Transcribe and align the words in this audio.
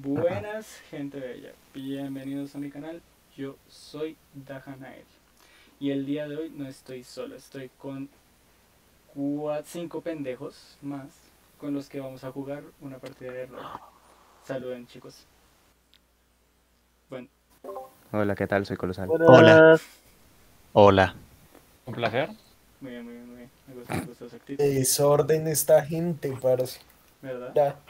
Buenas, 0.00 0.80
gente 0.90 1.18
bella. 1.18 1.50
Bienvenidos 1.74 2.54
a 2.54 2.58
mi 2.58 2.70
canal. 2.70 3.02
Yo 3.36 3.56
soy 3.68 4.16
Dajanael. 4.32 5.04
Y 5.80 5.90
el 5.90 6.06
día 6.06 6.28
de 6.28 6.36
hoy 6.36 6.50
no 6.50 6.68
estoy 6.68 7.02
solo, 7.02 7.34
estoy 7.34 7.68
con 7.78 8.08
cinco 9.64 10.00
pendejos 10.00 10.78
más 10.82 11.08
con 11.58 11.74
los 11.74 11.88
que 11.88 11.98
vamos 11.98 12.22
a 12.22 12.30
jugar 12.30 12.62
una 12.80 12.98
partida 12.98 13.32
de 13.32 13.46
rol. 13.46 13.60
Saluden, 14.44 14.86
chicos. 14.86 15.26
Bueno. 17.10 17.26
Hola, 18.12 18.36
¿qué 18.36 18.46
tal? 18.46 18.66
Soy 18.66 18.76
Colosal. 18.76 19.08
Hola. 19.10 19.80
Hola. 20.74 21.14
Un 21.86 21.94
placer. 21.94 22.28
Muy 22.80 22.92
bien, 22.92 23.04
muy 23.04 23.14
bien, 23.14 23.26
muy 23.26 23.36
bien. 23.36 23.50
Me 23.66 23.74
gusta, 23.74 23.94
me 23.94 24.04
gusta. 24.04 24.38
Desorden 24.58 25.48
esta 25.48 25.84
gente, 25.84 26.32
parce. 26.40 26.78
¿Verdad? 27.20 27.52
Ya. 27.52 27.80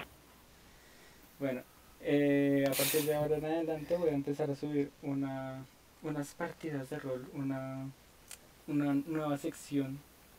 Bueno, 1.39 1.63
eh, 2.01 2.65
a 2.67 2.71
partir 2.73 3.03
de 3.03 3.15
ahora 3.15 3.37
en 3.37 3.45
adelante 3.45 3.97
voy 3.97 4.11
a 4.11 4.15
empezar 4.15 4.51
a 4.51 4.57
subir 4.57 4.91
una, 5.03 5.65
unas 6.03 6.35
partidas 6.35 6.89
de 6.91 6.99
rol, 6.99 7.27
una, 7.35 7.87
una 8.67 8.95
nueva 8.95 9.37
sección 9.37 9.99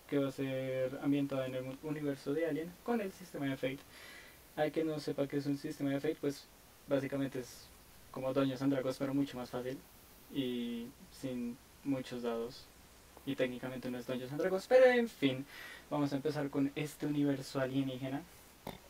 que 0.09 0.17
va 0.17 0.29
a 0.29 0.31
ser 0.31 0.99
ambientada 1.03 1.45
en 1.45 1.55
el 1.55 1.77
universo 1.83 2.33
de 2.33 2.47
Alien 2.47 2.71
con 2.83 3.01
el 3.01 3.11
sistema 3.11 3.45
de 3.45 3.57
Fate. 3.57 3.79
Hay 4.55 4.71
que 4.71 4.83
no 4.83 4.99
sepa 4.99 5.27
qué 5.27 5.37
es 5.37 5.45
un 5.45 5.57
sistema 5.57 5.91
de 5.91 5.99
Fate, 5.99 6.17
pues 6.19 6.45
básicamente 6.87 7.39
es 7.39 7.67
como 8.11 8.33
Doños 8.33 8.61
and 8.61 8.73
Dragons, 8.73 8.97
pero 8.97 9.13
mucho 9.13 9.37
más 9.37 9.49
fácil 9.49 9.77
y 10.33 10.87
sin 11.11 11.57
muchos 11.83 12.23
dados. 12.23 12.65
Y 13.25 13.35
técnicamente 13.35 13.91
no 13.91 13.99
es 13.99 14.07
Doños 14.07 14.31
and 14.31 14.41
Dragons, 14.41 14.65
pero 14.67 14.85
en 14.85 15.07
fin, 15.07 15.45
vamos 15.89 16.11
a 16.13 16.15
empezar 16.15 16.49
con 16.49 16.71
este 16.75 17.05
universo 17.05 17.59
alienígena 17.59 18.23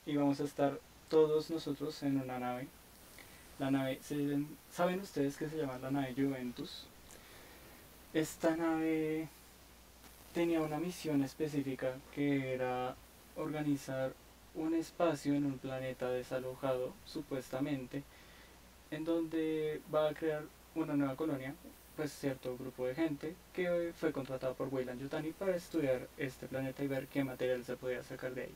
y 0.05 0.15
vamos 0.15 0.39
a 0.39 0.43
estar 0.45 0.79
todos 1.09 1.49
nosotros 1.49 2.01
en 2.03 2.21
una 2.21 2.39
nave. 2.39 2.67
La 3.59 3.71
nave, 3.71 3.99
¿se- 4.01 4.43
¿saben 4.71 5.01
ustedes 5.01 5.35
que 5.37 5.49
se 5.49 5.57
llama 5.57 5.77
la 5.79 5.91
nave 5.91 6.13
Juventus? 6.15 6.85
Esta 8.13 8.55
nave 8.55 9.27
tenía 10.33 10.61
una 10.61 10.77
misión 10.79 11.23
específica 11.23 11.93
que 12.15 12.53
era 12.53 12.95
organizar 13.35 14.13
un 14.55 14.73
espacio 14.73 15.33
en 15.35 15.45
un 15.45 15.57
planeta 15.57 16.09
desalojado, 16.09 16.93
supuestamente, 17.05 18.03
en 18.91 19.05
donde 19.05 19.81
va 19.93 20.09
a 20.09 20.13
crear 20.13 20.43
una 20.75 20.95
nueva 20.95 21.15
colonia, 21.15 21.53
pues 21.95 22.11
cierto 22.13 22.57
grupo 22.57 22.85
de 22.87 22.95
gente 22.95 23.35
que 23.53 23.93
fue 23.99 24.11
contratado 24.11 24.53
por 24.55 24.69
Weyland 24.73 25.01
Yutani 25.01 25.31
para 25.31 25.55
estudiar 25.55 26.07
este 26.17 26.47
planeta 26.47 26.83
y 26.83 26.87
ver 26.87 27.07
qué 27.07 27.23
material 27.23 27.63
se 27.65 27.75
podía 27.75 28.03
sacar 28.03 28.33
de 28.33 28.43
ahí. 28.43 28.55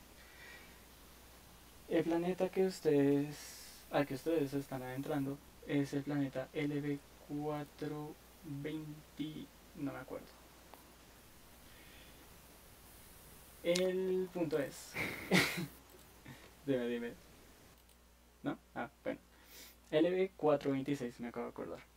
El 1.89 2.03
planeta 2.03 2.49
que 2.49 2.65
ustedes, 2.65 3.35
al 3.91 4.05
que 4.07 4.15
ustedes 4.15 4.53
están 4.53 4.81
adentrando 4.83 5.37
es 5.67 5.93
el 5.93 6.03
planeta 6.03 6.47
LB420, 6.53 9.45
no 9.77 9.93
me 9.93 9.99
acuerdo. 9.99 10.25
El 13.63 14.29
punto 14.33 14.59
es, 14.59 14.91
dime, 16.65 16.87
dime, 16.87 17.13
¿no? 18.43 18.57
Ah, 18.75 18.89
bueno, 19.03 19.19
LB426 19.91 21.19
me 21.19 21.27
acabo 21.29 21.45
de 21.45 21.51
acordar. 21.51 21.92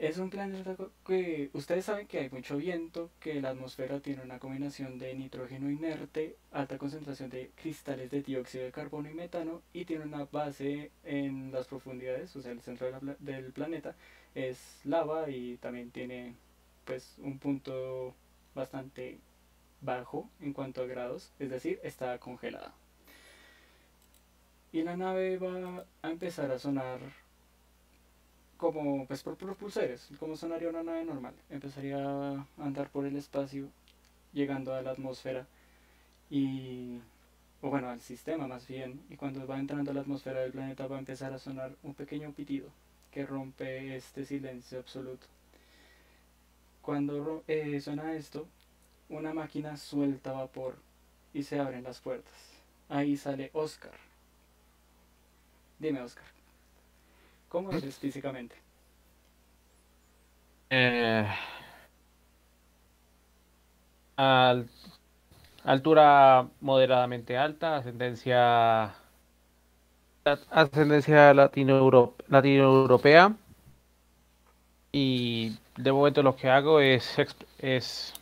Es 0.00 0.16
un 0.16 0.30
planeta 0.30 0.74
que 1.06 1.50
ustedes 1.52 1.84
saben 1.84 2.06
que 2.06 2.20
hay 2.20 2.30
mucho 2.30 2.56
viento, 2.56 3.10
que 3.20 3.42
la 3.42 3.50
atmósfera 3.50 4.00
tiene 4.00 4.22
una 4.22 4.38
combinación 4.38 4.98
de 4.98 5.14
nitrógeno 5.14 5.70
inerte, 5.70 6.38
alta 6.52 6.78
concentración 6.78 7.28
de 7.28 7.50
cristales 7.54 8.10
de 8.10 8.22
dióxido 8.22 8.64
de 8.64 8.72
carbono 8.72 9.10
y 9.10 9.12
metano 9.12 9.60
y 9.74 9.84
tiene 9.84 10.06
una 10.06 10.24
base 10.24 10.90
en 11.04 11.52
las 11.52 11.66
profundidades, 11.66 12.34
o 12.34 12.40
sea, 12.40 12.52
el 12.52 12.62
centro 12.62 12.88
del 13.18 13.52
planeta 13.52 13.94
es 14.34 14.80
lava 14.84 15.28
y 15.28 15.58
también 15.58 15.90
tiene 15.90 16.34
pues 16.86 17.16
un 17.18 17.38
punto 17.38 18.14
bastante 18.54 19.18
bajo 19.82 20.30
en 20.40 20.54
cuanto 20.54 20.80
a 20.80 20.86
grados, 20.86 21.30
es 21.38 21.50
decir, 21.50 21.78
está 21.82 22.18
congelada. 22.18 22.72
Y 24.72 24.82
la 24.82 24.96
nave 24.96 25.36
va 25.36 25.84
a 26.00 26.10
empezar 26.10 26.50
a 26.50 26.58
sonar 26.58 27.00
como 28.72 29.06
pues 29.06 29.22
por 29.22 29.36
propulsores, 29.36 30.08
como 30.18 30.36
sonaría 30.36 30.68
una 30.68 30.82
nave 30.82 31.04
normal. 31.04 31.34
Empezaría 31.50 31.98
a 31.98 32.46
andar 32.58 32.90
por 32.90 33.06
el 33.06 33.16
espacio, 33.16 33.68
llegando 34.32 34.74
a 34.74 34.82
la 34.82 34.92
atmósfera 34.92 35.46
y 36.30 37.00
o 37.62 37.68
bueno, 37.68 37.90
al 37.90 38.00
sistema 38.00 38.46
más 38.46 38.66
bien, 38.66 39.00
y 39.10 39.16
cuando 39.16 39.46
va 39.46 39.58
entrando 39.58 39.90
a 39.90 39.94
la 39.94 40.00
atmósfera 40.00 40.40
del 40.40 40.52
planeta 40.52 40.86
va 40.86 40.96
a 40.96 41.00
empezar 41.00 41.32
a 41.32 41.38
sonar 41.38 41.76
un 41.82 41.94
pequeño 41.94 42.32
pitido 42.32 42.68
que 43.12 43.26
rompe 43.26 43.96
este 43.96 44.24
silencio 44.24 44.78
absoluto. 44.78 45.26
Cuando 46.80 47.44
eh, 47.46 47.80
suena 47.80 48.14
esto, 48.14 48.46
una 49.10 49.34
máquina 49.34 49.76
suelta 49.76 50.32
vapor 50.32 50.76
y 51.34 51.42
se 51.42 51.58
abren 51.58 51.84
las 51.84 52.00
puertas. 52.00 52.32
Ahí 52.88 53.16
sale 53.16 53.50
Oscar. 53.52 53.92
Dime, 55.78 56.00
Oscar. 56.00 56.39
¿Cómo 57.52 57.74
eres 57.74 57.98
físicamente? 57.98 58.56
Eh, 60.70 61.26
al- 64.16 64.68
altura 65.64 66.48
moderadamente 66.60 67.36
alta, 67.38 67.76
ascendencia 67.78 68.94
ascendencia 70.60 71.34
latino 71.34 71.90
latinoeuropea 72.28 73.24
y 74.92 75.56
de 75.76 75.92
momento 75.92 76.22
lo 76.22 76.36
que 76.36 76.48
hago 76.48 76.80
es 76.80 77.16
es 77.58 78.14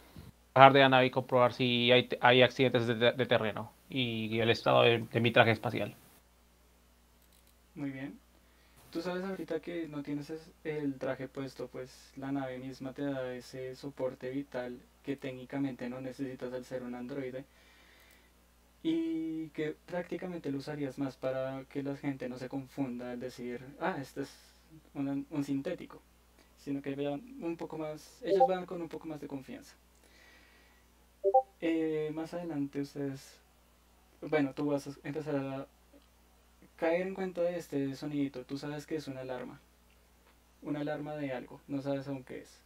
bajar 0.54 0.72
de 0.72 0.80
la 0.80 0.88
nave 0.88 1.06
y 1.06 1.10
comprobar 1.10 1.52
si 1.54 1.92
hay, 1.92 2.08
hay 2.20 2.42
accidentes 2.42 2.86
de, 2.88 2.94
de 3.12 3.26
terreno 3.26 3.72
y 3.90 4.40
el 4.40 4.50
estado 4.50 4.82
de, 4.82 5.00
de 5.12 5.20
mi 5.20 5.32
traje 5.32 5.52
espacial. 5.52 5.96
Muy 7.74 7.90
bien. 7.92 8.20
Tú 8.90 9.00
sabes 9.02 9.24
ahorita 9.24 9.60
que 9.60 9.86
no 9.88 10.02
tienes 10.02 10.30
es- 10.30 10.50
el 10.64 10.98
traje 10.98 11.26
puesto, 11.28 11.68
pues 11.68 12.12
la 12.16 12.32
nave 12.32 12.58
misma 12.58 12.92
te 12.92 13.02
da 13.02 13.32
ese 13.34 13.74
soporte 13.76 14.30
vital 14.30 14.78
que 15.02 15.16
técnicamente 15.16 15.88
no 15.88 16.00
necesitas 16.00 16.52
al 16.52 16.64
ser 16.64 16.82
un 16.82 16.94
androide 16.94 17.44
y 18.82 19.48
que 19.50 19.76
prácticamente 19.86 20.50
lo 20.50 20.58
usarías 20.58 20.98
más 20.98 21.16
para 21.16 21.64
que 21.64 21.82
la 21.82 21.96
gente 21.96 22.28
no 22.28 22.38
se 22.38 22.48
confunda 22.48 23.10
al 23.12 23.20
decir, 23.20 23.60
ah, 23.80 23.96
este 24.00 24.22
es 24.22 24.30
un, 24.94 25.26
un 25.30 25.44
sintético, 25.44 26.00
sino 26.58 26.82
que 26.82 26.94
vean 26.94 27.22
un 27.42 27.56
poco 27.56 27.78
más, 27.78 28.20
ellos 28.24 28.46
van 28.48 28.66
con 28.66 28.82
un 28.82 28.88
poco 28.88 29.08
más 29.08 29.20
de 29.20 29.28
confianza. 29.28 29.74
Eh, 31.60 32.10
más 32.14 32.34
adelante 32.34 32.80
ustedes, 32.80 33.40
bueno, 34.22 34.52
tú 34.54 34.66
vas 34.66 34.88
a 34.88 34.92
empezar 35.04 35.36
a 35.36 35.68
caer 36.78 37.06
en 37.06 37.14
cuenta 37.14 37.42
de 37.42 37.58
este 37.58 37.94
sonidito, 37.96 38.44
tú 38.44 38.56
sabes 38.56 38.86
que 38.86 38.96
es 38.96 39.08
una 39.08 39.20
alarma. 39.22 39.60
Una 40.62 40.80
alarma 40.80 41.14
de 41.16 41.32
algo, 41.32 41.60
no 41.68 41.82
sabes 41.82 42.08
aún 42.08 42.24
qué 42.24 42.40
es. 42.40 42.62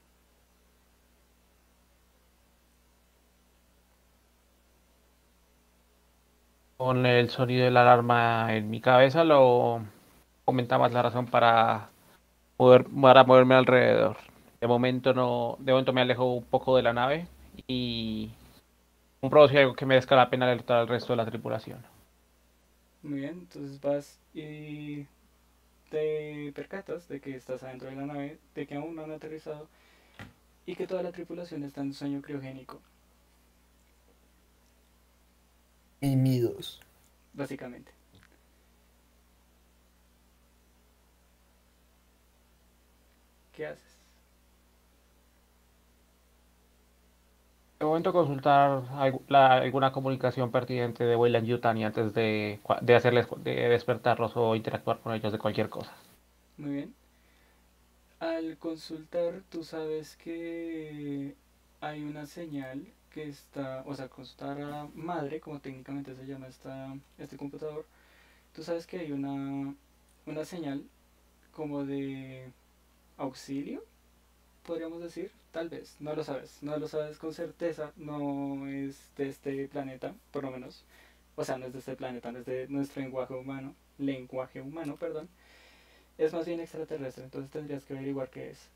Con 6.77 7.07
el 7.07 7.31
sonido 7.31 7.65
de 7.65 7.71
la 7.71 7.83
alarma 7.83 8.55
en 8.55 8.71
mi 8.71 8.81
cabeza 8.81 9.25
lo 9.25 9.83
comentaba 10.45 10.89
la 10.89 11.03
razón 11.03 11.27
para 11.27 11.91
poder 12.57 12.87
para 13.01 13.25
moverme 13.25 13.55
alrededor. 13.55 14.17
De 14.61 14.67
momento 14.67 15.15
no, 15.15 15.57
de 15.61 15.73
momento 15.73 15.93
me 15.93 16.03
alejo 16.03 16.25
un 16.35 16.45
poco 16.45 16.77
de 16.77 16.83
la 16.83 16.93
nave 16.93 17.29
y 17.67 18.31
si 19.23 19.57
hay 19.57 19.59
algo 19.59 19.75
que 19.75 19.87
merezca 19.87 20.17
la 20.17 20.31
pena 20.31 20.47
alertar 20.47 20.79
al 20.79 20.89
resto 20.89 21.13
de 21.13 21.19
la 21.19 21.27
tripulación. 21.27 21.92
Muy 23.03 23.21
bien, 23.21 23.41
entonces 23.41 23.81
vas 23.81 24.19
y 24.35 25.07
te 25.91 26.53
percatas 26.55 27.09
de 27.09 27.21
que 27.21 27.37
estás 27.37 27.63
adentro 27.63 27.89
de 27.91 27.97
la 27.97 28.07
nave, 28.07 28.39
de 28.55 28.67
que 28.67 28.77
aún 28.77 28.97
no 28.97 29.05
han 29.05 29.13
aterrizado 29.13 29.69
y 30.67 30.75
que 30.77 30.87
toda 30.89 31.03
la 31.05 31.13
tripulación 31.13 31.63
está 31.65 31.83
en 31.83 31.95
sueño 31.95 32.21
criogénico, 32.23 32.81
Mimidos. 36.03 36.81
básicamente. 37.35 37.93
¿Qué 43.53 43.67
haces? 43.67 43.92
De 47.83 47.87
momento 47.87 48.13
consultar 48.13 48.85
alguna 48.93 49.91
comunicación 49.91 50.53
pertinente 50.53 51.03
de 51.03 51.17
Weyland 51.17 51.49
Yutani 51.49 51.85
antes 51.85 52.15
de, 52.15 52.61
de 52.81 52.95
hacerles 52.95 53.27
de 53.39 53.69
despertarlos 53.71 54.37
o 54.37 54.55
interactuar 54.55 55.01
con 55.01 55.13
ellos 55.13 55.33
de 55.33 55.39
cualquier 55.41 55.69
cosa. 55.69 55.93
Muy 56.59 56.75
bien. 56.75 56.95
Al 58.21 58.57
consultar, 58.59 59.43
tú 59.51 59.65
sabes 59.65 60.17
que 60.17 61.35
hay 61.81 62.05
una 62.05 62.27
señal 62.27 62.87
que 63.11 63.25
está, 63.29 63.83
o 63.85 63.97
sea, 63.97 64.07
consultar 64.07 64.63
a 64.63 64.87
madre, 64.95 65.41
como 65.41 65.59
técnicamente 65.59 66.15
se 66.15 66.25
llama 66.25 66.47
esta, 66.47 66.95
este 67.19 67.37
computador, 67.37 67.85
tú 68.55 68.63
sabes 68.63 68.87
que 68.87 69.01
hay 69.01 69.11
una 69.11 69.75
una 70.27 70.45
señal 70.45 70.85
como 71.51 71.85
de 71.85 72.49
auxilio, 73.17 73.83
podríamos 74.65 75.03
decir, 75.03 75.33
tal 75.53 75.69
vez, 75.69 75.97
no 76.01 76.15
lo 76.15 76.25
sabes, 76.25 76.59
no 76.63 76.77
lo 76.79 76.89
sabes 76.89 77.19
con 77.19 77.35
certeza, 77.35 77.93
no 77.97 78.67
es 78.69 79.11
de 79.17 79.29
este 79.29 79.69
planeta, 79.69 80.15
por 80.33 80.45
lo 80.45 80.51
menos, 80.51 80.85
o 81.37 81.45
sea, 81.45 81.59
no 81.59 81.67
es 81.67 81.73
de 81.73 81.79
este 81.81 81.97
planeta, 81.97 82.33
no 82.33 82.41
es 82.41 82.47
de 82.47 82.67
nuestro 82.69 83.03
lenguaje 83.03 83.35
humano, 83.35 83.75
lenguaje 83.99 84.61
humano, 84.63 84.97
perdón, 84.97 85.29
es 86.19 86.33
más 86.33 86.47
bien 86.47 86.61
extraterrestre, 86.61 87.25
entonces 87.25 87.51
tendrías 87.51 87.85
que 87.85 87.95
averiguar 87.95 88.31
qué 88.31 88.51
es. 88.51 88.69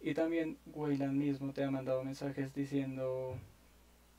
Y 0.00 0.14
también 0.14 0.58
Weyland 0.66 1.14
mismo 1.16 1.52
te 1.52 1.64
ha 1.64 1.70
mandado 1.70 2.04
mensajes 2.04 2.54
diciendo 2.54 3.36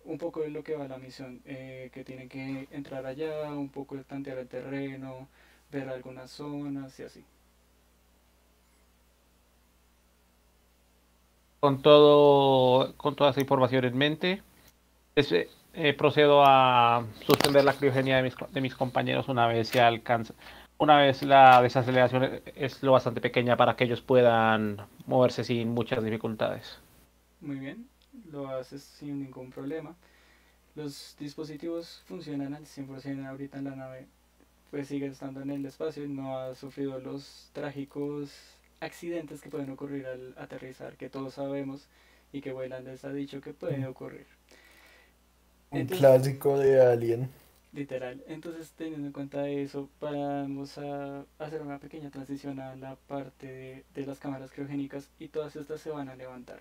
un 0.05 0.17
poco 0.17 0.41
de 0.41 0.49
lo 0.49 0.63
que 0.63 0.75
va 0.75 0.87
la 0.87 0.97
misión, 0.97 1.41
eh, 1.45 1.89
que 1.93 2.03
tienen 2.03 2.29
que 2.29 2.67
entrar 2.71 3.05
allá, 3.05 3.51
un 3.51 3.69
poco 3.69 3.95
de 3.95 4.03
tantear 4.03 4.37
el 4.37 4.47
terreno, 4.47 5.27
ver 5.71 5.89
algunas 5.89 6.31
zonas 6.31 6.99
y 6.99 7.03
así. 7.03 7.23
Con 11.59 11.81
todo, 11.81 12.93
con 12.97 13.15
toda 13.15 13.31
esa 13.31 13.41
información 13.41 13.85
en 13.85 13.97
mente, 13.97 14.43
es, 15.15 15.31
eh, 15.31 15.93
procedo 15.93 16.43
a 16.45 17.05
suspender 17.25 17.63
la 17.63 17.73
criogenia 17.73 18.17
de 18.17 18.23
mis, 18.23 18.35
de 18.51 18.61
mis 18.61 18.75
compañeros 18.75 19.27
una 19.29 19.47
vez 19.47 19.69
se 19.69 19.81
alcanza, 19.81 20.33
una 20.77 20.97
vez 20.97 21.23
la 21.23 21.61
desaceleración 21.61 22.41
es 22.55 22.83
lo 22.83 22.91
bastante 22.91 23.21
pequeña 23.21 23.55
para 23.55 23.75
que 23.75 23.85
ellos 23.85 24.01
puedan 24.01 24.77
moverse 25.05 25.45
sin 25.45 25.69
muchas 25.69 26.03
dificultades. 26.03 26.79
Muy 27.39 27.59
bien, 27.59 27.87
lo 28.29 28.49
haces 28.49 28.83
sin 28.83 29.23
ningún 29.23 29.51
problema. 29.51 29.95
Los 30.75 31.15
dispositivos 31.17 32.03
funcionan 32.05 32.53
al 32.53 32.65
100% 32.65 33.25
ahorita 33.25 33.57
en 33.57 33.63
la 33.63 33.75
nave, 33.75 34.07
pues 34.69 34.89
sigue 34.89 35.05
estando 35.05 35.41
en 35.41 35.51
el 35.51 35.65
espacio 35.65 36.03
y 36.03 36.09
no 36.09 36.37
ha 36.37 36.53
sufrido 36.55 36.99
los 36.99 37.49
trágicos 37.53 38.33
accidentes 38.85 39.41
que 39.41 39.49
pueden 39.49 39.69
ocurrir 39.69 40.05
al 40.07 40.33
aterrizar, 40.37 40.95
que 40.97 41.09
todos 41.09 41.33
sabemos 41.35 41.87
y 42.31 42.41
que 42.41 42.53
Weyland 42.53 42.87
les 42.87 43.03
ha 43.05 43.11
dicho 43.13 43.41
que 43.41 43.53
pueden 43.53 43.85
ocurrir. 43.85 44.25
Un 45.71 45.79
Entonces- 45.81 45.99
clásico 45.99 46.57
de 46.57 46.81
Alien. 46.81 47.29
Literal. 47.73 48.23
Entonces, 48.27 48.71
teniendo 48.77 49.07
en 49.07 49.11
cuenta 49.11 49.49
eso, 49.49 49.89
vamos 49.99 50.77
a 50.77 51.25
hacer 51.39 51.61
una 51.61 51.77
pequeña 51.77 52.09
transición 52.09 52.61
a 52.61 52.73
la 52.77 52.95
parte 52.95 53.47
de, 53.47 53.83
de 53.93 54.05
las 54.05 54.17
cámaras 54.19 54.49
criogénicas 54.51 55.09
y 55.19 55.27
todas 55.27 55.57
estas 55.57 55.81
se 55.81 55.89
van 55.89 56.07
a 56.07 56.15
levantar. 56.15 56.59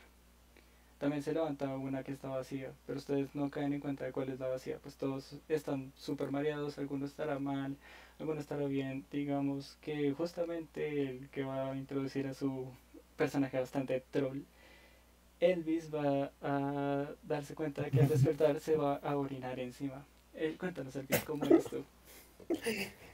También 0.98 1.22
se 1.22 1.32
levanta 1.32 1.68
una 1.76 2.02
que 2.02 2.10
está 2.12 2.28
vacía, 2.28 2.72
pero 2.86 2.98
ustedes 2.98 3.32
no 3.34 3.48
caen 3.50 3.72
en 3.74 3.80
cuenta 3.80 4.04
de 4.04 4.10
cuál 4.12 4.28
es 4.30 4.40
la 4.40 4.48
vacía, 4.48 4.78
pues 4.82 4.96
todos 4.96 5.36
están 5.48 5.92
súper 5.96 6.32
mareados, 6.32 6.78
alguno 6.78 7.06
estará 7.06 7.38
mal, 7.38 7.76
alguno 8.18 8.40
estará 8.40 8.66
bien. 8.66 9.04
Digamos 9.10 9.76
que 9.80 10.12
justamente 10.12 11.02
el 11.02 11.28
que 11.30 11.44
va 11.44 11.70
a 11.70 11.76
introducir 11.76 12.26
a 12.26 12.34
su 12.34 12.66
personaje 13.16 13.58
bastante 13.58 14.02
troll, 14.10 14.42
Elvis 15.40 15.92
va 15.94 16.32
a 16.42 17.06
darse 17.22 17.54
cuenta 17.54 17.82
de 17.82 17.90
que 17.90 18.00
al 18.00 18.08
despertar 18.08 18.60
se 18.60 18.76
va 18.76 18.96
a 18.96 19.16
orinar 19.16 19.58
encima. 19.60 20.04
Eh, 20.34 20.56
cuéntanos, 20.58 20.96
Elvis, 20.96 21.24
¿cómo 21.24 21.44
es 21.44 21.52
esto? 21.52 21.84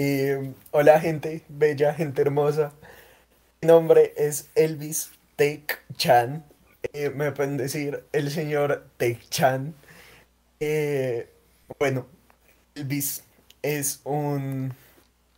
Eh, 0.00 0.52
hola 0.70 1.00
gente, 1.00 1.42
bella, 1.48 1.92
gente 1.92 2.22
hermosa. 2.22 2.72
Mi 3.60 3.66
nombre 3.66 4.12
es 4.16 4.48
Elvis 4.54 5.10
Tech 5.34 5.82
Chan. 5.96 6.44
Eh, 6.92 7.10
me 7.10 7.32
pueden 7.32 7.56
decir 7.56 8.04
el 8.12 8.30
señor 8.30 8.86
Tech 8.96 9.28
Chan. 9.28 9.74
Eh, 10.60 11.28
bueno, 11.80 12.06
Elvis 12.76 13.24
es 13.62 14.00
un 14.04 14.74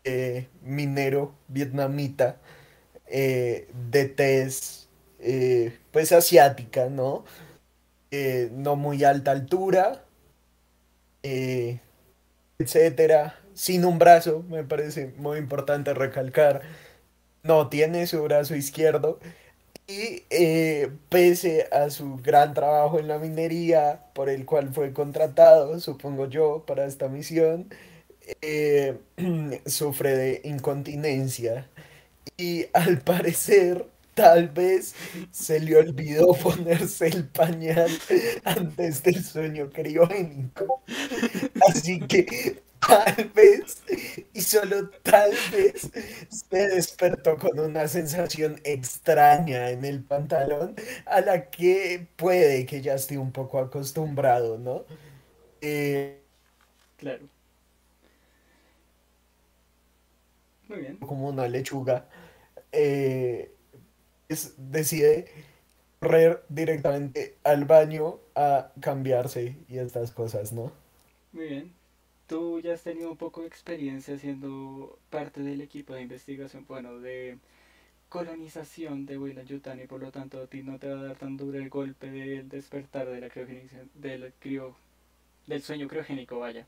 eh, 0.05 0.49
minero 0.62 1.34
vietnamita 1.49 2.37
eh, 3.06 3.69
de 3.90 4.06
tez 4.06 4.88
eh, 5.19 5.76
pues 5.93 6.12
asiática, 6.12 6.88
¿no? 6.88 7.25
No 8.52 8.75
muy 8.75 9.05
alta 9.05 9.31
altura, 9.31 10.05
etcétera, 12.58 13.38
sin 13.55 13.84
un 13.84 14.00
brazo, 14.00 14.43
me 14.49 14.64
parece 14.64 15.12
muy 15.16 15.38
importante 15.38 15.94
recalcar, 15.94 16.62
no 17.44 17.69
tiene 17.69 18.08
su 18.08 18.20
brazo 18.25 18.56
izquierdo 18.56 19.20
y 19.87 20.25
pese 21.08 21.69
a 21.70 21.90
su 21.90 22.16
gran 22.16 22.52
trabajo 22.52 22.99
en 22.99 23.06
la 23.06 23.19
minería 23.19 24.00
por 24.12 24.28
el 24.28 24.44
cual 24.44 24.75
fue 24.75 24.93
contratado, 24.93 25.78
supongo 25.78 26.26
yo, 26.26 26.64
para 26.66 26.87
esta 26.87 27.08
misión, 27.08 27.69
eh, 28.42 28.98
sufre 29.66 30.16
de 30.16 30.40
incontinencia 30.44 31.68
y 32.36 32.66
al 32.74 33.00
parecer 33.02 33.86
tal 34.14 34.48
vez 34.48 34.94
se 35.30 35.60
le 35.60 35.76
olvidó 35.76 36.34
ponerse 36.42 37.08
el 37.08 37.28
pañal 37.28 37.90
antes 38.44 39.02
del 39.02 39.24
sueño 39.24 39.70
criogénico. 39.70 40.82
Así 41.68 42.00
que 42.06 42.62
tal 42.80 43.30
vez, 43.34 43.82
y 44.32 44.40
solo 44.42 44.90
tal 45.02 45.30
vez, 45.52 45.90
se 46.28 46.68
despertó 46.68 47.36
con 47.38 47.58
una 47.60 47.88
sensación 47.88 48.60
extraña 48.64 49.70
en 49.70 49.84
el 49.84 50.02
pantalón 50.04 50.74
a 51.06 51.20
la 51.20 51.50
que 51.50 52.08
puede 52.16 52.66
que 52.66 52.80
ya 52.82 52.94
esté 52.94 53.18
un 53.18 53.32
poco 53.32 53.58
acostumbrado, 53.58 54.58
¿no? 54.58 54.84
Eh, 55.62 56.16
Claro. 56.96 57.28
Muy 60.70 60.78
bien. 60.81 60.99
como 61.00 61.28
una 61.28 61.49
lechuga, 61.49 62.08
eh, 62.72 63.52
es- 64.28 64.55
decide 64.58 65.26
correr 66.00 66.44
directamente 66.49 67.38
al 67.44 67.64
baño 67.67 68.20
a 68.37 68.72
cambiarse 68.81 69.56
y 69.69 69.78
estas 69.78 70.12
cosas, 70.12 70.52
¿no? 70.52 70.72
Muy 71.32 71.49
bien. 71.49 71.72
Tú 72.26 72.61
ya 72.61 72.75
has 72.75 72.82
tenido 72.84 73.11
un 73.11 73.17
poco 73.17 73.43
de 73.43 73.49
experiencia 73.49 74.19
siendo 74.19 74.99
parte 75.11 75.43
del 75.43 75.61
equipo 75.61 75.94
de 75.94 76.02
investigación, 76.02 76.64
bueno, 76.69 76.99
de 77.00 77.38
colonización 78.08 79.06
de 79.06 79.19
Weyland 79.19 79.49
Yutani, 79.49 79.87
por 79.87 80.00
lo 80.02 80.12
tanto 80.12 80.40
a 80.43 80.49
ti 80.49 80.62
no 80.64 80.78
te 80.81 80.88
va 80.90 81.00
a 81.00 81.05
dar 81.05 81.16
tan 81.19 81.37
duro 81.38 81.58
el 81.58 81.70
golpe 81.70 82.11
del 82.11 82.49
despertar 82.49 83.08
de 83.08 83.20
la 83.20 83.31
del 83.94 84.32
crio, 84.40 84.76
del 85.46 85.62
sueño 85.62 85.88
criogénico, 85.88 86.38
vaya. 86.40 86.66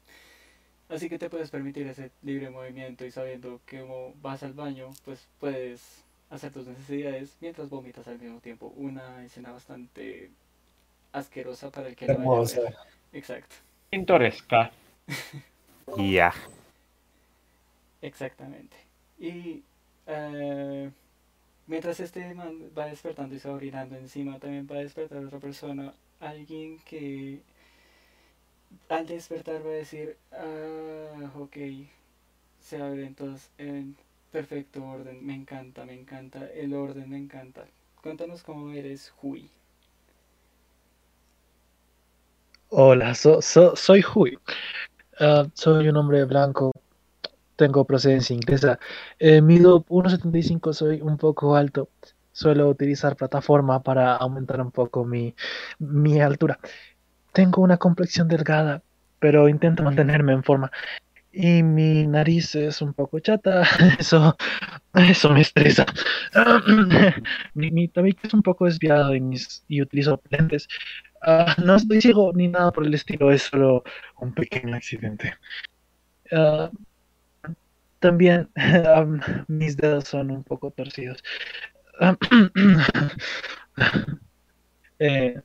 Así 0.92 1.08
que 1.08 1.18
te 1.18 1.30
puedes 1.30 1.50
permitir 1.50 1.86
ese 1.86 2.10
libre 2.22 2.50
movimiento 2.50 3.06
y 3.06 3.10
sabiendo 3.10 3.60
que 3.64 3.80
como 3.80 4.12
vas 4.20 4.42
al 4.42 4.52
baño, 4.52 4.90
pues 5.06 5.26
puedes 5.40 6.04
hacer 6.28 6.52
tus 6.52 6.66
necesidades 6.66 7.34
mientras 7.40 7.70
vomitas 7.70 8.06
al 8.08 8.18
mismo 8.18 8.40
tiempo. 8.40 8.74
Una 8.76 9.24
escena 9.24 9.52
bastante 9.52 10.30
asquerosa 11.12 11.70
para 11.70 11.88
el 11.88 11.96
que 11.96 12.06
lo 12.06 12.18
vaya 12.18 12.22
a 12.22 12.26
ver. 12.26 12.28
Hermosa. 12.28 12.60
Exacto. 13.12 13.56
Pintoresca. 13.90 14.70
Ya. 15.98 16.32
Exactamente. 18.00 18.76
Y 19.18 19.62
eh, 20.06 20.90
mientras 21.66 22.00
este 22.00 22.32
man 22.34 22.70
va 22.76 22.86
despertando 22.86 23.34
y 23.34 23.40
se 23.40 23.48
va 23.48 23.56
orinando 23.56 23.96
encima, 23.96 24.38
también 24.38 24.66
va 24.70 24.76
a 24.76 24.78
despertar 24.78 25.24
otra 25.24 25.38
persona, 25.38 25.92
alguien 26.20 26.78
que 26.86 27.40
al 28.88 29.06
despertar 29.06 29.64
va 29.66 29.70
a 29.70 29.74
decir, 29.74 30.16
ah, 30.32 31.30
ok, 31.38 31.56
se 32.60 32.76
abren 32.82 33.14
todos 33.14 33.50
en 33.58 33.96
perfecto 34.30 34.84
orden, 34.84 35.24
me 35.26 35.34
encanta, 35.34 35.84
me 35.84 35.94
encanta, 35.94 36.46
el 36.52 36.74
orden 36.74 37.10
me 37.10 37.18
encanta. 37.18 37.66
Cuéntanos 38.02 38.42
cómo 38.42 38.72
eres 38.72 39.12
Hui. 39.22 39.50
Hola, 42.68 43.14
so- 43.14 43.42
so- 43.42 43.76
soy 43.76 44.02
Hui. 44.14 44.38
Ah, 45.20 45.46
soy 45.54 45.88
un 45.88 45.96
hombre 45.96 46.24
blanco. 46.24 46.72
Tengo 47.56 47.84
procedencia 47.84 48.34
inglesa. 48.34 48.78
Eh, 49.18 49.40
mido 49.42 49.84
1,75, 49.88 50.72
soy 50.72 51.00
un 51.02 51.16
poco 51.18 51.56
alto. 51.56 51.90
Suelo 52.32 52.68
utilizar 52.68 53.16
plataforma 53.16 53.82
para 53.82 54.16
aumentar 54.16 54.60
un 54.60 54.70
poco 54.72 55.04
mi, 55.04 55.34
mi 55.78 56.20
altura. 56.20 56.58
Tengo 57.32 57.62
una 57.62 57.78
complexión 57.78 58.28
delgada, 58.28 58.82
pero 59.18 59.48
intento 59.48 59.82
mantenerme 59.82 60.32
en 60.32 60.42
forma. 60.44 60.70
Y 61.32 61.62
mi 61.62 62.06
nariz 62.06 62.54
es 62.56 62.82
un 62.82 62.92
poco 62.94 63.18
chata. 63.20 63.62
Eso, 63.98 64.36
eso 64.94 65.30
me 65.30 65.40
estresa. 65.42 65.86
Mi, 67.54 67.70
mi 67.70 67.88
tabique 67.88 68.26
es 68.28 68.34
un 68.34 68.42
poco 68.42 68.66
desviado 68.66 69.14
y, 69.14 69.20
mis, 69.20 69.64
y 69.68 69.82
utilizo 69.82 70.20
lentes. 70.30 70.68
Ah, 71.22 71.54
no 71.64 71.76
estoy 71.76 72.00
ciego 72.02 72.32
ni 72.34 72.48
nada 72.48 72.72
por 72.72 72.86
el 72.86 72.94
estilo, 72.94 73.32
es 73.32 73.42
solo 73.44 73.84
un 74.20 74.34
pequeño 74.34 74.76
accidente. 74.76 75.34
Ah, 76.32 76.70
también 78.00 78.50
am, 78.94 79.20
mis 79.48 79.76
dedos 79.76 80.04
son 80.08 80.30
un 80.30 80.44
poco 80.44 80.70
torcidos. 80.70 81.22
Ah, 82.00 82.16
eh, 84.98 85.42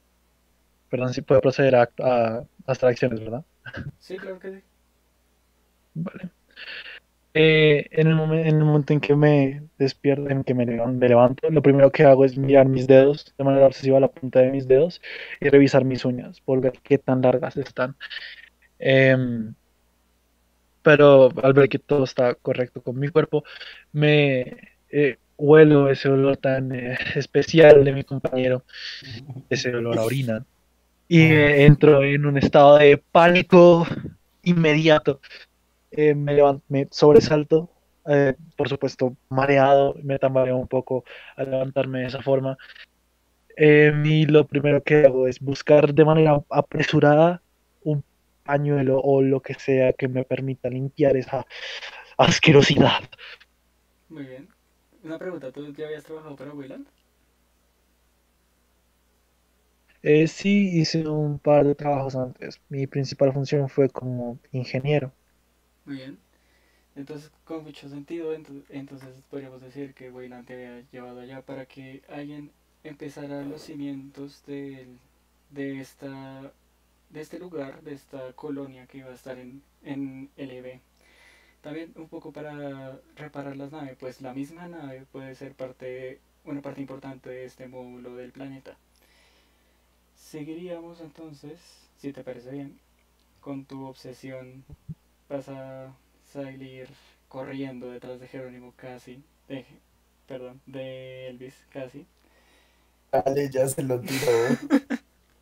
perdón, 0.89 1.13
si 1.13 1.21
puedo 1.21 1.41
proceder 1.41 1.75
a, 1.75 1.89
a 2.01 2.43
abstracciones, 2.65 3.19
¿verdad? 3.19 3.43
Sí, 3.99 4.17
claro 4.17 4.39
que 4.39 4.51
sí. 4.51 4.61
Vale. 5.95 6.29
Eh, 7.33 7.85
en, 7.91 8.07
el 8.07 8.15
momen- 8.15 8.47
en 8.47 8.57
el 8.57 8.65
momento 8.65 8.93
en 8.93 8.99
que 8.99 9.15
me 9.15 9.61
despierto, 9.77 10.27
en 10.29 10.43
que 10.43 10.55
me 10.55 10.65
levanto, 10.65 11.49
lo 11.51 11.61
primero 11.61 11.91
que 11.91 12.03
hago 12.03 12.25
es 12.25 12.35
mirar 12.37 12.67
mis 12.67 12.87
dedos 12.87 13.33
de 13.37 13.43
manera 13.43 13.67
obsesiva 13.67 13.99
la 13.99 14.07
punta 14.07 14.39
de 14.41 14.51
mis 14.51 14.67
dedos 14.67 15.01
y 15.39 15.49
revisar 15.49 15.85
mis 15.85 16.03
uñas 16.05 16.41
por 16.41 16.61
ver 16.61 16.73
qué 16.83 16.97
tan 16.97 17.21
largas 17.21 17.55
están. 17.57 17.95
Em, 18.79 19.53
pero 20.81 21.29
al 21.43 21.53
ver 21.53 21.69
que 21.69 21.79
todo 21.79 22.03
está 22.03 22.35
correcto 22.35 22.81
con 22.81 22.97
mi 22.97 23.09
cuerpo, 23.09 23.43
me 23.91 24.57
eh, 24.89 25.17
huelo 25.37 25.89
ese 25.89 26.09
olor 26.09 26.37
tan 26.37 26.71
eh, 26.73 26.97
especial 27.15 27.83
de 27.83 27.91
mi 27.93 28.03
compañero, 28.03 28.63
ese 29.49 29.75
olor 29.75 29.99
a 29.99 30.03
orina, 30.03 30.45
y 31.07 31.21
eh, 31.21 31.65
entro 31.65 32.03
en 32.03 32.25
un 32.25 32.37
estado 32.37 32.77
de 32.77 32.97
pánico 32.97 33.87
inmediato. 34.43 35.19
Eh, 35.91 36.13
me 36.13 36.33
levanto, 36.33 36.63
me 36.67 36.87
sobresalto, 36.91 37.69
eh, 38.07 38.35
por 38.55 38.69
supuesto 38.69 39.15
mareado, 39.29 39.95
me 40.03 40.19
tambaleo 40.19 40.57
un 40.57 40.67
poco 40.67 41.03
al 41.35 41.51
levantarme 41.51 41.99
de 41.99 42.07
esa 42.07 42.21
forma. 42.21 42.57
Eh, 43.55 43.91
y 44.05 44.25
lo 44.25 44.45
primero 44.45 44.83
que 44.83 45.05
hago 45.05 45.27
es 45.27 45.39
buscar 45.39 45.93
de 45.93 46.05
manera 46.05 46.41
apresurada 46.49 47.41
un 47.83 48.03
pañuelo 48.43 48.99
o 48.99 49.21
lo 49.21 49.41
que 49.41 49.55
sea 49.55 49.93
que 49.93 50.07
me 50.07 50.23
permita 50.23 50.69
limpiar 50.69 51.17
esa 51.17 51.45
asquerosidad. 52.17 53.01
Muy 54.09 54.25
bien. 54.25 54.47
Una 55.03 55.17
pregunta, 55.17 55.51
¿tú 55.51 55.73
ya 55.73 55.87
habías 55.87 56.03
trabajado 56.03 56.35
para 56.35 56.53
Wayland? 56.53 56.87
Eh, 60.01 60.27
sí, 60.27 60.69
hice 60.79 61.07
un 61.07 61.37
par 61.37 61.63
de 61.67 61.75
trabajos 61.75 62.15
antes. 62.15 62.59
Mi 62.67 62.87
principal 62.87 63.31
función 63.31 63.69
fue 63.69 63.89
como 63.89 64.39
ingeniero. 64.51 65.13
Muy 65.85 65.95
bien. 65.97 66.19
Entonces, 66.95 67.31
con 67.45 67.63
mucho 67.63 67.89
sentido, 67.89 68.35
ento- 68.35 68.63
entonces 68.69 69.21
podríamos 69.29 69.61
decir 69.61 69.93
que 69.95 70.11
Wayland 70.11 70.47
te 70.47 70.53
había 70.55 70.81
llevado 70.91 71.21
allá 71.21 71.41
para 71.43 71.65
que 71.67 72.03
alguien 72.09 72.51
empezara 72.83 73.43
los 73.43 73.61
cimientos 73.63 74.43
del- 74.47 74.99
de, 75.51 75.81
esta, 75.81 76.53
de 77.11 77.21
este 77.21 77.39
lugar, 77.39 77.81
de 77.83 77.93
esta 77.93 78.33
colonia 78.33 78.87
que 78.87 78.99
iba 78.99 79.09
a 79.11 79.15
estar 79.15 79.37
en, 79.39 79.63
en 79.83 80.29
LB. 80.37 80.81
También 81.61 81.93
un 81.97 82.09
poco 82.09 82.31
para 82.33 82.99
reparar 83.17 83.57
las 83.57 83.71
naves, 83.73 83.97
pues 83.99 84.21
la 84.21 84.33
misma 84.33 84.67
nave 84.69 85.05
puede 85.11 85.35
ser 85.35 85.55
parte, 85.55 86.21
una 86.45 86.61
parte 86.61 86.81
importante 86.81 87.29
de 87.31 87.45
este 87.45 87.67
módulo 87.67 88.15
del 88.15 88.31
planeta. 88.33 88.77
Seguiríamos 90.27 90.99
entonces, 90.99 91.57
si 91.95 92.11
te 92.11 92.21
parece 92.21 92.51
bien, 92.51 92.77
con 93.39 93.63
tu 93.63 93.85
obsesión 93.85 94.65
vas 95.29 95.47
a 95.47 95.95
salir 96.33 96.89
corriendo 97.29 97.89
detrás 97.89 98.19
de 98.19 98.27
Jerónimo 98.27 98.73
casi, 98.75 99.23
de, 99.47 99.65
perdón, 100.27 100.59
de 100.65 101.29
Elvis 101.29 101.55
casi. 101.69 102.05
Dale, 103.09 103.49
ya 103.49 103.69
se 103.69 103.83
lo 103.83 104.01
tiró. 104.01 104.31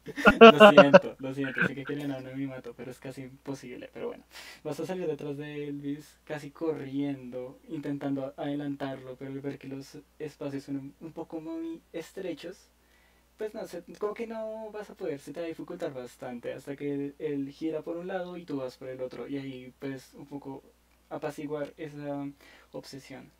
Lo 0.40 0.70
siento, 0.70 1.16
lo 1.18 1.34
siento, 1.34 1.66
sé 1.66 1.74
que 1.74 1.84
querían 1.84 2.12
anonimato, 2.12 2.76
pero 2.76 2.92
es 2.92 3.00
casi 3.00 3.24
imposible. 3.24 3.90
Pero 3.92 4.10
bueno, 4.10 4.24
vas 4.64 4.80
a 4.80 4.86
salir 4.86 5.08
detrás 5.08 5.36
de 5.36 5.68
Elvis 5.68 6.20
casi 6.26 6.52
corriendo, 6.52 7.58
intentando 7.70 8.32
adelantarlo, 8.38 9.16
pero 9.16 9.32
al 9.32 9.40
ver 9.42 9.58
que 9.58 9.68
los 9.68 9.98
espacios 10.20 10.66
son 10.66 10.94
un 11.00 11.12
poco 11.12 11.42
muy 11.42 11.82
estrechos, 11.92 12.70
pues 13.38 13.54
no 13.54 13.68
sé, 13.68 13.84
como 14.00 14.14
que 14.14 14.28
no 14.28 14.72
vas 14.72 14.90
a 14.90 14.96
poder, 14.96 15.20
se 15.20 15.34
te 15.34 15.40
va 15.42 15.46
a 15.46 15.50
dificultar 15.50 15.94
bastante 15.94 16.54
hasta 16.54 16.76
que 16.76 17.14
él 17.20 17.50
gira 17.52 17.82
por 17.82 17.98
un 17.98 18.08
lado 18.08 18.38
y 18.38 18.46
tú 18.46 18.58
vas 18.58 18.78
por 18.78 18.88
el 18.90 19.02
otro, 19.02 19.28
y 19.28 19.38
ahí 19.38 19.74
puedes 19.80 20.14
un 20.14 20.26
poco 20.26 20.64
apaciguar 21.10 21.74
esa 21.78 22.28
obsesión. 22.72 23.32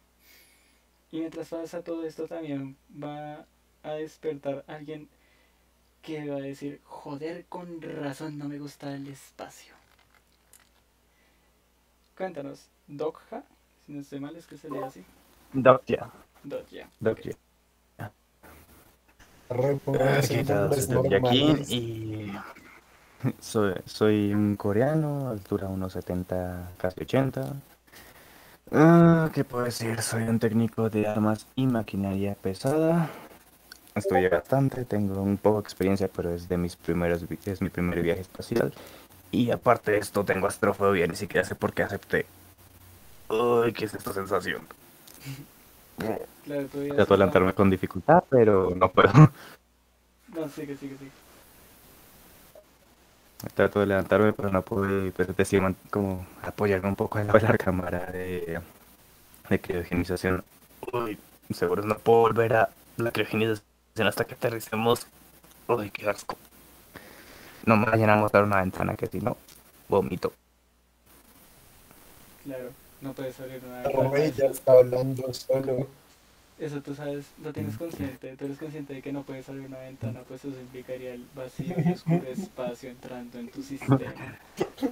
Y 1.12 1.20
mientras 1.20 1.50
pasa 1.50 1.84
todo 1.84 2.06
esto 2.06 2.28
también 2.28 2.76
va 2.92 3.46
a 3.84 3.92
despertar 3.94 4.64
alguien 4.68 5.08
que 6.02 6.30
va 6.30 6.38
a 6.38 6.42
decir, 6.42 6.82
joder, 6.84 7.46
con 7.46 7.82
razón 7.82 8.38
no 8.38 8.48
me 8.48 8.60
gusta 8.60 8.94
el 8.94 9.08
espacio. 9.08 9.74
Cuéntanos, 12.18 12.70
Dokja, 12.88 13.44
si 13.86 13.94
no 13.94 14.02
estoy 14.02 14.20
mal 14.20 14.36
es 14.36 14.46
que 14.48 14.58
se 14.58 14.70
lee 14.70 14.80
así. 14.80 15.04
Dokya. 15.54 16.12
Dokja. 16.44 16.90
Dokya. 17.00 17.38
Repongamos 17.98 17.98
¿Qué 17.98 18.02
en 18.02 18.02
tal? 18.02 18.12
nombres 18.12 19.35
Soy 19.48 19.80
normales. 20.90 21.70
y 21.70 22.32
soy, 23.40 23.74
soy 23.86 24.34
un 24.34 24.56
coreano, 24.56 25.30
altura 25.30 25.68
unos 25.68 25.94
70, 25.94 26.72
casi 26.78 27.02
80. 27.02 27.54
Ah, 28.72 29.30
¿Qué 29.34 29.44
puedo 29.44 29.66
decir? 29.66 30.02
Soy 30.02 30.24
un 30.24 30.40
técnico 30.40 30.90
de 30.90 31.08
armas 31.08 31.46
y 31.56 31.68
maquinaria 31.68 32.36
pesada. 32.36 33.10
Estudié 33.94 34.28
bastante, 34.30 34.84
tengo 34.84 35.22
un 35.22 35.38
poco 35.38 35.62
de 35.62 35.64
experiencia, 35.64 36.10
pero 36.14 36.34
es 36.34 36.50
de 36.50 36.58
mis 36.58 36.76
primeros, 36.76 37.24
es 37.46 37.62
mi 37.62 37.70
primer 37.70 38.02
viaje 38.02 38.22
espacial. 38.22 38.74
Y 39.32 39.52
aparte 39.52 39.92
de 39.92 40.00
esto, 40.00 40.24
tengo 40.26 40.48
astrofobia, 40.48 41.08
ni 41.08 41.16
siquiera 41.16 41.46
sé 41.48 41.56
por 41.56 41.74
qué 41.74 41.84
acepté. 41.84 42.26
Uy, 43.30 43.74
¿qué 43.74 43.86
es 43.86 43.94
esta 43.94 44.14
sensación? 44.14 44.62
Claro, 45.98 46.22
Trato 46.44 46.80
de 46.80 47.02
adelantarme 47.02 47.54
con 47.54 47.70
dificultad, 47.70 48.24
pero 48.30 48.72
no 48.76 48.92
puedo. 48.92 49.12
No, 50.34 50.48
sigue, 50.50 50.76
sigue, 50.76 50.98
sigue. 50.98 51.12
Trato 53.54 53.80
de 53.80 53.86
levantarme, 53.86 54.34
pero 54.34 54.50
no 54.50 54.62
puedo, 54.64 55.12
pero 55.16 55.34
man- 55.62 55.76
como 55.92 56.26
apoyarme 56.42 56.90
un 56.90 56.96
poco 56.96 57.20
en 57.20 57.28
la, 57.28 57.34
la 57.40 57.58
cámara 57.58 58.06
de, 58.12 58.60
de 59.50 59.62
criogenización. 59.62 60.44
Uy, 60.94 61.18
seguro 61.54 61.84
no 61.84 61.98
puedo 61.98 62.20
volver 62.22 62.54
a 62.56 62.70
la 62.98 63.12
criogenización 63.12 64.08
hasta 64.08 64.26
que 64.26 64.34
aterricemos. 64.36 65.08
Uy, 65.68 65.90
qué 65.92 66.10
asco. 66.10 66.38
No 67.66 67.78
me 67.78 67.86
vayan 67.86 68.10
a 68.10 68.16
mostrar 68.16 68.44
una 68.44 68.62
ventana 68.62 68.96
que 68.96 69.08
si 69.08 69.20
no, 69.20 69.38
vomito. 69.90 70.34
Claro, 72.44 72.72
no 73.06 73.14
puedes 73.14 73.40
abrir 73.40 73.62
una 73.66 73.84
Rubén 73.84 74.34
ya 74.34 74.46
está 74.48 74.74
hablando 74.74 75.34
solo. 75.34 75.88
Eso 76.58 76.82
tú 76.82 76.96
sabes, 76.96 77.26
lo 77.44 77.52
tienes 77.52 77.78
consciente, 77.78 78.36
tú 78.38 78.46
eres 78.46 78.58
consciente 78.58 78.94
de 78.94 79.02
que 79.02 79.12
no 79.12 79.24
puedes 79.24 79.48
abrir 79.50 79.68
una 79.68 79.80
ventana, 79.80 80.22
pues 80.26 80.46
eso 80.46 80.58
implicaría 80.60 81.14
el 81.14 81.26
vacío 81.36 81.76
y 81.78 81.92
oscuro 81.94 82.24
espacio 82.28 82.90
entrando 82.90 83.40
en 83.40 83.50
tu 83.50 83.62
sistema. 83.62 84.00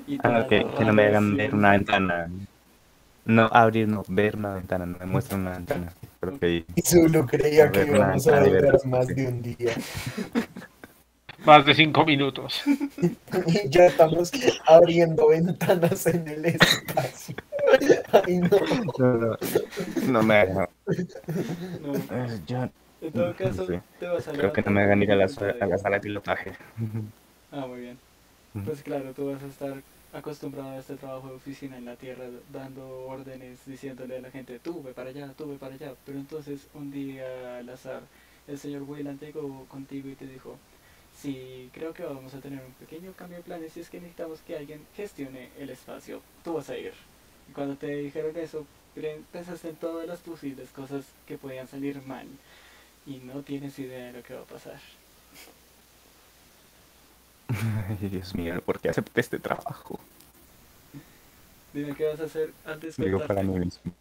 Y 0.06 0.18
Ah, 0.18 0.46
toda 0.46 0.48
que, 0.48 0.64
no 0.64 0.94
me 0.94 1.06
hagan 1.06 1.38
ver 1.38 1.56
una 1.56 1.72
ventana. 1.72 2.30
No, 3.26 3.50
abrir, 3.52 3.88
no, 3.88 4.04
ver 4.10 4.36
una 4.36 4.56
ventana, 4.56 4.86
no 4.86 4.98
me 5.00 5.06
muestran 5.06 5.42
una 5.42 5.52
ventana. 5.52 5.94
Creo 6.20 6.38
que 6.38 6.66
Y 6.76 6.82
solo 6.82 7.26
creía 7.26 7.72
que 7.72 7.86
íbamos 7.86 8.28
a 8.28 8.42
durar 8.42 8.86
más 8.86 9.08
de 9.08 9.28
un 9.28 9.42
día. 9.42 9.74
Más 11.46 11.66
de 11.66 11.74
cinco 11.74 12.06
minutos. 12.06 12.62
Y 13.48 13.70
ya 13.70 13.88
estamos 13.88 14.32
abriendo 14.66 15.28
ventanas 15.28 16.06
en 16.08 16.28
el 16.28 16.46
espacio. 16.46 17.36
Ay, 18.14 18.38
no. 18.38 18.50
no, 18.98 19.14
no, 19.18 19.38
no 20.12 20.24
me 20.24 20.36
hagan. 20.36 20.68
No, 21.80 21.94
eh, 21.96 22.40
yo 22.48 22.70
en 23.02 23.14
todo 23.14 23.36
caso, 23.36 23.66
Sí. 23.68 23.74
te 24.00 24.08
vas 24.08 24.28
a 24.28 24.32
creo 24.32 24.54
que 24.54 24.62
no 24.62 24.72
me 24.72 24.82
hagan 24.84 25.02
ir 25.04 25.12
a 25.12 25.16
la, 25.16 25.26
a 25.26 25.66
la 25.66 25.78
sala 25.78 25.98
de 25.98 26.02
pilotaje. 26.02 26.54
Ah, 27.52 27.66
muy 27.68 27.82
bien. 27.82 28.00
Pues 28.66 28.84
claro, 28.84 29.14
tú 29.14 29.28
vas 29.32 29.44
a 29.44 29.48
estar 29.48 29.84
acostumbrado 30.14 30.72
a 30.72 30.80
este 30.80 30.96
trabajo 30.96 31.30
de 31.30 31.36
oficina 31.36 31.78
en 31.78 31.86
la 31.86 31.96
Tierra, 31.98 32.26
dando 32.52 33.06
órdenes, 33.08 33.66
diciéndole 33.66 34.18
a 34.18 34.22
la 34.22 34.32
gente, 34.32 34.60
tú 34.60 34.84
ve 34.84 34.94
para 34.94 35.10
allá, 35.12 35.34
tú 35.38 35.50
ve 35.50 35.58
para 35.58 35.76
allá. 35.76 35.96
Pero 36.06 36.20
entonces 36.20 36.68
un 36.74 36.92
día 36.92 37.60
al 37.60 37.70
azar, 37.70 38.02
el 38.48 38.58
señor 38.60 38.84
Wayland 38.84 39.20
llegó 39.22 39.66
contigo 39.68 40.10
y 40.10 40.16
te 40.16 40.28
dijo, 40.28 40.58
sí, 41.14 41.70
creo 41.74 41.94
que 41.94 42.04
vamos 42.04 42.34
a 42.36 42.42
tener 42.42 42.64
un 42.66 42.74
pequeño 42.74 43.14
cambio 43.14 43.38
de 43.38 43.44
planes 43.44 43.78
y 43.78 43.82
es 43.82 43.90
que 43.90 44.00
necesitamos 44.00 44.42
que 44.42 44.58
alguien 44.58 44.82
gestione 44.96 45.50
el 45.60 45.70
espacio. 45.72 46.22
Tú 46.44 46.54
vas 46.56 46.70
a 46.70 46.78
ir. 46.78 46.94
Cuando 47.54 47.76
te 47.76 47.88
dijeron 47.88 48.36
eso, 48.38 48.66
pensaste 49.32 49.70
en 49.70 49.76
todas 49.76 50.08
las 50.08 50.20
posibles 50.20 50.70
cosas 50.70 51.06
que 51.28 51.38
podían 51.38 51.68
salir 51.68 52.02
mal 52.04 52.28
y 53.06 53.18
no 53.18 53.42
tienes 53.42 53.78
idea 53.80 54.08
de 54.08 54.14
lo 54.14 54.24
que 54.24 54.34
va 54.34 54.42
a 54.42 54.46
pasar. 54.46 54.80
Ay, 57.50 58.10
Dios 58.10 58.34
mío, 58.36 58.62
¿por 58.62 58.80
qué 58.80 58.90
acepté 58.90 59.22
este 59.22 59.40
trabajo? 59.40 60.00
Dime 61.74 61.96
qué 61.96 62.06
vas 62.06 62.20
a 62.20 62.26
hacer 62.26 62.54
antes 62.66 62.98
de 62.98 63.06
Digo 63.06 63.20
para 63.26 63.44
mí 63.44 63.60
mismo. 63.60 63.92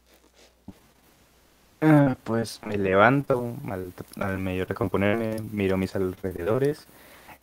Ah, 1.80 2.16
pues 2.22 2.60
me 2.64 2.78
levanto 2.78 3.56
al, 3.68 3.92
al 4.20 4.38
medio 4.38 4.64
recomponerme, 4.66 5.40
miro 5.50 5.76
mis 5.76 5.96
alrededores, 5.96 6.86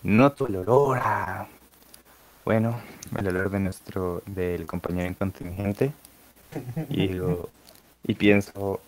noto 0.02 0.48
el 0.48 0.56
olor 0.58 1.00
a... 1.00 1.50
Bueno, 2.50 2.82
el 3.16 3.28
olor 3.28 3.52
de 3.52 3.60
nuestro, 3.60 4.24
del 4.26 4.66
compañero 4.66 5.08
en 5.08 5.14
contingente. 5.14 5.92
Y 6.90 7.06
digo, 7.10 7.48
y 8.04 8.16
pienso, 8.16 8.80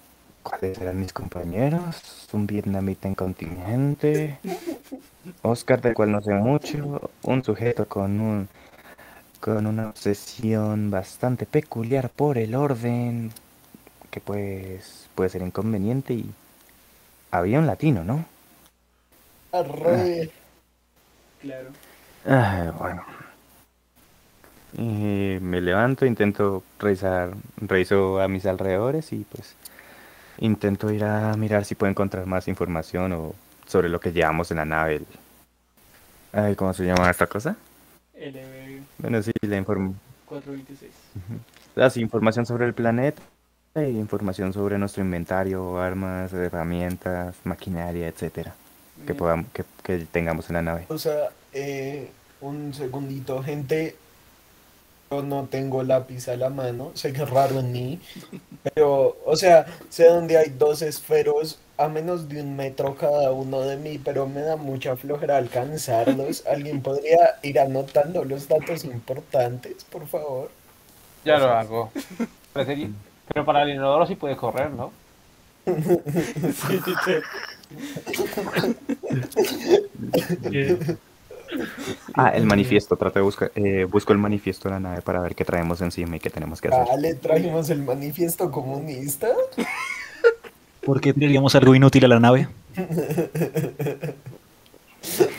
¿cuáles 0.41 0.79
eran 0.79 0.99
mis 0.99 1.13
compañeros? 1.13 2.27
Un 2.33 2.47
vietnamita 2.47 3.07
en 3.07 3.13
contingente, 3.13 4.39
Oscar 5.43 5.79
del 5.79 5.93
cual 5.93 6.11
no 6.11 6.23
sé 6.23 6.33
mucho, 6.33 7.11
un 7.21 7.43
sujeto 7.43 7.87
con 7.87 8.19
un 8.19 8.49
con 9.39 9.67
una 9.67 9.89
obsesión 9.89 10.89
bastante 10.89 11.45
peculiar 11.45 12.09
por 12.09 12.39
el 12.39 12.55
orden, 12.55 13.31
que 14.09 14.21
pues 14.21 15.07
puede 15.13 15.29
ser 15.29 15.43
inconveniente 15.43 16.15
y 16.15 16.31
había 17.29 17.59
un 17.59 17.67
latino, 17.67 18.03
¿no? 18.03 18.25
Arre. 19.51 20.31
Claro. 21.43 21.69
Ah, 22.25 22.73
bueno. 22.79 23.20
Eh, 24.77 25.39
me 25.41 25.59
levanto, 25.61 26.05
intento 26.05 26.63
revisar, 26.79 27.31
reviso 27.57 28.21
a 28.21 28.27
mis 28.27 28.45
alrededores 28.45 29.11
y 29.11 29.25
pues 29.29 29.55
intento 30.37 30.91
ir 30.91 31.03
a 31.03 31.35
mirar 31.35 31.65
si 31.65 31.75
puedo 31.75 31.89
encontrar 31.91 32.25
más 32.25 32.47
información 32.47 33.11
o 33.11 33.35
sobre 33.67 33.89
lo 33.89 33.99
que 33.99 34.11
llevamos 34.13 34.49
en 34.51 34.57
la 34.57 34.65
nave. 34.65 34.95
el- 34.97 35.05
Ay, 36.33 36.55
¿cómo 36.55 36.73
se 36.73 36.85
llama 36.85 37.09
esta 37.09 37.27
cosa? 37.27 37.57
LB 38.15 38.81
Bueno, 38.99 39.21
sí, 39.21 39.31
la 39.41 39.57
inform- 39.57 39.93
426. 40.25 40.91
ah, 41.75 41.89
sí, 41.89 41.99
información 42.01 42.45
sobre 42.45 42.65
el 42.65 42.73
planeta 42.73 43.21
e 43.75 43.89
información 43.89 44.53
sobre 44.53 44.77
nuestro 44.77 45.03
inventario, 45.03 45.79
armas, 45.79 46.31
herramientas, 46.31 47.35
maquinaria, 47.43 48.07
etcétera, 48.07 48.53
que 49.05 49.13
podamos, 49.13 49.47
que, 49.53 49.63
que 49.83 49.97
tengamos 50.11 50.49
en 50.49 50.55
la 50.55 50.61
nave. 50.61 50.85
O 50.87 50.97
sea, 50.97 51.29
eh, 51.53 52.09
un 52.39 52.73
segundito, 52.73 53.43
gente. 53.43 53.95
Yo 55.11 55.21
no 55.21 55.45
tengo 55.51 55.83
lápiz 55.83 56.29
a 56.29 56.37
la 56.37 56.49
mano, 56.49 56.91
sé 56.93 57.11
que 57.11 57.23
es 57.23 57.29
raro 57.29 57.59
en 57.59 57.73
mí, 57.73 57.99
pero, 58.63 59.17
o 59.25 59.35
sea, 59.35 59.65
sé 59.89 60.05
dónde 60.05 60.37
hay 60.37 60.51
dos 60.51 60.81
esferos 60.81 61.59
a 61.77 61.89
menos 61.89 62.29
de 62.29 62.41
un 62.41 62.55
metro 62.55 62.95
cada 62.95 63.31
uno 63.31 63.59
de 63.59 63.75
mí, 63.75 63.99
pero 64.01 64.25
me 64.25 64.39
da 64.39 64.55
mucha 64.55 64.95
flojera 64.95 65.35
alcanzarlos. 65.35 66.45
¿Alguien 66.49 66.81
podría 66.81 67.35
ir 67.41 67.59
anotando 67.59 68.23
los 68.23 68.47
datos 68.47 68.85
importantes, 68.85 69.83
por 69.83 70.07
favor? 70.07 70.49
Ya 71.25 71.37
lo 71.39 71.51
hago. 71.51 71.91
Pero 72.53 73.45
para 73.45 73.63
el 73.63 73.71
inodoro 73.71 74.05
sí 74.05 74.15
puede 74.15 74.37
correr, 74.37 74.71
¿no? 74.71 74.93
Sí, 75.65 76.79
teacher. 76.85 77.23
Eh, 80.51 80.77
Ah, 82.13 82.29
el 82.29 82.45
manifiesto, 82.45 82.95
trato 82.97 83.19
de 83.19 83.23
buscar, 83.23 83.51
eh, 83.55 83.85
busco 83.85 84.11
el 84.13 84.19
manifiesto 84.19 84.67
de 84.69 84.75
la 84.75 84.79
nave 84.79 85.01
para 85.01 85.21
ver 85.21 85.35
qué 85.35 85.45
traemos 85.45 85.81
encima 85.81 86.17
y 86.17 86.19
qué 86.19 86.29
tenemos 86.29 86.59
que 86.61 86.67
hacer. 86.69 86.87
Ah, 86.91 86.97
le 86.97 87.15
trajimos 87.15 87.69
el 87.69 87.83
manifiesto 87.83 88.51
comunista. 88.51 89.29
¿Por 90.83 90.99
qué 91.01 91.13
tendríamos 91.13 91.55
algo 91.55 91.75
inútil 91.75 92.05
a 92.05 92.07
la 92.09 92.19
nave? 92.19 92.49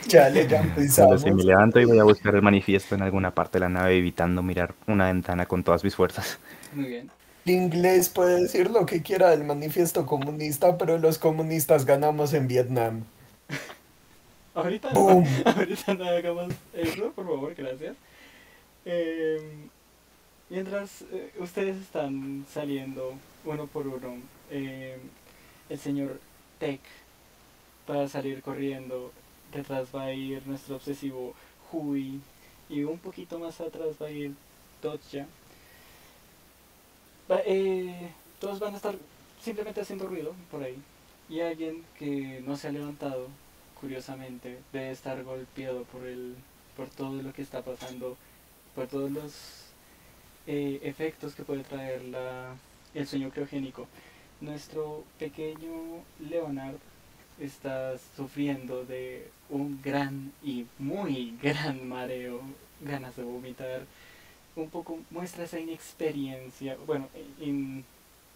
Chale, 0.08 0.46
ya 0.48 0.62
Solo 0.86 1.14
empezamos. 1.14 1.22
si 1.22 1.30
me 1.30 1.44
levanto 1.44 1.80
y 1.80 1.84
voy 1.84 1.98
a 1.98 2.04
buscar 2.04 2.34
el 2.34 2.42
manifiesto 2.42 2.94
en 2.94 3.02
alguna 3.02 3.32
parte 3.34 3.58
de 3.58 3.60
la 3.60 3.68
nave 3.68 3.96
evitando 3.98 4.42
mirar 4.42 4.74
una 4.86 5.06
ventana 5.06 5.46
con 5.46 5.62
todas 5.64 5.84
mis 5.84 5.94
fuerzas. 5.94 6.38
Muy 6.70 6.86
bien. 6.86 7.10
El 7.44 7.52
inglés 7.54 8.08
puede 8.08 8.40
decir 8.42 8.70
lo 8.70 8.86
que 8.86 9.02
quiera 9.02 9.30
del 9.30 9.44
manifiesto 9.44 10.06
comunista, 10.06 10.78
pero 10.78 10.98
los 10.98 11.18
comunistas 11.18 11.84
ganamos 11.86 12.34
en 12.34 12.46
Vietnam. 12.48 13.04
Ahorita, 14.54 14.90
¡Boom! 14.92 15.24
ahorita 15.46 15.94
no 15.94 16.04
hagamos 16.04 16.52
eso, 16.74 17.10
por 17.12 17.26
favor, 17.26 17.54
gracias. 17.54 17.96
Eh, 18.84 19.40
mientras 20.50 21.02
eh, 21.12 21.32
ustedes 21.38 21.76
están 21.78 22.46
saliendo 22.52 23.14
uno 23.44 23.66
por 23.66 23.86
uno, 23.86 24.16
eh, 24.50 24.98
el 25.70 25.78
señor 25.78 26.20
Tech 26.58 26.80
va 27.88 28.04
a 28.04 28.08
salir 28.08 28.42
corriendo. 28.42 29.12
Detrás 29.52 29.88
va 29.94 30.04
a 30.04 30.12
ir 30.14 30.46
nuestro 30.46 30.76
obsesivo 30.76 31.34
Hui. 31.72 32.20
Y 32.68 32.84
un 32.84 32.98
poquito 32.98 33.38
más 33.38 33.60
atrás 33.60 33.96
va 34.00 34.06
a 34.06 34.10
ir 34.10 34.32
Dodja. 34.82 35.26
Va- 37.30 37.42
eh, 37.46 38.10
todos 38.40 38.58
van 38.60 38.74
a 38.74 38.76
estar 38.76 38.94
simplemente 39.40 39.80
haciendo 39.80 40.06
ruido 40.06 40.34
por 40.50 40.62
ahí. 40.62 40.76
Y 41.28 41.40
alguien 41.40 41.84
que 41.98 42.42
no 42.46 42.56
se 42.56 42.68
ha 42.68 42.72
levantado 42.72 43.28
curiosamente, 43.82 44.58
debe 44.72 44.90
estar 44.92 45.22
golpeado 45.24 45.82
por 45.84 46.06
el 46.06 46.36
por 46.76 46.88
todo 46.88 47.20
lo 47.20 47.34
que 47.34 47.42
está 47.42 47.60
pasando, 47.60 48.16
por 48.74 48.86
todos 48.86 49.10
los 49.10 49.32
eh, 50.46 50.80
efectos 50.82 51.34
que 51.34 51.42
puede 51.42 51.64
traer 51.64 52.02
la, 52.04 52.54
el 52.94 53.06
sueño 53.06 53.28
criogénico. 53.28 53.86
Nuestro 54.40 55.04
pequeño 55.18 56.02
Leonard 56.30 56.76
está 57.38 57.98
sufriendo 58.16 58.84
de 58.86 59.28
un 59.50 59.80
gran 59.82 60.32
y 60.42 60.64
muy 60.78 61.36
gran 61.42 61.86
mareo, 61.86 62.40
ganas 62.80 63.16
de 63.16 63.24
vomitar. 63.24 63.84
Un 64.56 64.70
poco 64.70 64.98
muestra 65.10 65.44
esa 65.44 65.60
inexperiencia, 65.60 66.76
bueno, 66.86 67.08
in- 67.40 67.84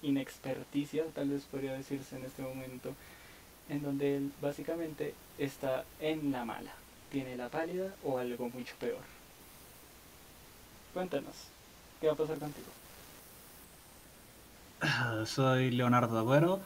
inexperticia, 0.02 1.04
tal 1.14 1.30
vez 1.30 1.42
podría 1.44 1.72
decirse 1.72 2.16
en 2.16 2.24
este 2.26 2.42
momento, 2.42 2.92
en 3.70 3.82
donde 3.82 4.16
él 4.16 4.32
básicamente 4.42 5.14
está 5.38 5.84
en 6.00 6.32
la 6.32 6.44
mala. 6.44 6.72
Tiene 7.10 7.36
la 7.36 7.48
pálida 7.48 7.94
o 8.04 8.18
algo 8.18 8.50
mucho 8.50 8.74
peor. 8.80 9.02
Cuéntanos, 10.92 11.34
¿qué 12.00 12.06
va 12.08 12.14
a 12.14 12.16
pasar 12.16 12.38
contigo? 12.38 12.66
Ah, 14.80 15.22
Soy 15.24 15.70
Leonardo 15.70 16.18
Agüero, 16.18 16.60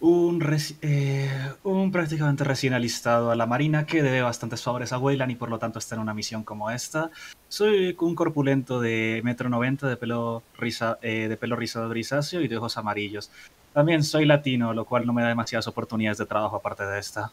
un, 0.00 0.44
eh, 0.82 1.52
un 1.62 1.92
prácticamente 1.92 2.42
recién 2.42 2.74
alistado 2.74 3.30
a 3.30 3.36
la 3.36 3.46
Marina 3.46 3.86
que 3.86 4.02
debe 4.02 4.22
bastantes 4.22 4.62
favores 4.62 4.92
a 4.92 4.98
Weyland 4.98 5.30
y 5.30 5.36
por 5.36 5.48
lo 5.48 5.60
tanto 5.60 5.78
está 5.78 5.94
en 5.94 6.00
una 6.00 6.12
misión 6.14 6.42
como 6.42 6.70
esta. 6.70 7.10
Soy 7.48 7.96
un 8.00 8.14
corpulento 8.16 8.80
de 8.80 9.20
metro 9.22 9.48
noventa 9.48 9.88
de 9.88 9.96
pelo, 9.96 10.42
risa, 10.58 10.98
eh, 11.02 11.28
de 11.28 11.36
pelo 11.36 11.54
rizado 11.54 11.88
grisáceo 11.88 12.40
y 12.40 12.48
de 12.48 12.56
ojos 12.56 12.76
amarillos. 12.76 13.30
También 13.72 14.02
soy 14.02 14.26
latino, 14.26 14.74
lo 14.74 14.84
cual 14.84 15.06
no 15.06 15.12
me 15.12 15.22
da 15.22 15.28
demasiadas 15.28 15.68
oportunidades 15.68 16.18
de 16.18 16.26
trabajo 16.26 16.56
aparte 16.56 16.84
de 16.84 16.98
esta. 16.98 17.30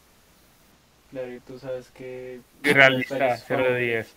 Claro, 1.12 1.34
y 1.34 1.40
tú 1.40 1.58
sabes 1.60 1.90
que... 1.90 2.40
Realista, 2.62 3.18
varios 3.18 3.44
0 3.48 3.64
de 3.64 3.70
favores- 3.70 4.08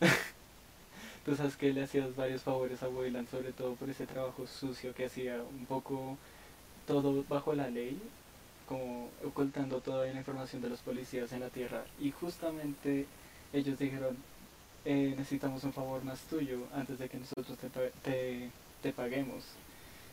10. 0.00 0.10
Tú 1.24 1.36
sabes 1.36 1.56
que 1.56 1.72
le 1.72 1.82
hacías 1.82 2.16
varios 2.16 2.40
favores 2.42 2.82
a 2.82 2.88
Weyland, 2.88 3.28
sobre 3.30 3.52
todo 3.52 3.74
por 3.74 3.90
ese 3.90 4.06
trabajo 4.06 4.46
sucio 4.46 4.94
que 4.94 5.04
hacía, 5.04 5.36
un 5.42 5.66
poco 5.66 6.16
todo 6.86 7.22
bajo 7.28 7.54
la 7.54 7.68
ley, 7.68 8.00
como 8.66 9.10
ocultando 9.24 9.80
toda 9.80 10.06
la 10.06 10.18
información 10.18 10.62
de 10.62 10.70
los 10.70 10.80
policías 10.80 11.30
en 11.32 11.40
la 11.40 11.50
tierra. 11.50 11.84
Y 12.00 12.10
justamente 12.10 13.04
ellos 13.52 13.78
dijeron, 13.78 14.16
eh, 14.86 15.14
necesitamos 15.16 15.62
un 15.64 15.74
favor 15.74 16.02
más 16.04 16.20
tuyo 16.22 16.60
antes 16.74 16.98
de 16.98 17.08
que 17.10 17.18
nosotros 17.18 17.58
te, 17.58 17.68
te, 18.02 18.48
te 18.82 18.92
paguemos. 18.94 19.44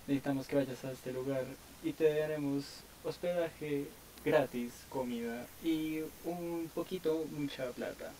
Necesitamos 0.08 0.46
que 0.46 0.58
vayas 0.58 0.84
a 0.84 0.92
este 0.92 1.14
lugar 1.14 1.46
y 1.84 1.94
te 1.94 2.20
daremos 2.20 2.82
hospedaje 3.06 3.86
gratis, 4.28 4.74
comida 4.90 5.46
y 5.64 6.00
un 6.26 6.70
poquito, 6.74 7.26
mucha 7.36 7.70
plata. 7.72 8.12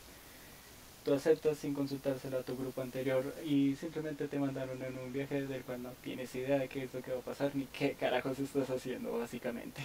Tú 1.04 1.14
aceptas 1.14 1.58
sin 1.58 1.74
consultárselo 1.74 2.40
a 2.40 2.44
tu 2.44 2.58
grupo 2.58 2.82
anterior 2.82 3.24
y 3.46 3.76
simplemente 3.80 4.28
te 4.28 4.40
mandaron 4.40 4.82
en 4.82 4.98
un 4.98 5.14
viaje 5.14 5.46
del 5.46 5.62
cual 5.62 5.84
no 5.84 5.90
tienes 6.04 6.34
idea 6.36 6.60
de 6.60 6.68
qué 6.68 6.84
es 6.84 6.94
lo 6.94 7.02
que 7.02 7.12
va 7.12 7.20
a 7.20 7.22
pasar 7.22 7.52
ni 7.54 7.66
qué 7.66 7.96
carajos 8.00 8.40
estás 8.40 8.70
haciendo, 8.70 9.18
básicamente. 9.18 9.82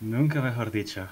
Nunca 0.00 0.40
mejor 0.40 0.70
dicho. 0.70 1.08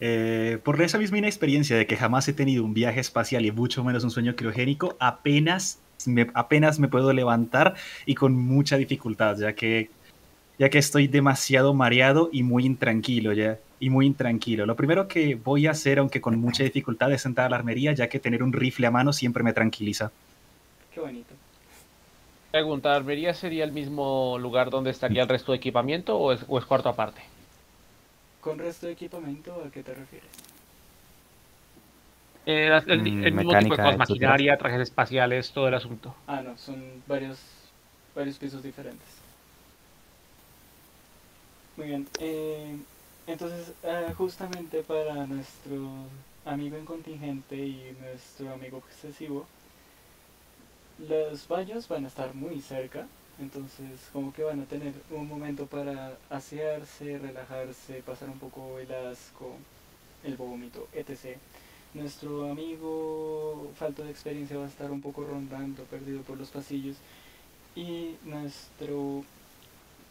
Eh, 0.00 0.58
por 0.62 0.80
esa 0.80 0.98
misma 0.98 1.18
inexperiencia 1.18 1.76
de 1.76 1.86
que 1.86 1.96
jamás 1.96 2.28
he 2.28 2.32
tenido 2.32 2.64
un 2.64 2.74
viaje 2.74 3.00
espacial 3.00 3.44
y 3.44 3.50
mucho 3.50 3.82
menos 3.82 4.04
un 4.04 4.10
sueño 4.10 4.36
criogénico, 4.36 4.96
apenas 5.00 5.80
me, 6.06 6.28
apenas 6.34 6.78
me 6.78 6.88
puedo 6.88 7.12
levantar 7.12 7.74
y 8.06 8.14
con 8.14 8.34
mucha 8.34 8.76
dificultad, 8.76 9.36
ya 9.38 9.54
que, 9.54 9.90
ya 10.58 10.70
que 10.70 10.78
estoy 10.78 11.08
demasiado 11.08 11.74
mareado 11.74 12.30
y 12.32 12.42
muy 12.42 12.66
intranquilo 12.66 13.32
ya. 13.32 13.58
Y 13.80 13.90
muy 13.90 14.06
intranquilo. 14.06 14.66
Lo 14.66 14.74
primero 14.76 15.06
que 15.06 15.36
voy 15.36 15.66
a 15.68 15.70
hacer, 15.70 15.98
aunque 16.00 16.20
con 16.20 16.36
mucha 16.40 16.64
dificultad, 16.64 17.12
es 17.12 17.24
entrar 17.26 17.46
a 17.46 17.50
la 17.50 17.56
armería, 17.56 17.92
ya 17.92 18.08
que 18.08 18.18
tener 18.20 18.42
un 18.42 18.52
rifle 18.52 18.86
a 18.88 18.90
mano 18.90 19.12
siempre 19.12 19.44
me 19.44 19.52
tranquiliza. 19.52 20.12
Qué 20.90 21.00
bonito. 21.00 21.38
Pregunta, 22.50 22.94
¿Armería 22.94 23.32
sería 23.32 23.64
el 23.64 23.72
mismo 23.72 24.36
lugar 24.38 24.68
donde 24.68 24.90
estaría 24.90 25.22
el 25.22 25.28
resto 25.30 25.52
de 25.52 25.56
equipamiento 25.56 26.18
o 26.18 26.32
es, 26.32 26.44
o 26.46 26.58
es 26.58 26.66
cuarto 26.66 26.90
aparte? 26.90 27.22
¿Con 28.40 28.58
resto 28.58 28.86
de 28.86 28.94
equipamiento 28.94 29.62
a 29.64 29.70
qué 29.70 29.84
te 29.84 29.94
refieres? 29.94 30.42
Eh, 32.46 32.68
el, 32.86 33.16
el 33.20 33.32
Mm, 33.32 33.34
mismo 33.34 33.56
tipo 33.56 33.74
de 33.74 33.78
mecánica, 33.78 33.80
cosas, 33.80 33.96
maquinaria, 33.98 34.56
trajes 34.58 34.80
espaciales, 34.80 35.52
todo 35.52 35.68
el 35.68 35.74
asunto. 35.74 36.16
Ah, 36.26 36.42
no, 36.42 36.56
son 36.58 37.02
varios, 37.06 37.72
varios 38.14 38.38
pisos 38.38 38.62
diferentes. 38.62 39.17
Muy 41.78 41.86
bien. 41.86 42.10
eh, 42.20 42.76
entonces, 43.26 43.72
ah, 43.84 44.12
justamente 44.16 44.82
para 44.82 45.26
nuestro 45.26 46.10
amigo 46.44 46.76
en 46.76 46.84
contingente 46.84 47.56
y 47.56 47.96
nuestro 48.00 48.52
amigo 48.52 48.78
obsesivo, 48.78 49.46
los 50.98 51.46
baños 51.48 51.88
van 51.88 52.04
a 52.04 52.08
estar 52.08 52.34
muy 52.34 52.60
cerca. 52.60 53.08
Entonces, 53.38 54.10
como 54.12 54.32
que 54.32 54.42
van 54.42 54.60
a 54.60 54.66
tener 54.66 54.94
un 55.10 55.28
momento 55.28 55.66
para 55.66 56.18
asearse, 56.28 57.18
relajarse, 57.18 58.02
pasar 58.02 58.30
un 58.30 58.38
poco 58.40 58.78
el 58.80 58.92
asco, 58.92 59.62
el 60.24 60.36
vómito, 60.36 60.88
etc. 60.92 61.40
Nuestro 61.94 62.50
amigo, 62.50 63.72
falta 63.76 64.02
de 64.04 64.10
experiencia, 64.10 64.58
va 64.58 64.66
a 64.66 64.68
estar 64.68 64.90
un 64.90 65.02
poco 65.02 65.24
rondando, 65.24 65.84
perdido 65.84 66.22
por 66.22 66.38
los 66.38 66.50
pasillos. 66.50 66.96
Y 67.74 68.16
nuestro... 68.24 69.24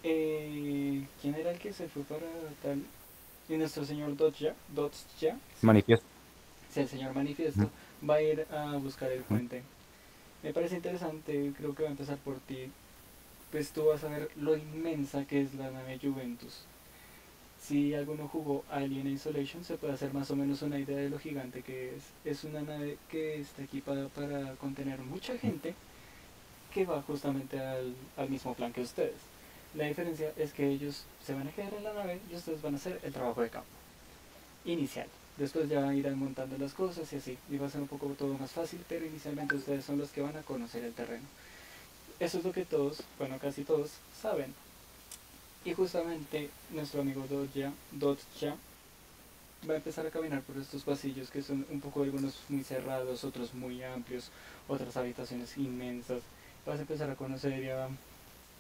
Eh, 0.04 1.06
¿Quién 1.22 1.36
era 1.36 1.52
el 1.52 1.60
que 1.60 1.74
se 1.74 1.88
fue 1.88 2.04
para 2.04 2.26
tal? 2.62 2.84
Y 3.50 3.56
nuestro 3.56 3.86
señor 3.86 4.16
Dodja, 4.16 4.54
Dodja, 4.74 5.38
Manifiesto. 5.62 6.06
Sí, 6.74 6.82
el 6.82 6.88
señor 6.88 7.16
Manifiesto 7.16 7.70
va 8.08 8.16
a 8.16 8.22
ir 8.22 8.46
a 8.52 8.76
buscar 8.78 9.12
el 9.12 9.22
puente. 9.22 9.64
Me 10.44 10.54
parece 10.54 10.76
interesante, 10.76 11.54
creo 11.58 11.74
que 11.74 11.84
va 11.84 11.90
a 11.90 11.92
empezar 11.92 12.18
por 12.18 12.40
ti. 12.40 12.70
Pues 13.52 13.72
tú 13.72 13.86
vas 13.86 14.04
a 14.04 14.10
ver 14.10 14.30
lo 14.36 14.58
inmensa 14.58 15.26
que 15.26 15.42
es 15.42 15.56
la 15.56 15.72
nave 15.72 15.98
Juventus. 16.02 16.66
Si 17.60 17.94
alguno 17.94 18.28
jugó 18.28 18.64
Alien 18.70 19.08
Isolation, 19.08 19.64
se 19.64 19.78
puede 19.78 19.94
hacer 19.94 20.14
más 20.14 20.30
o 20.30 20.36
menos 20.36 20.62
una 20.62 20.78
idea 20.78 20.98
de 20.98 21.10
lo 21.10 21.18
gigante 21.18 21.64
que 21.64 21.96
es. 21.96 22.04
Es 22.24 22.44
una 22.44 22.62
nave 22.62 22.98
que 23.10 23.40
está 23.40 23.64
equipada 23.64 24.10
para 24.10 24.54
contener 24.56 25.00
mucha 25.00 25.38
gente 25.38 25.74
que 26.74 26.86
va 26.86 27.02
justamente 27.02 27.60
al, 27.60 27.96
al 28.18 28.30
mismo 28.30 28.54
plan 28.54 28.74
que 28.74 28.82
ustedes. 28.82 29.16
La 29.78 29.86
diferencia 29.86 30.34
es 30.38 30.54
que 30.54 30.68
ellos 30.68 31.04
se 31.24 31.36
van 31.36 31.48
a 31.48 31.52
quedar 31.52 31.72
en 31.72 31.84
la 31.84 31.94
nave 31.94 32.20
y 32.32 32.36
ustedes 32.36 32.64
van 32.64 32.74
a 32.74 32.78
hacer 32.78 33.00
el 33.04 33.14
trabajo 33.14 33.44
de 33.44 33.52
campo 33.52 33.68
inicial. 34.66 35.06
Después 35.38 35.70
ya 35.70 35.94
irán 35.94 36.18
montando 36.18 36.58
las 36.58 36.74
cosas 36.74 37.14
y 37.14 37.18
así. 37.18 37.38
Y 37.48 37.58
va 37.58 37.68
a 37.68 37.70
ser 37.70 37.82
un 37.82 37.88
poco 37.88 38.08
todo 38.18 38.34
más 38.40 38.50
fácil, 38.50 38.84
pero 38.90 39.06
inicialmente 39.06 39.54
ustedes 39.54 39.86
son 39.86 40.00
los 40.00 40.10
que 40.10 40.22
van 40.22 40.36
a 40.36 40.42
conocer 40.42 40.84
el 40.84 40.94
terreno. 40.94 41.26
Eso 42.20 42.40
es 42.40 42.44
lo 42.44 42.52
que 42.52 42.66
todos, 42.66 43.04
bueno, 43.20 43.38
casi 43.38 43.64
todos, 43.64 43.92
saben. 44.20 44.52
Y 45.64 45.76
justamente 45.76 46.50
nuestro 46.72 47.02
amigo 47.02 47.28
Dodja, 47.30 47.72
Dodja 47.92 48.56
va 49.70 49.76
a 49.76 49.78
empezar 49.78 50.08
a 50.08 50.10
caminar 50.10 50.42
por 50.42 50.58
estos 50.58 50.82
pasillos 50.82 51.30
que 51.30 51.44
son 51.44 51.68
un 51.70 51.82
poco 51.82 52.02
algunos 52.02 52.34
muy 52.50 52.64
cerrados, 52.64 53.24
otros 53.24 53.54
muy 53.54 53.84
amplios, 53.84 54.32
otras 54.68 54.98
habitaciones 54.98 55.56
inmensas. 55.56 56.24
Vas 56.66 56.80
a 56.80 56.82
empezar 56.82 57.12
a 57.12 57.16
conocer 57.16 57.64
y 57.64 57.70
a, 57.70 57.90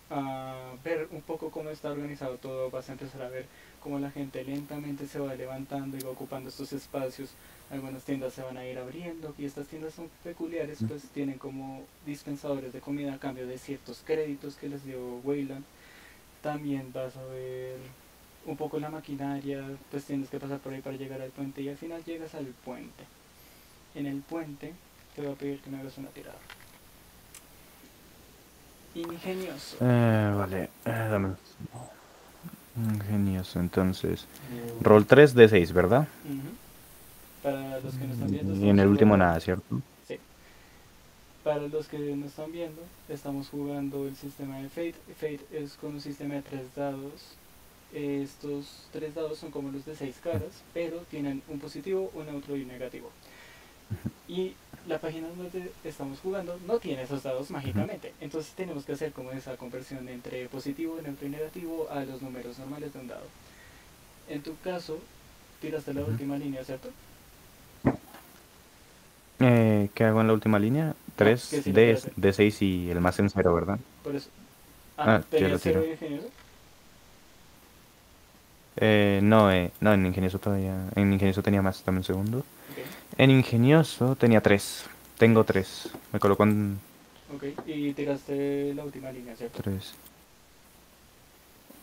a 0.09 0.73
ver 0.83 1.07
un 1.11 1.21
poco 1.21 1.51
cómo 1.51 1.69
está 1.69 1.91
organizado 1.91 2.37
todo, 2.37 2.69
vas 2.69 2.89
a 2.89 2.93
empezar 2.93 3.21
a 3.21 3.29
ver 3.29 3.45
cómo 3.81 3.99
la 3.99 4.11
gente 4.11 4.43
lentamente 4.43 5.07
se 5.07 5.19
va 5.19 5.35
levantando 5.35 5.97
y 5.97 6.01
va 6.01 6.11
ocupando 6.11 6.49
estos 6.49 6.73
espacios. 6.73 7.31
Algunas 7.69 8.03
tiendas 8.03 8.33
se 8.33 8.41
van 8.41 8.57
a 8.57 8.65
ir 8.65 8.77
abriendo 8.77 9.35
y 9.37 9.45
estas 9.45 9.67
tiendas 9.67 9.93
son 9.93 10.09
peculiares, 10.23 10.79
pues 10.87 11.03
tienen 11.09 11.37
como 11.37 11.83
dispensadores 12.05 12.71
de 12.71 12.79
comida 12.79 13.13
a 13.13 13.19
cambio 13.19 13.45
de 13.45 13.57
ciertos 13.57 14.01
créditos 14.05 14.55
que 14.55 14.69
les 14.69 14.85
dio 14.85 15.17
Wayland. 15.23 15.65
También 16.41 16.93
vas 16.93 17.17
a 17.17 17.25
ver 17.25 17.77
un 18.45 18.55
poco 18.55 18.79
la 18.79 18.89
maquinaria, 18.89 19.65
pues 19.91 20.05
tienes 20.05 20.29
que 20.29 20.39
pasar 20.39 20.59
por 20.59 20.73
ahí 20.73 20.81
para 20.81 20.95
llegar 20.95 21.21
al 21.21 21.31
puente 21.31 21.61
y 21.61 21.67
al 21.67 21.77
final 21.77 22.03
llegas 22.05 22.33
al 22.35 22.45
puente. 22.45 23.03
En 23.95 24.05
el 24.05 24.21
puente 24.21 24.73
te 25.15 25.21
voy 25.21 25.33
a 25.33 25.35
pedir 25.35 25.59
que 25.59 25.69
me 25.69 25.79
hagas 25.79 25.97
una 25.97 26.09
tirada. 26.09 26.39
Ingenioso. 29.01 29.77
Eh, 29.81 30.33
vale, 30.35 30.63
eh, 30.85 31.07
dame. 31.09 31.29
Ingenioso, 32.75 33.59
entonces. 33.59 34.25
Roll 34.81 35.05
3 35.05 35.33
de 35.33 35.49
6, 35.49 35.71
¿verdad? 35.73 36.07
Ujú. 36.25 36.41
Para 37.43 37.79
los 37.79 37.93
que 37.95 38.05
no 38.05 38.13
están 38.13 38.31
viendo. 38.31 38.55
Y 38.55 38.69
en 38.69 38.79
el 38.79 38.87
último 38.87 39.13
jugando- 39.15 39.25
nada, 39.25 39.39
¿cierto? 39.39 39.81
Sí. 40.07 40.17
Para 41.43 41.61
los 41.67 41.87
que 41.87 41.97
no 41.97 42.25
están 42.25 42.51
viendo, 42.51 42.81
estamos 43.09 43.49
jugando 43.49 44.07
el 44.07 44.15
sistema 44.15 44.57
de 44.59 44.69
Fate. 44.69 44.95
Fate 45.19 45.41
es 45.51 45.73
con 45.73 45.93
un 45.95 46.01
sistema 46.01 46.35
de 46.35 46.41
tres 46.43 46.63
dados. 46.75 47.35
Estos 47.93 48.87
tres 48.91 49.15
dados 49.15 49.37
son 49.39 49.49
como 49.49 49.71
los 49.71 49.85
de 49.85 49.95
seis 49.95 50.17
caras, 50.21 50.43
pero 50.73 50.97
tienen 51.09 51.41
un 51.47 51.59
positivo, 51.59 52.11
un 52.13 52.25
neutro 52.25 52.55
y 52.57 52.61
un 52.63 52.67
negativo. 52.67 53.09
Y 54.27 54.53
la 54.87 54.99
página 54.99 55.27
donde 55.29 55.71
estamos 55.83 56.19
jugando 56.19 56.57
no 56.65 56.79
tiene 56.79 57.03
esos 57.03 57.23
dados 57.23 57.51
mágicamente. 57.51 58.13
Entonces 58.21 58.53
tenemos 58.53 58.85
que 58.85 58.93
hacer 58.93 59.11
como 59.11 59.31
esa 59.31 59.57
conversión 59.57 60.07
entre 60.09 60.47
positivo, 60.49 60.99
neutro 61.01 61.27
y 61.27 61.31
negativo 61.31 61.87
a 61.91 62.03
los 62.05 62.21
números 62.21 62.57
normales 62.59 62.93
de 62.93 62.99
un 62.99 63.07
dado. 63.07 63.27
En 64.27 64.41
tu 64.43 64.57
caso, 64.59 64.99
tiraste 65.61 65.93
la 65.93 66.03
última 66.05 66.37
línea, 66.37 66.63
¿cierto? 66.63 66.89
Eh, 69.39 69.89
¿Qué 69.93 70.03
hago 70.03 70.21
en 70.21 70.27
la 70.27 70.33
última 70.33 70.59
línea? 70.59 70.95
3 71.15 71.47
que 71.49 71.61
sí, 71.61 71.71
de, 71.71 71.99
de 72.15 72.33
6 72.33 72.61
y 72.61 72.89
el 72.89 73.01
más 73.01 73.19
en 73.19 73.29
0, 73.29 73.53
¿verdad? 73.53 73.79
Por 74.03 74.15
eso. 74.15 74.29
Ah, 74.97 75.11
Ah, 75.15 75.23
¿tenías 75.29 75.51
lo 75.51 75.59
cero 75.59 75.81
tiro. 75.81 75.81
de 75.81 75.91
ingenioso? 75.91 76.27
Eh, 78.75 79.19
no, 79.23 79.51
eh, 79.51 79.71
no, 79.79 79.93
en 79.93 80.05
ingenioso 80.05 80.39
todavía. 80.39 80.89
En 80.95 81.11
ingenioso 81.13 81.41
tenía 81.43 81.61
más, 81.61 81.83
dame 81.85 81.99
un 81.99 82.03
segundo. 82.03 82.45
En 83.17 83.31
ingenioso 83.31 84.15
tenía 84.15 84.41
3. 84.41 84.85
Tengo 85.17 85.43
3. 85.43 85.89
Me 86.13 86.19
coloco 86.19 86.43
en 86.43 86.79
Ok, 87.35 87.43
y 87.65 87.91
tiraste 87.93 88.73
la 88.73 88.83
última 88.85 89.11
línea, 89.11 89.35
¿cierto? 89.35 89.61
3. 89.61 89.93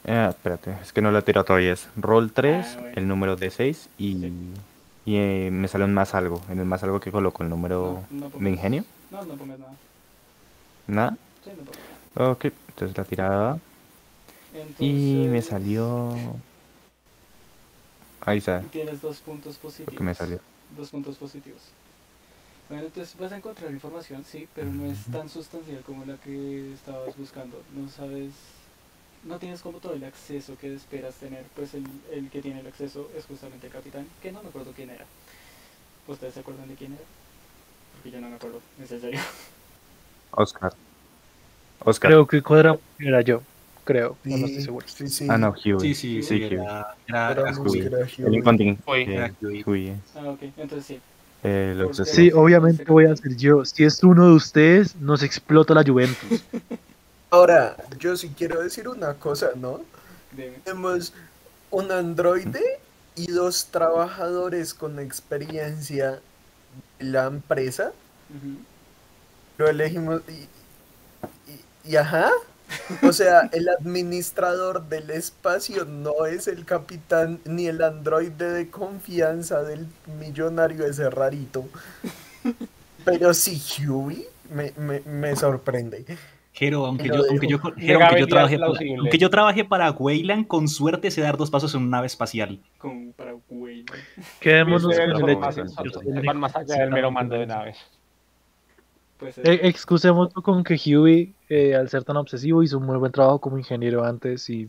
Ah, 0.07 0.29
espérate, 0.31 0.75
es 0.83 0.93
que 0.93 1.01
no 1.03 1.11
lo 1.11 1.19
he 1.19 1.23
tirado 1.23 1.45
todavía. 1.45 1.73
Es 1.73 1.89
roll 1.97 2.31
3, 2.33 2.67
Ah, 2.67 2.81
bueno. 2.81 2.97
el 2.97 3.09
número 3.09 3.37
de 3.37 3.51
6 3.51 3.89
y, 3.99 4.13
Sí. 4.15 4.33
y 5.07 5.17
eh, 5.17 5.49
me 5.53 5.69
sale 5.69 5.85
un 5.85 5.95
más 5.95 6.15
algo. 6.15 6.43
En 6.51 6.59
el 6.61 6.65
más 6.67 6.83
algo 6.83 7.01
que 7.01 7.11
coloco 7.11 7.43
el 7.43 7.49
número 7.49 8.03
No, 8.11 8.29
no 8.31 8.39
de 8.39 8.51
ingenio. 8.51 8.85
No, 9.11 9.25
no 9.25 9.35
pongas 9.35 9.59
nada. 9.59 9.73
Nada. 10.87 11.17
Sí, 11.43 11.51
no 11.51 11.63
pongas 11.65 11.81
nada. 12.17 12.31
Ok, 12.33 12.45
entonces 12.69 12.97
la 12.97 13.05
tirada. 13.05 13.59
Entonces, 14.55 14.77
Y 14.79 15.27
me 15.29 15.43
salió. 15.43 16.15
Ahí 18.23 18.39
está. 18.39 18.61
Tienes 18.63 19.03
dos 19.03 19.19
puntos 19.19 19.57
positivos. 19.57 19.93
Lo 19.93 19.99
que 19.99 20.05
me 20.05 20.15
salió. 20.15 20.39
Dos 20.77 20.91
puntos 20.91 21.17
positivos. 21.17 21.63
Bueno, 22.69 22.85
entonces 22.87 23.17
vas 23.19 23.33
a 23.33 23.37
encontrar 23.37 23.71
información, 23.71 24.25
sí, 24.25 24.49
pero 24.55 24.69
no 24.71 24.91
es 24.91 25.05
tan 25.13 25.29
sustancial 25.29 25.83
como 25.85 26.05
la 26.05 26.17
que 26.17 26.73
estabas 26.73 27.17
buscando. 27.17 27.63
No 27.75 27.89
sabes, 27.89 28.33
no 29.25 29.39
tienes 29.39 29.61
como 29.61 29.79
todo 29.79 29.93
el 29.93 30.05
acceso 30.05 30.57
que 30.59 30.75
esperas 30.75 31.15
tener. 31.17 31.45
Pues 31.55 31.75
el, 31.75 31.85
el 32.11 32.31
que 32.31 32.41
tiene 32.41 32.61
el 32.61 32.67
acceso 32.67 33.11
es 33.17 33.27
justamente 33.27 33.67
el 33.67 33.73
capitán, 33.73 34.07
que 34.23 34.33
no 34.33 34.43
me 34.43 34.49
acuerdo 34.49 34.73
quién 34.75 34.91
era. 34.91 35.05
¿Ustedes 36.09 36.35
se 36.35 36.41
acuerdan 36.41 36.69
de 36.69 36.75
quién 36.75 36.93
era? 36.93 37.03
Porque 37.93 38.11
yo 38.11 38.21
no 38.21 38.29
me 38.29 38.37
acuerdo, 38.37 38.61
en 38.79 38.89
serio. 38.89 39.21
Oscar. 40.33 40.73
Oscar. 41.85 42.11
Creo 42.11 42.27
que 42.27 42.43
cuadra 42.43 42.79
era 42.99 43.21
yo. 43.21 43.43
Creo, 43.85 44.17
no, 44.25 44.37
no 44.39 44.47
estoy 44.47 44.55
Sí, 44.61 44.63
seguro. 44.65 44.87
sí, 44.89 45.09
sí. 45.09 45.27
Ah, 45.31 45.37
no, 45.39 45.51
Huey. 45.63 45.79
Sí, 45.81 45.95
sí, 45.95 46.23
sí. 46.23 46.35
Huey. 46.35 46.45
Era, 46.55 46.97
era, 47.07 47.31
Era 47.31 47.31
era 47.51 47.59
Huey. 47.61 47.81
era 47.81 47.99
El 47.99 48.05
Huey. 48.19 48.79
Huey. 48.87 49.63
Huey, 49.67 49.89
eh. 49.89 49.97
Ah, 50.15 50.31
ok, 50.31 50.43
entonces 50.57 50.87
sí. 50.87 51.01
Eh, 51.43 51.75
lo 51.77 51.89
obsesivo. 51.89 52.15
Sí, 52.17 52.33
obviamente 52.33 52.85
voy 52.85 53.05
a 53.05 53.13
hacer 53.13 53.37
yo. 53.37 53.65
Si 53.67 53.85
es 53.85 54.03
uno 54.03 54.29
de 54.29 54.35
ustedes, 54.35 54.97
nos 54.97 55.23
explota 55.23 55.75
la 55.75 55.83
Juventus. 55.85 56.43
Ahora, 57.31 57.77
yo 57.99 58.17
sí 58.17 58.33
quiero 58.37 58.63
decir 58.63 58.89
una 58.89 59.15
cosa, 59.15 59.51
¿no? 59.57 59.81
Dime. 60.33 60.53
Tenemos 60.65 61.13
un 61.71 61.93
androide 61.93 62.63
y 63.17 63.27
dos 63.31 63.67
trabajadores 63.67 64.73
con 64.73 64.99
experiencia 64.99 66.21
de 66.99 67.05
la 67.05 67.27
empresa. 67.27 67.93
Ujú. 68.31 68.57
Lo 69.59 69.69
elegimos 69.69 70.23
y, 70.29 71.51
y, 71.51 71.93
y 71.93 71.97
ajá. 71.97 72.31
O 73.03 73.13
sea, 73.13 73.49
el 73.53 73.69
administrador 73.69 74.89
del 74.89 75.11
espacio 75.11 75.85
no 75.85 76.27
es 76.27 76.49
el 76.49 76.65
capitán 76.65 77.41
ni 77.45 77.67
el 77.67 77.83
androide 77.83 78.53
de 78.53 78.71
confianza 78.71 79.63
del 79.63 79.87
millonario 80.19 80.87
ese 80.87 81.09
rarito. 81.11 81.67
Pero 83.05 83.35
sí, 83.35 83.63
Huey 83.87 84.27
me, 84.51 84.73
me, 84.77 85.01
me 85.01 85.37
sorprende. 85.37 86.05
Jero, 86.55 86.87
aunque 86.87 87.09
yo, 87.09 87.17
aunque 87.29 87.49
yo, 87.49 87.59
Jero, 87.77 88.01
aunque 88.05 88.21
yo 88.21 88.29
trabajé 88.29 88.59
para, 88.59 88.71
aunque 88.99 89.19
yo 89.19 89.31
trabajé 89.31 89.65
para 89.65 89.91
Weyland, 89.91 90.47
con 90.47 90.69
suerte 90.69 91.11
sé 91.11 91.21
dar 91.21 91.37
dos 91.37 91.51
pasos 91.51 91.75
en 91.75 91.83
una 91.83 91.97
nave 91.97 92.07
espacial. 92.07 92.61
Como 92.79 93.11
para 93.13 93.35
Wayne. 93.49 93.85
Quedémonos 94.39 94.85
con 94.85 95.29
el 95.29 96.35
más 96.37 96.55
allá 96.55 96.77
del 96.77 96.91
mero 96.91 97.11
mando 97.11 97.35
de 97.35 97.47
naves. 97.47 97.77
Pues 99.19 99.39
Eh, 99.39 99.61
excusemos 99.63 100.33
con 100.33 100.65
que 100.65 100.75
Huey, 100.75 101.35
eh, 101.49 101.75
al 101.75 101.89
ser 101.89 102.05
tan 102.05 102.17
obsesivo, 102.17 102.63
hizo 102.63 102.79
un 102.79 102.87
muy 102.87 102.97
buen 102.97 103.13
trabajo 103.13 103.41
como 103.41 103.59
ingeniero 103.59 104.05
antes 104.05 104.51
y, 104.51 104.69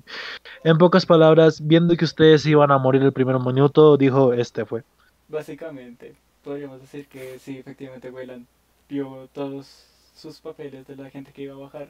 en 0.64 0.78
pocas 0.78 1.06
palabras, 1.06 1.66
viendo 1.66 1.96
que 1.98 2.06
ustedes 2.06 2.46
iban 2.46 2.72
a 2.72 2.78
morir 2.78 3.02
el 3.02 3.12
primer 3.12 3.40
minuto, 3.40 3.98
dijo, 3.98 4.34
este 4.34 4.66
fue. 4.66 4.84
Básicamente, 5.28 6.14
podríamos 6.44 6.80
decir 6.80 7.08
que 7.08 7.40
sí, 7.40 7.58
efectivamente 7.58 8.12
Wayland 8.12 8.46
vio 8.88 9.28
todos 9.34 9.88
sus 10.16 10.40
papeles 10.40 10.86
de 10.88 10.96
la 10.96 11.10
gente 11.10 11.32
que 11.32 11.42
iba 11.44 11.56
a 11.56 11.58
bajar 11.58 11.90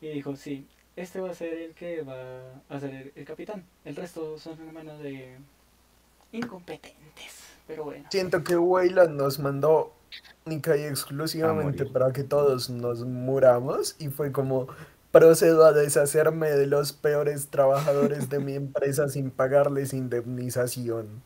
y 0.00 0.08
dijo, 0.08 0.36
sí, 0.36 0.66
este 0.94 1.20
va 1.20 1.30
a 1.30 1.34
ser 1.34 1.54
el 1.54 1.72
que 1.72 2.02
va 2.02 2.62
a 2.68 2.80
ser 2.80 2.94
el, 2.94 3.12
el 3.16 3.24
capitán. 3.24 3.64
El 3.84 3.96
resto 3.96 4.38
son 4.38 4.60
hermanos 4.66 5.00
de 5.00 5.36
incompetentes, 6.32 7.56
pero 7.66 7.84
bueno. 7.84 8.04
Siento 8.10 8.44
que 8.44 8.56
Weyland 8.56 9.16
nos 9.16 9.38
mandó 9.38 9.94
única 10.46 10.76
y 10.76 10.84
exclusivamente 10.84 11.84
para 11.86 12.12
que 12.12 12.24
todos 12.24 12.70
nos 12.70 13.04
muramos 13.04 13.96
y 13.98 14.08
fue 14.08 14.32
como 14.32 14.68
procedo 15.10 15.64
a 15.64 15.72
deshacerme 15.72 16.50
de 16.50 16.66
los 16.66 16.92
peores 16.92 17.48
trabajadores 17.48 18.28
de 18.28 18.38
mi 18.38 18.54
empresa 18.54 19.08
sin 19.08 19.30
pagarles 19.30 19.92
indemnización. 19.92 21.22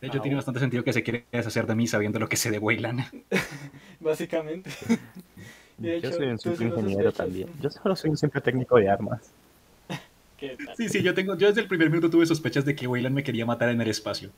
De 0.00 0.06
hecho, 0.06 0.18
Ah, 0.18 0.22
tiene 0.22 0.36
bastante 0.36 0.60
sentido 0.60 0.84
que 0.84 0.92
se 0.92 1.02
quiere 1.02 1.26
deshacer 1.32 1.66
de 1.66 1.74
mí 1.74 1.86
sabiendo 1.86 2.18
lo 2.18 2.28
que 2.28 2.36
sé 2.36 2.50
de 2.50 2.58
Weyland. 2.58 3.04
Básicamente. 4.00 4.70
Yo 5.78 5.92
hecho, 5.92 6.12
soy 6.12 6.26
un 6.26 6.38
simple 6.38 6.66
ingeniero 6.66 7.12
también. 7.12 7.48
Yo 7.60 7.70
solo 7.70 7.96
soy 7.96 8.10
un 8.10 8.16
simple 8.16 8.40
técnico 8.40 8.76
de 8.78 8.88
armas. 8.88 9.30
¿Qué 10.38 10.56
tal? 10.64 10.76
Sí, 10.76 10.88
sí, 10.88 11.02
yo 11.02 11.14
tengo, 11.14 11.36
yo 11.36 11.48
desde 11.48 11.60
el 11.60 11.68
primer 11.68 11.90
minuto 11.90 12.10
tuve 12.10 12.26
sospechas 12.26 12.64
de 12.64 12.74
que 12.74 12.86
Weyland 12.86 13.14
me 13.14 13.22
quería 13.22 13.46
matar 13.46 13.68
en 13.70 13.80
el 13.80 13.88
espacio. 13.88 14.30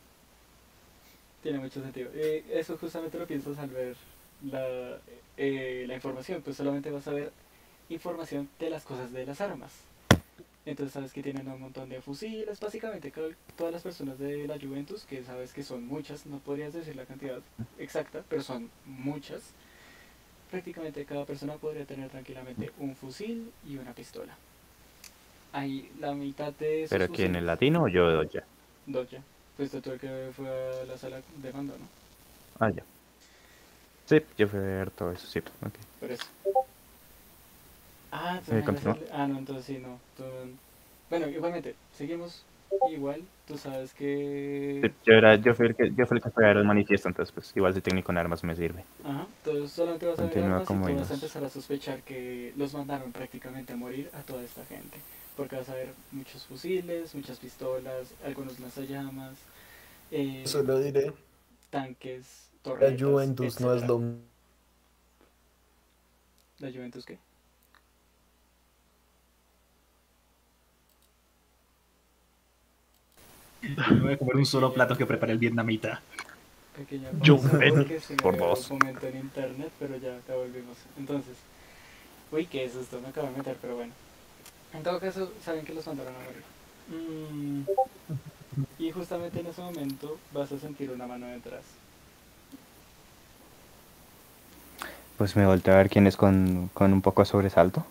Tiene 1.42 1.58
mucho 1.58 1.82
sentido. 1.82 2.10
Eso 2.14 2.76
justamente 2.76 3.18
lo 3.18 3.26
piensas 3.26 3.58
al 3.58 3.70
ver 3.70 3.96
la, 4.50 4.98
eh, 5.36 5.84
la 5.88 5.94
información, 5.94 6.42
pues 6.42 6.56
solamente 6.56 6.90
vas 6.90 7.06
a 7.08 7.12
ver 7.12 7.32
información 7.88 8.48
de 8.58 8.70
las 8.70 8.84
cosas 8.84 9.12
de 9.12 9.24
las 9.26 9.40
armas. 9.40 9.72
Entonces 10.66 10.92
sabes 10.92 11.12
que 11.12 11.22
tienen 11.22 11.48
un 11.48 11.60
montón 11.60 11.88
de 11.88 12.02
fusiles, 12.02 12.60
básicamente 12.60 13.10
ca- 13.10 13.22
todas 13.56 13.72
las 13.72 13.82
personas 13.82 14.18
de 14.18 14.46
la 14.46 14.58
Juventus, 14.58 15.04
que 15.04 15.22
sabes 15.24 15.52
que 15.54 15.62
son 15.62 15.86
muchas, 15.86 16.26
no 16.26 16.38
podrías 16.38 16.74
decir 16.74 16.94
la 16.94 17.06
cantidad 17.06 17.40
exacta, 17.78 18.22
pero 18.28 18.42
son 18.42 18.70
muchas. 18.84 19.42
Prácticamente 20.50 21.04
cada 21.06 21.24
persona 21.24 21.54
podría 21.54 21.86
tener 21.86 22.10
tranquilamente 22.10 22.70
un 22.78 22.94
fusil 22.94 23.50
y 23.66 23.76
una 23.78 23.94
pistola. 23.94 24.36
Ahí 25.52 25.90
la 25.98 26.12
mitad 26.12 26.52
de 26.52 26.86
¿Pero 26.90 27.08
quién, 27.08 27.34
el 27.34 27.46
latino 27.46 27.84
o 27.84 27.88
yo, 27.88 28.22
ya? 28.24 28.44
Doja. 28.86 29.22
Fuiste 29.56 29.80
tú 29.80 29.92
el 29.92 30.00
que 30.00 30.30
fue 30.34 30.48
a 30.48 30.84
la 30.86 30.96
sala 30.96 31.20
de 31.42 31.52
mando, 31.52 31.74
¿no? 31.78 31.86
Ah, 32.58 32.70
ya. 32.70 32.82
Sí, 34.06 34.20
yo 34.36 34.48
fui 34.48 34.58
a 34.58 34.62
ver 34.62 34.90
todo 34.90 35.12
eso, 35.12 35.26
sí. 35.26 35.40
Por 36.00 36.10
eso. 36.10 36.24
Ah, 38.12 38.40
continúa. 38.64 38.94
el- 38.94 39.08
Ah, 39.12 39.26
no, 39.26 39.38
entonces 39.38 39.64
sí, 39.66 39.78
no. 39.78 39.98
tú- 40.16 40.24
Bueno, 41.08 41.28
igualmente, 41.28 41.74
seguimos 41.96 42.44
igual. 42.88 43.22
Tú 43.46 43.58
sabes 43.58 43.90
Sí, 43.90 43.96
que... 43.98 44.92
yo, 45.04 45.12
era, 45.14 45.34
yo, 45.36 45.54
fui 45.54 45.66
el 45.66 45.74
que, 45.76 45.90
yo 45.96 46.06
fui 46.06 46.16
el 46.18 46.22
que 46.22 46.30
fue 46.30 46.46
a 46.46 46.52
el 46.52 46.64
manifiesto, 46.64 47.08
entonces 47.08 47.32
pues 47.32 47.52
igual 47.56 47.74
de 47.74 47.80
técnico 47.80 48.12
en 48.12 48.18
armas 48.18 48.44
me 48.44 48.54
sirve. 48.54 48.84
Ajá, 49.04 49.26
entonces 49.44 49.72
solamente 49.72 50.06
vas 50.06 50.18
a 50.18 50.22
ver 50.24 50.38
armas 50.38 50.62
y 50.62 50.74
tú 50.74 50.94
vas 50.96 51.10
a 51.10 51.14
empezar 51.14 51.44
a 51.44 51.48
sospechar 51.50 52.02
que 52.02 52.52
los 52.56 52.74
mandaron 52.74 53.12
prácticamente 53.12 53.72
a 53.72 53.76
morir 53.76 54.10
a 54.14 54.22
toda 54.22 54.42
esta 54.42 54.64
gente. 54.66 54.98
Porque 55.36 55.56
vas 55.56 55.68
a 55.68 55.74
ver 55.74 55.92
muchos 56.12 56.44
fusiles, 56.44 57.14
muchas 57.14 57.38
pistolas, 57.38 58.14
algunos 58.24 58.58
lanzallamas, 58.60 59.36
eh, 60.10 60.42
Solo 60.44 60.80
diré, 60.80 61.12
tanques, 61.70 62.48
la 62.52 62.62
torretas, 62.62 63.00
Juventus 63.00 63.60
no 63.60 63.72
es 63.74 63.82
etcétera. 63.82 63.98
lo 63.98 64.30
¿La 66.58 66.70
Juventus 66.70 67.06
qué? 67.06 67.18
Me 73.62 74.00
voy 74.00 74.12
a 74.14 74.18
comer 74.18 74.36
un 74.36 74.46
solo 74.46 74.72
plato 74.72 74.96
que 74.96 75.06
prepara 75.06 75.32
el 75.32 75.38
vietnamita. 75.38 76.02
Pequeña 76.76 77.10
por 78.22 78.36
dos. 78.36 78.70
un 78.70 78.78
momento 78.78 79.06
en 79.06 79.16
internet, 79.18 79.70
pero 79.78 79.96
ya, 79.96 80.18
ya 80.26 80.34
volvimos. 80.34 80.76
Entonces, 80.98 81.36
uy, 82.32 82.46
qué 82.46 82.68
susto 82.68 83.00
me 83.00 83.08
acabo 83.08 83.28
de 83.28 83.36
meter, 83.36 83.56
pero 83.60 83.76
bueno. 83.76 83.92
En 84.72 84.82
todo 84.82 85.00
caso, 85.00 85.32
saben 85.44 85.64
que 85.64 85.74
los 85.74 85.86
mandaron 85.86 86.14
a 86.14 86.18
morir. 86.18 86.44
Mm, 86.88 87.62
y 88.78 88.90
justamente 88.90 89.40
en 89.40 89.46
ese 89.46 89.60
momento 89.60 90.18
vas 90.32 90.50
a 90.52 90.58
sentir 90.58 90.90
una 90.90 91.06
mano 91.06 91.26
detrás. 91.26 91.62
Pues 95.18 95.36
me 95.36 95.46
volteé 95.46 95.74
a 95.74 95.76
ver 95.76 95.90
quién 95.90 96.06
es 96.06 96.16
con, 96.16 96.70
con 96.72 96.92
un 96.92 97.02
poco 97.02 97.22
de 97.22 97.26
sobresalto. 97.26 97.84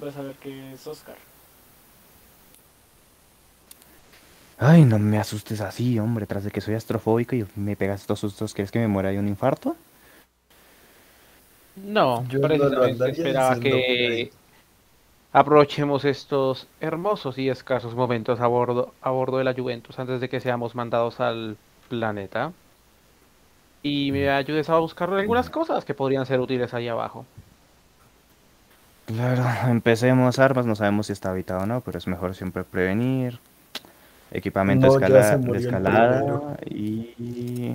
Vas 0.00 0.16
a 0.16 0.22
ver 0.22 0.34
que 0.36 0.72
es 0.72 0.86
Oscar. 0.86 1.16
Ay, 4.58 4.84
no 4.84 4.98
me 4.98 5.18
asustes 5.18 5.60
así, 5.60 5.98
hombre, 5.98 6.26
tras 6.26 6.44
de 6.44 6.50
que 6.50 6.60
soy 6.60 6.74
astrofóbico 6.74 7.34
y 7.34 7.46
me 7.56 7.76
pegas 7.76 8.02
estos 8.02 8.20
sustos, 8.20 8.52
¿quieres 8.52 8.70
que 8.70 8.78
me 8.78 8.88
muera 8.88 9.10
de 9.10 9.18
un 9.18 9.26
infarto? 9.26 9.74
No, 11.76 12.26
Yo 12.28 12.38
no 12.40 12.48
lo 12.48 12.68
precisamente 12.68 13.10
esperaba 13.10 13.58
que 13.58 14.30
aprovechemos 15.32 16.04
estos 16.04 16.66
hermosos 16.80 17.38
y 17.38 17.48
escasos 17.48 17.94
momentos 17.94 18.40
a 18.40 18.46
bordo, 18.46 18.92
a 19.02 19.10
bordo 19.10 19.38
de 19.38 19.44
la 19.44 19.54
Juventus 19.54 19.98
antes 19.98 20.20
de 20.20 20.28
que 20.28 20.40
seamos 20.40 20.74
mandados 20.74 21.20
al 21.20 21.56
planeta. 21.88 22.52
Y 23.82 24.12
me 24.12 24.28
ayudes 24.28 24.68
a 24.68 24.78
buscar 24.78 25.12
algunas 25.12 25.48
cosas 25.48 25.84
que 25.84 25.94
podrían 25.94 26.26
ser 26.26 26.40
útiles 26.40 26.74
ahí 26.74 26.88
abajo. 26.88 27.24
Claro, 29.06 29.42
empecemos 29.70 30.38
armas, 30.38 30.66
no 30.66 30.76
sabemos 30.76 31.06
si 31.06 31.12
está 31.12 31.30
habitado 31.30 31.62
o 31.62 31.66
no, 31.66 31.80
pero 31.80 31.98
es 31.98 32.06
mejor 32.06 32.34
siempre 32.34 32.62
prevenir. 32.62 33.38
Equipamiento 34.32 34.86
No, 34.86 34.92
de, 34.92 34.98
escala- 35.06 35.56
escalada 35.56 36.56
y... 36.66 37.72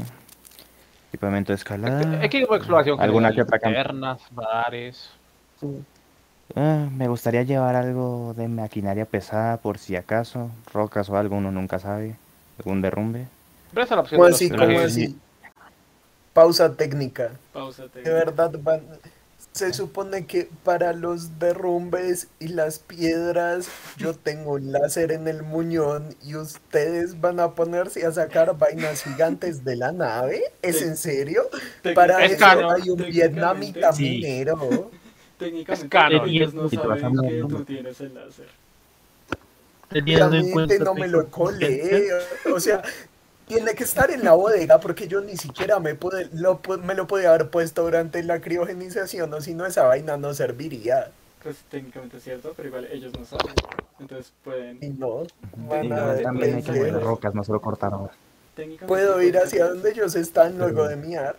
Equipamiento 1.09 1.51
de 1.51 1.55
escalada. 1.55 2.23
Equipo 2.23 2.53
de 2.53 2.57
exploración 2.59 3.01
¿Alguna 3.01 3.33
que 3.33 3.41
otra 3.41 3.59
cam- 3.59 3.67
linternas, 3.69 4.21
radares. 4.35 5.09
Ah, 6.53 6.87
me 6.95 7.07
gustaría 7.07 7.43
llevar 7.43 7.75
algo 7.75 8.33
de 8.37 8.47
maquinaria 8.47 9.05
pesada 9.05 9.57
por 9.57 9.77
si 9.79 9.95
acaso, 9.95 10.51
rocas 10.71 11.09
o 11.09 11.17
algo, 11.17 11.35
uno 11.37 11.51
nunca 11.51 11.79
sabe. 11.79 12.15
Algún 12.59 12.81
derrumbe. 12.81 13.27
Pero 13.71 13.83
esa 13.83 13.95
es 13.95 13.97
la 13.97 14.01
opción 14.01 14.19
¿Cómo 14.19 14.67
de 14.67 14.73
los 14.73 14.85
así? 14.85 15.17
Pausa 16.33 16.73
técnica. 16.73 17.31
De 18.03 18.09
verdad, 18.11 18.51
van... 18.61 18.81
se 19.51 19.73
supone 19.73 20.25
que 20.25 20.49
para 20.63 20.93
los 20.93 21.39
derrumbes 21.39 22.27
y 22.39 22.49
las 22.49 22.79
piedras 22.79 23.67
yo 23.97 24.13
tengo 24.13 24.53
un 24.53 24.71
láser 24.71 25.11
en 25.11 25.27
el 25.27 25.43
muñón 25.43 26.15
y 26.23 26.35
ustedes 26.35 27.19
van 27.19 27.39
a 27.39 27.51
ponerse 27.51 28.05
a 28.05 28.11
sacar 28.11 28.57
vainas 28.57 29.03
gigantes 29.03 29.63
de 29.65 29.75
la 29.77 29.91
nave. 29.91 30.43
¿Es 30.61 30.81
en 30.81 30.95
serio? 30.95 31.49
Para 31.95 32.23
Es 32.23 32.33
eso 32.33 32.69
hay 32.69 32.89
un 32.89 32.97
vietnamita 32.97 33.91
Sí. 33.93 34.21
Técnicamente, 35.37 36.15
Es 36.15 36.21
ellos 36.25 36.53
no 36.53 36.69
saben 36.69 37.21
que 37.21 37.43
tú 37.47 37.65
tienes 37.65 37.99
el 38.01 38.13
láser. 38.13 38.47
Teniendo 39.89 40.35
en 40.35 40.51
cuenta 40.51 40.75
Realmente 40.75 40.79
no 40.79 40.93
me 40.95 41.07
lo 41.07 41.27
colé. 41.29 41.79
conciencia, 41.79 42.53
O 42.53 42.59
sea, 42.59 42.83
tiene 43.47 43.75
que 43.75 43.83
estar 43.83 44.09
en 44.11 44.23
la 44.23 44.33
bodega 44.33 44.79
porque 44.79 45.07
yo 45.07 45.21
ni 45.21 45.37
siquiera 45.37 45.79
me, 45.79 45.95
pude, 45.95 46.29
lo, 46.33 46.59
me 46.83 46.95
lo 46.95 47.07
podía 47.07 47.29
haber 47.29 47.49
puesto 47.49 47.83
durante 47.83 48.23
la 48.23 48.41
criogenización 48.41 49.33
o 49.33 49.41
si 49.41 49.53
no 49.53 49.65
esa 49.65 49.83
vaina 49.83 50.17
no 50.17 50.33
serviría. 50.33 51.11
Pues 51.43 51.57
técnicamente 51.69 52.17
es 52.17 52.23
cierto, 52.23 52.53
pero 52.55 52.69
igual 52.69 52.87
ellos 52.91 53.13
no 53.17 53.23
saben. 53.23 53.53
Entonces 53.99 54.33
pueden... 54.43 54.79
Y 54.81 54.89
no, 54.89 55.23
Y 55.23 55.67
van 55.67 55.93
a 55.93 56.21
también 56.21 56.55
hay 56.55 56.63
que 56.63 56.71
mover 56.71 56.99
rocas, 57.01 57.35
no 57.35 57.43
solo 57.43 57.61
cortar 57.61 57.91
Puedo 58.87 59.21
ir 59.21 59.37
hacia 59.37 59.67
donde 59.67 59.91
ellos 59.91 60.15
están 60.15 60.57
luego 60.57 60.87
de 60.87 60.95
miar. 60.95 61.35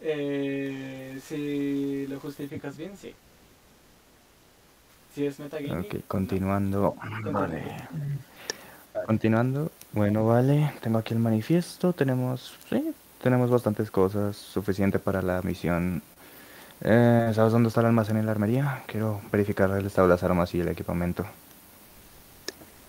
Eh, 0.00 1.18
si 1.26 2.06
lo 2.06 2.20
justificas 2.20 2.76
bien, 2.76 2.96
sí. 2.96 3.14
Si 5.14 5.26
es 5.26 5.38
metagaming. 5.40 5.78
Ok, 5.86 5.94
continuando. 6.06 6.94
Vale. 7.24 7.62
Continuando. 9.06 9.70
Bueno, 9.92 10.26
vale. 10.26 10.72
Tengo 10.82 10.98
aquí 10.98 11.14
el 11.14 11.20
manifiesto. 11.20 11.92
Tenemos, 11.92 12.54
sí, 12.68 12.94
tenemos 13.22 13.50
bastantes 13.50 13.90
cosas. 13.90 14.36
Suficiente 14.36 14.98
para 14.98 15.22
la 15.22 15.40
misión. 15.42 16.02
Eh, 16.82 17.32
¿Sabes 17.34 17.52
dónde 17.52 17.68
está 17.68 17.80
el 17.80 17.86
almacén 17.86 18.18
en 18.18 18.26
la 18.26 18.32
armería? 18.32 18.82
Quiero 18.86 19.20
verificar 19.32 19.70
el 19.70 19.86
estado 19.86 20.08
de 20.08 20.14
las 20.14 20.22
armas 20.22 20.54
y 20.54 20.60
el 20.60 20.68
equipamiento. 20.68 21.24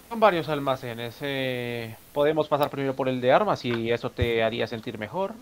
Son 0.10 0.20
varios 0.20 0.50
almacenes. 0.50 1.16
eh, 1.22 1.96
podemos 2.14 2.48
pasar 2.50 2.70
primero 2.70 2.94
por 2.96 3.08
el 3.08 3.22
de 3.22 3.32
armas 3.32 3.64
y 3.64 3.92
eso 3.92 4.10
te 4.10 4.44
haría 4.44 4.68
sentir 4.68 4.98
mejor. 4.98 5.34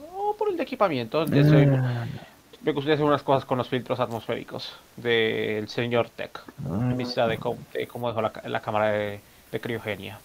De 0.56 0.64
equipamiento. 0.64 1.24
Eh, 1.24 1.68
me 2.62 2.72
gustaría 2.72 2.96
hacer 2.96 3.06
unas 3.06 3.22
cosas 3.24 3.46
con 3.46 3.58
los 3.58 3.70
filtros 3.70 4.00
atmosféricos 4.00 4.74
del 4.96 5.68
señor 5.70 6.10
Tech. 6.10 6.42
En 6.68 6.98
vista 6.98 7.28
de 7.28 7.38
cómo, 7.38 7.60
de 7.74 7.88
cómo 7.88 8.08
dejó 8.08 8.22
la, 8.22 8.32
la 8.46 8.62
cámara 8.62 8.92
de, 8.92 9.20
de 9.52 9.60
criogenia. 9.60 10.20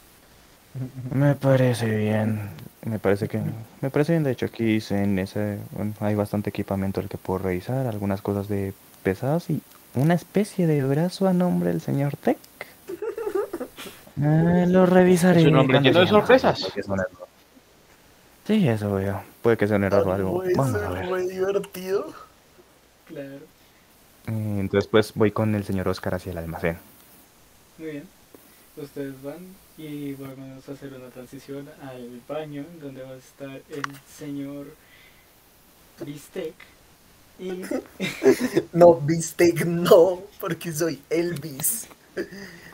Me 1.12 1.34
parece 1.34 1.86
bien. 1.96 2.50
Me 2.84 2.98
parece 2.98 3.28
que 3.28 3.40
me 3.80 3.90
parece 3.90 4.12
bien. 4.12 4.24
De 4.24 4.30
hecho, 4.30 4.46
aquí 4.46 4.78
en 4.90 5.18
ese 5.18 5.58
bueno, 5.72 5.92
hay 6.00 6.14
bastante 6.14 6.50
equipamiento 6.50 7.00
el 7.00 7.08
que 7.08 7.18
puedo 7.18 7.40
revisar, 7.40 7.86
algunas 7.86 8.22
cosas 8.22 8.48
de 8.48 8.72
pesadas 9.02 9.50
y 9.50 9.60
una 9.94 10.14
especie 10.14 10.66
de 10.66 10.82
brazo 10.84 11.26
a 11.26 11.32
nombre 11.32 11.70
del 11.70 11.80
señor 11.80 12.16
Tech. 12.16 12.38
Ah, 14.22 14.66
lo 14.66 14.84
revisaré. 14.84 15.40
Es 15.40 15.46
un 15.46 15.56
hombre 15.56 15.80
lleno 15.80 16.00
de 16.00 16.06
sorpresas. 16.06 16.60
Puede 16.60 16.74
que 16.74 16.82
sea 16.82 16.92
un 16.92 17.00
error. 17.00 17.26
Sí, 18.50 18.68
eso 18.68 18.92
veo. 18.94 19.22
Puede 19.42 19.56
que 19.56 19.68
sea 19.68 19.76
un 19.76 19.84
error 19.84 20.08
o 20.08 20.12
algo. 20.12 20.34
Puede 20.34 20.54
Vamos 20.54 20.74
a 20.74 20.80
ser 20.80 20.90
ver. 20.90 21.04
muy 21.08 21.28
divertido. 21.28 22.12
Claro. 23.06 23.46
Eh, 24.26 24.56
Entonces, 24.58 24.88
pues 24.90 25.14
voy 25.14 25.30
con 25.30 25.54
el 25.54 25.64
señor 25.64 25.88
Oscar 25.88 26.14
hacia 26.14 26.32
el 26.32 26.38
almacén. 26.38 26.78
Muy 27.78 27.90
bien. 27.90 28.08
Ustedes 28.76 29.20
van 29.22 29.38
y 29.78 30.14
vamos 30.14 30.68
a 30.68 30.72
hacer 30.72 30.92
una 30.94 31.08
transición 31.10 31.68
al 31.82 32.20
baño 32.28 32.64
donde 32.80 33.02
va 33.02 33.10
a 33.12 33.16
estar 33.16 33.50
el 33.70 33.82
señor 34.18 34.66
Bistec. 36.04 36.54
Y 37.38 37.62
No, 38.72 38.94
bistec 39.00 39.64
no, 39.64 40.22
porque 40.40 40.72
soy 40.72 41.00
Elvis. 41.08 41.88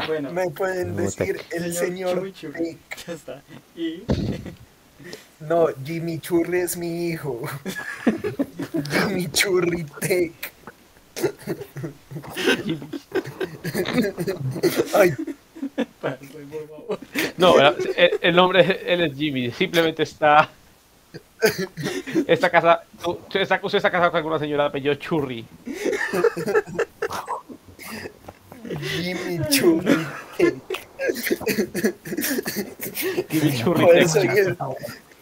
bueno, 0.07 0.33
Me 0.33 0.51
pueden 0.51 0.97
decir 0.97 1.41
el 1.53 1.73
Señor 1.75 2.33
señor. 2.35 2.55
Tec. 2.55 3.07
ya 3.07 3.13
está. 3.13 3.43
Y 3.77 4.03
No, 5.41 5.69
Jimmy 5.85 6.19
Churri 6.19 6.61
es 6.61 6.77
mi 6.77 7.09
hijo. 7.09 7.41
Jimmy 8.91 9.29
Churri 9.33 9.85
Tech. 10.01 10.33
Ay. 14.95 15.15
No, 17.37 17.55
el, 18.21 18.35
nombre, 18.37 18.81
él 18.87 19.03
es 19.03 19.15
Jimmy, 19.17 19.51
simplemente 19.51 20.03
está... 20.03 20.51
Esta 22.27 22.51
casa, 22.51 22.83
tú- 23.03 23.19
usted 23.27 23.41
está, 23.43 23.61
usted 23.63 23.77
está 23.79 23.91
casado 23.91 24.11
con 24.11 24.19
alguna 24.19 24.39
señora 24.39 24.65
de 24.65 24.69
apellido 24.71 24.95
Churri. 24.95 25.45
Jimmy 28.81 29.39
Churri 29.51 29.97
Tech. 30.37 30.86
El- 33.31 34.57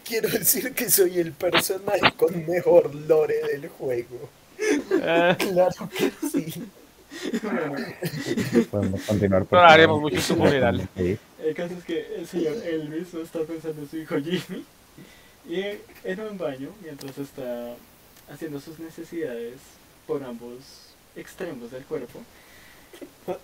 quiero 0.04 0.28
decir 0.28 0.72
que 0.74 0.90
soy 0.90 1.18
el 1.18 1.32
personaje 1.32 2.12
con 2.16 2.46
mejor 2.46 2.94
lore 2.94 3.36
del 3.52 3.68
juego. 3.68 4.28
Eh, 4.58 5.36
Claro 5.38 5.88
que 5.96 6.12
sí. 6.30 6.62
Podemos 8.70 9.02
continuar. 9.02 9.42
No 9.42 9.46
por 9.48 9.58
haremos 9.58 9.96
favor. 9.98 10.10
mucho 10.12 10.20
su 10.22 10.36
funeral. 10.36 10.88
Sí. 10.96 11.18
El 11.42 11.54
caso 11.54 11.74
es 11.78 11.84
que 11.84 12.14
el 12.16 12.26
señor 12.26 12.56
Elvis 12.64 13.12
no 13.14 13.20
está 13.22 13.40
pensando 13.40 13.82
en 13.82 13.88
su 13.90 13.96
hijo 13.98 14.16
Jimmy. 14.16 14.64
Y 15.48 15.62
en 16.04 16.20
un 16.20 16.38
baño, 16.38 16.70
mientras 16.82 17.18
está 17.18 17.74
haciendo 18.32 18.58
sus 18.60 18.78
necesidades 18.78 19.54
por 20.06 20.24
ambos 20.24 20.54
extremos 21.16 21.70
del 21.70 21.84
cuerpo. 21.84 22.20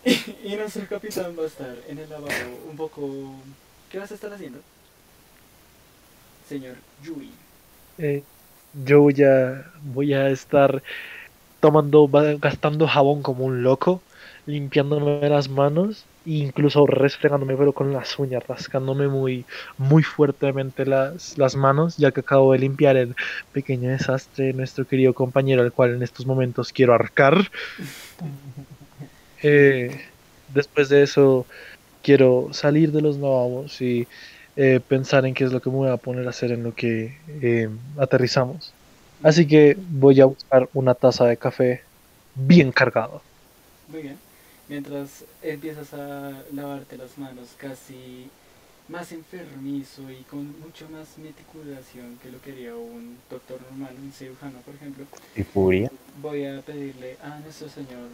Y, 0.05 0.53
y 0.53 0.57
nuestro 0.57 0.87
capitán 0.87 1.35
va 1.39 1.45
a 1.45 1.47
estar 1.47 1.75
en 1.89 1.99
el 1.99 2.09
lavabo 2.09 2.59
un 2.69 2.77
poco... 2.77 3.35
¿Qué 3.91 3.99
vas 3.99 4.11
a 4.11 4.15
estar 4.15 4.33
haciendo? 4.33 4.61
Señor 6.49 6.77
Yui. 7.03 7.31
Eh, 7.99 8.23
yo 8.85 9.03
voy 9.03 9.23
a, 9.23 9.71
voy 9.83 10.15
a 10.15 10.31
estar 10.31 10.83
tomando, 11.61 12.09
gastando 12.39 12.89
jabón 12.89 13.23
como 13.23 13.45
un 13.45 13.63
loco, 13.63 14.03
limpiándome 14.47 15.29
las 15.29 15.49
manos 15.49 16.05
e 16.27 16.31
incluso 16.31 16.87
resfregándome 16.87 17.57
pero 17.57 17.73
con 17.73 17.93
las 17.93 18.19
uñas, 18.19 18.47
rascándome 18.47 19.09
muy, 19.09 19.45
muy 19.79 20.03
fuertemente 20.03 20.87
las, 20.87 21.39
las 21.39 21.57
manos, 21.57 21.97
ya 21.99 22.11
que 22.11 22.21
acabo 22.21 22.53
de 22.53 22.59
limpiar 22.59 22.97
el 22.97 23.15
pequeño 23.53 23.91
desastre 23.91 24.47
de 24.47 24.53
nuestro 24.55 24.87
querido 24.87 25.15
compañero, 25.15 25.63
al 25.63 25.73
cual 25.73 25.95
en 25.95 26.03
estos 26.03 26.27
momentos 26.27 26.73
quiero 26.73 26.95
arcar. 26.95 27.51
Eh, 29.43 30.01
después 30.55 30.89
de 30.89 31.03
eso, 31.03 31.47
quiero 32.03 32.49
salir 32.53 32.93
de 32.93 33.03
los 33.03 33.17
lavabos 33.17 33.81
y 33.81 34.07
eh, 34.57 34.81
pensar 34.87 35.27
en 35.27 35.35
qué 35.35 35.45
es 35.45 35.53
lo 35.53 35.61
que 35.61 35.71
me 35.71 35.77
voy 35.77 35.91
a 35.91 35.97
poner 35.97 36.27
a 36.27 36.31
hacer 36.31 36.53
en 36.53 36.63
lo 36.63 36.75
que 36.75 37.17
eh, 37.41 37.69
aterrizamos. 37.99 38.73
Así 39.23 39.47
que 39.47 39.77
voy 39.91 40.21
a 40.21 40.25
buscar 40.27 40.69
una 40.75 40.95
taza 40.95 41.27
de 41.27 41.37
café 41.37 41.83
bien 42.35 42.73
cargada. 42.73 43.21
Muy 43.89 44.03
bien. 44.03 44.19
Mientras 44.69 45.25
empiezas 45.43 45.93
a 45.95 46.33
lavarte 46.55 46.97
las 46.97 47.19
manos 47.19 47.49
casi 47.57 48.29
más 48.89 49.13
enfermizo 49.13 50.11
y 50.11 50.23
con 50.25 50.59
mucho 50.61 50.89
más 50.91 51.19
meticulación 51.19 52.19
que 52.23 52.31
lo 52.31 52.41
quería 52.41 52.75
un 52.75 53.19
doctor 53.31 53.59
normal, 53.71 53.95
un 54.03 54.13
cirujano, 54.13 54.59
por 54.65 54.75
ejemplo, 54.75 55.05
Y 55.37 55.43
furia. 55.43 55.91
voy 56.21 56.45
a 56.47 56.61
pedirle 56.61 57.17
a 57.23 57.39
nuestro 57.41 57.69
señor 57.69 58.09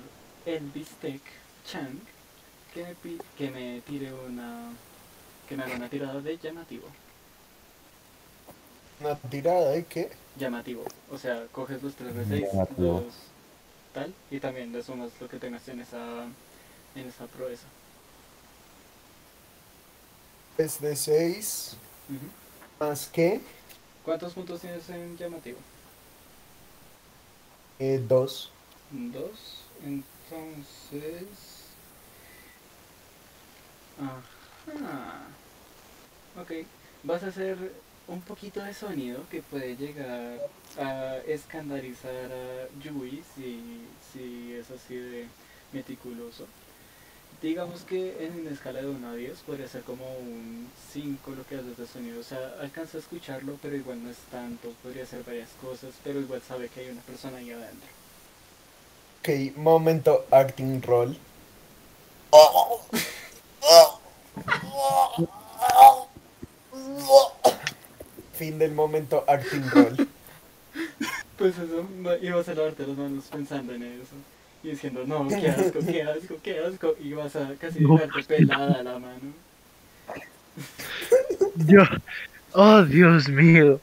Elvis 0.46 0.88
Tech 1.00 1.20
Chang 1.66 1.98
que 2.72 2.82
me, 2.84 2.94
que 3.36 3.50
me 3.50 3.80
tire 3.82 4.12
una 4.12 4.70
que 5.48 5.56
me 5.56 5.64
haga 5.64 5.76
una 5.76 5.88
tirada 5.88 6.20
de 6.20 6.38
llamativo. 6.38 6.88
Una 9.00 9.16
tirada 9.16 9.70
de 9.70 9.84
qué? 9.84 10.10
Llamativo. 10.38 10.84
O 11.10 11.18
sea, 11.18 11.46
coges 11.52 11.82
los 11.82 11.94
3 11.94 12.14
de 12.14 12.24
6, 12.26 12.52
Llamativo. 12.52 13.00
los 13.00 13.14
tal, 13.92 14.12
y 14.30 14.40
también 14.40 14.72
le 14.72 14.82
sumas 14.82 15.10
lo 15.20 15.28
que 15.28 15.38
tengas 15.38 15.66
en 15.68 15.80
esa 15.80 16.24
en 16.94 17.08
esa 17.08 17.26
proeza. 17.26 17.66
Es 20.58 20.80
de 20.80 20.96
6 20.96 21.76
Ujú. 22.08 22.84
más 22.84 23.06
que 23.08 23.40
¿Cuántos 24.04 24.32
puntos 24.34 24.60
tienes 24.60 24.88
en 24.88 25.16
llamativo? 25.16 25.58
2. 27.78 28.50
Dos. 28.90 29.62
Entonces. 29.84 30.15
Ajá. 34.00 35.22
Ok. 36.40 36.66
Vas 37.04 37.22
a 37.22 37.28
hacer 37.28 37.56
un 38.08 38.20
poquito 38.22 38.60
de 38.62 38.74
sonido 38.74 39.22
que 39.30 39.42
puede 39.42 39.76
llegar 39.76 40.40
a 40.78 41.16
escandalizar 41.26 42.32
a 42.32 42.68
Yui 42.82 43.22
si, 43.34 43.82
si 44.12 44.52
es 44.54 44.70
así 44.70 44.96
de 44.96 45.26
meticuloso. 45.72 46.46
Digamos 47.40 47.82
que 47.82 48.24
en 48.24 48.40
una 48.40 48.50
escala 48.50 48.80
de 48.80 48.88
1 48.88 49.08
a 49.08 49.14
10 49.14 49.38
podría 49.40 49.68
ser 49.68 49.82
como 49.82 50.04
un 50.18 50.68
5 50.92 51.32
lo 51.32 51.46
que 51.46 51.56
haces 51.56 51.76
de 51.76 51.86
sonido. 51.86 52.20
O 52.20 52.24
sea, 52.24 52.56
alcanza 52.60 52.96
a 52.96 53.00
escucharlo, 53.00 53.58
pero 53.62 53.76
igual 53.76 54.02
no 54.02 54.10
es 54.10 54.18
tanto. 54.30 54.72
Podría 54.82 55.06
ser 55.06 55.22
varias 55.22 55.50
cosas, 55.60 55.94
pero 56.02 56.20
igual 56.20 56.42
sabe 56.42 56.68
que 56.68 56.80
hay 56.80 56.90
una 56.90 57.02
persona 57.02 57.36
ahí 57.38 57.50
adentro. 57.50 58.05
Ok, 59.26 59.56
momento 59.56 60.24
acting 60.30 60.80
roll. 60.82 61.16
Fin 68.34 68.56
del 68.60 68.70
momento 68.70 69.24
acting 69.26 69.68
roll. 69.72 70.08
Pues 71.36 71.58
eso, 71.58 71.84
ibas 72.22 72.48
a 72.48 72.54
lavarte 72.54 72.86
las 72.86 72.96
manos 72.96 73.24
pensando 73.24 73.74
en 73.74 73.82
eso. 73.82 74.14
Y 74.62 74.68
diciendo, 74.70 75.02
no, 75.04 75.26
qué 75.26 75.48
asco, 75.48 75.80
qué 75.84 76.02
asco, 76.02 76.36
qué 76.40 76.60
asco. 76.60 76.94
Y 77.00 77.12
vas 77.12 77.34
a 77.34 77.52
casi 77.60 77.80
dejarte 77.80 78.22
pelada 78.22 78.80
la 78.84 79.00
mano. 79.00 79.34
Yo, 81.56 81.82
oh 82.52 82.84
Dios 82.84 83.28
mío. 83.28 83.80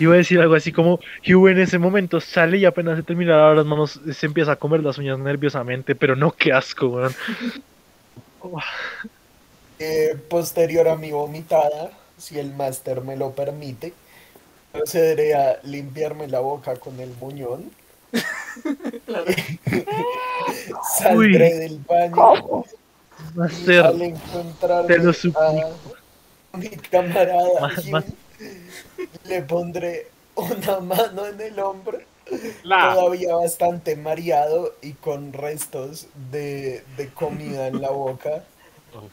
Iba 0.00 0.14
a 0.14 0.16
decir 0.18 0.38
algo 0.40 0.54
así 0.54 0.70
como 0.72 1.00
Hugh 1.26 1.48
en 1.48 1.60
ese 1.60 1.78
momento 1.78 2.20
sale 2.20 2.58
y 2.58 2.64
apenas 2.66 2.96
se 2.96 3.02
termina 3.02 3.32
de 3.32 3.38
lavar 3.38 3.56
las 3.56 3.66
manos 3.66 4.00
se 4.12 4.26
empieza 4.26 4.52
a 4.52 4.56
comer 4.56 4.82
las 4.82 4.98
uñas 4.98 5.18
nerviosamente, 5.18 5.94
pero 5.94 6.14
no, 6.14 6.30
qué 6.32 6.52
asco, 6.52 6.88
weón. 6.88 7.14
Oh, 8.40 8.58
Eh, 9.80 10.16
posterior 10.28 10.88
a 10.88 10.96
mi 10.96 11.12
vomitada, 11.12 11.92
si 12.16 12.36
el 12.38 12.52
máster 12.52 13.00
me 13.02 13.16
lo 13.16 13.30
permite, 13.30 13.92
procederé 14.72 15.36
a 15.36 15.60
limpiarme 15.62 16.26
la 16.26 16.40
boca 16.40 16.74
con 16.76 16.98
el 17.00 17.10
muñón. 17.20 17.70
Claro. 19.06 19.24
Saldré 20.98 21.54
del 21.58 21.78
baño 21.88 22.64
y 23.34 23.38
Master, 23.38 23.86
al 23.86 24.02
encontrarme 24.02 24.88
te 24.88 24.98
lo 24.98 25.12
suplico. 25.12 25.40
a 26.52 26.56
mi 26.56 26.68
camarada 26.70 27.60
más- 27.60 28.04
le 29.24 29.42
pondré 29.42 30.10
una 30.34 30.80
mano 30.80 31.26
en 31.26 31.40
el 31.40 31.58
hombro, 31.58 31.98
La. 32.62 32.94
todavía 32.94 33.34
bastante 33.36 33.96
mareado 33.96 34.74
y 34.82 34.92
con 34.94 35.32
restos 35.32 36.08
de, 36.30 36.84
de 36.96 37.08
comida 37.12 37.66
en 37.68 37.80
la 37.80 37.90
boca, 37.90 38.44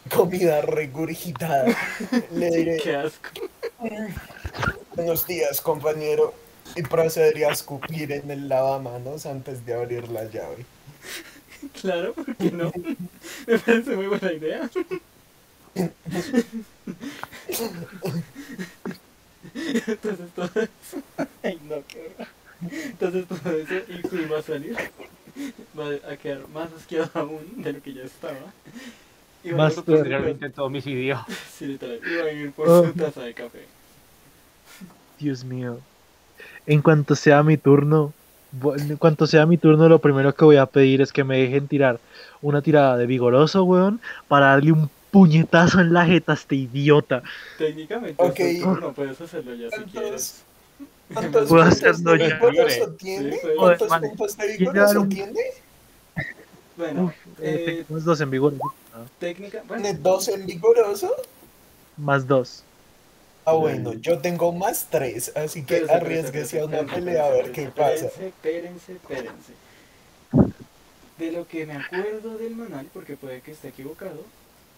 comida 0.09 0.61
regurgitada. 0.61 1.75
Le 2.31 2.51
diré, 2.51 2.77
Qué 2.83 2.95
asco. 2.95 3.29
buenos 4.95 5.27
días 5.27 5.61
compañero, 5.61 6.33
y 6.75 6.81
procederé 6.83 7.45
a 7.45 7.51
escupir 7.51 8.11
en 8.11 8.29
el 8.31 8.49
lavamanos 8.49 9.25
antes 9.25 9.65
de 9.65 9.73
abrir 9.73 10.09
la 10.09 10.25
llave. 10.25 10.65
Claro, 11.81 12.13
¿por 12.13 12.35
qué 12.37 12.51
no? 12.51 12.71
Me 13.47 13.59
parece 13.59 13.95
muy 13.95 14.07
buena 14.07 14.31
idea. 14.33 14.69
Entonces 19.55 20.29
todo 20.35 20.49
eso. 20.55 21.01
Ay, 21.43 21.59
no, 21.69 21.75
qué. 21.87 22.11
Entonces 22.85 23.25
todo 23.27 23.51
eso 23.51 24.33
va 24.33 24.39
a 24.39 24.41
salir. 24.41 24.75
Va 25.77 26.11
a 26.11 26.17
quedar 26.17 26.47
más 26.49 26.69
asqueado 26.73 27.09
aún 27.13 27.61
de 27.63 27.73
lo 27.73 27.81
que 27.81 27.93
ya 27.93 28.03
estaba. 28.03 28.35
Y 29.43 29.51
va 29.51 29.55
a 29.55 29.57
Más 29.67 29.75
taza- 29.75 30.29
intento 30.29 30.65
homicidio. 30.65 31.25
Sí, 31.57 31.65
literal. 31.67 31.99
Y 32.05 32.15
va 32.17 32.23
a 32.25 32.31
ir 32.31 32.51
por 32.51 32.67
Oh. 32.69 32.85
su 32.85 32.93
taza 32.93 33.21
de 33.21 33.33
café. 33.33 33.65
Dios 35.19 35.43
mío. 35.43 35.79
En 36.65 36.81
cuanto 36.81 37.15
sea 37.15 37.43
mi 37.43 37.57
turno, 37.57 38.13
en 38.77 38.97
cuanto 38.97 39.27
sea 39.27 39.45
mi 39.45 39.57
turno, 39.57 39.87
lo 39.87 39.99
primero 39.99 40.33
que 40.33 40.45
voy 40.45 40.57
a 40.57 40.65
pedir 40.65 41.01
es 41.01 41.13
que 41.13 41.23
me 41.23 41.37
dejen 41.39 41.67
tirar 41.67 41.99
una 42.41 42.61
tirada 42.61 42.97
de 42.97 43.05
vigoroso, 43.05 43.63
weón, 43.63 43.99
para 44.27 44.47
darle 44.47 44.71
un 44.71 44.89
puñetazo 45.15 45.79
en 45.79 45.93
la 45.93 46.05
jeta 46.05 46.33
este 46.33 46.55
idiota. 46.55 47.23
Técnicamente, 47.57 48.21
Ok. 48.21 48.37
es 48.41 48.59
tu 48.59 48.65
turno, 48.65 48.93
puedes 48.93 49.21
hacerlo 49.21 49.55
ya 49.55 49.69
si 49.69 49.83
quieres. 49.85 50.43
¿Cuántos, 51.13 51.47
Puedo 51.47 51.63
puntos 51.63 51.77
hacerlo 51.83 52.11
de 52.11 52.17
ya. 52.19 52.35
vigoroso 52.35 52.91
tiene? 52.99 53.37
Pues. 53.41 53.55
¿Cuántos 53.57 53.87
puntos 53.87 54.37
de 54.37 54.97
un- 54.99 55.09
tiene? 55.09 55.39
Bueno, 56.75 57.13
eh, 57.39 57.65
eh, 57.79 57.85
tengo 57.87 58.01
dos 58.01 58.19
en 58.19 58.29
vigor. 58.29 58.53
técnica. 59.17 59.63
Bueno, 59.65 59.83
¿Tiene 59.83 59.99
dos 59.99 60.27
en 60.27 60.45
vigoroso? 60.45 61.15
Más 61.95 62.27
dos. 62.27 62.63
Ah, 63.45 63.53
bueno, 63.53 63.93
yo 63.93 64.17
tengo 64.17 64.51
más 64.51 64.87
tres, 64.89 65.31
así 65.35 65.63
que 65.63 65.85
arriesguese 65.89 66.59
a 66.59 66.65
una 66.65 66.83
pelea 66.83 67.25
a 67.27 67.29
ver 67.29 67.53
qué 67.53 67.67
pasa. 67.67 68.07
Espérense, 68.07 68.25
espérense, 68.27 68.91
espérense. 68.91 69.53
De 71.17 71.31
lo 71.31 71.47
que 71.47 71.65
me 71.65 71.75
acuerdo 71.75 72.37
del 72.37 72.53
manual, 72.55 72.87
porque 72.93 73.15
puede 73.15 73.39
que 73.39 73.51
esté 73.51 73.69
equivocado, 73.69 74.21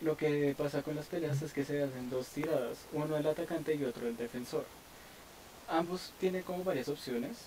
lo 0.01 0.15
que 0.17 0.53
pasa 0.57 0.83
con 0.83 0.95
las 0.95 1.07
peleas 1.07 1.41
es 1.41 1.53
que 1.53 1.65
se 1.65 1.81
hacen 1.83 2.09
dos 2.09 2.27
tiradas, 2.27 2.77
uno 2.93 3.17
el 3.17 3.25
atacante 3.27 3.73
y 3.75 3.83
otro 3.83 4.07
el 4.07 4.15
defensor. 4.17 4.65
Ambos 5.69 6.11
tienen 6.19 6.43
como 6.43 6.63
varias 6.63 6.87
opciones, 6.87 7.37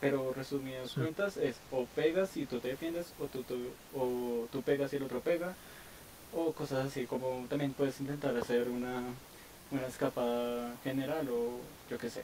pero 0.00 0.32
resumidas 0.34 0.92
cuentas 0.92 1.36
es 1.36 1.56
o 1.70 1.84
pegas 1.94 2.36
y 2.36 2.46
tú 2.46 2.58
te 2.58 2.68
defiendes, 2.68 3.12
o 3.20 3.26
tú, 3.26 3.42
tú- 3.42 3.70
o 3.96 4.46
tú 4.50 4.62
pegas 4.62 4.92
y 4.92 4.96
el 4.96 5.04
otro 5.04 5.20
pega, 5.20 5.54
o 6.34 6.52
cosas 6.52 6.86
así, 6.86 7.06
como 7.06 7.46
también 7.48 7.72
puedes 7.72 8.00
intentar 8.00 8.36
hacer 8.36 8.68
una, 8.68 9.02
una 9.70 9.86
escapada 9.86 10.74
general 10.82 11.28
o 11.30 11.60
yo 11.90 11.98
qué 11.98 12.10
sé. 12.10 12.22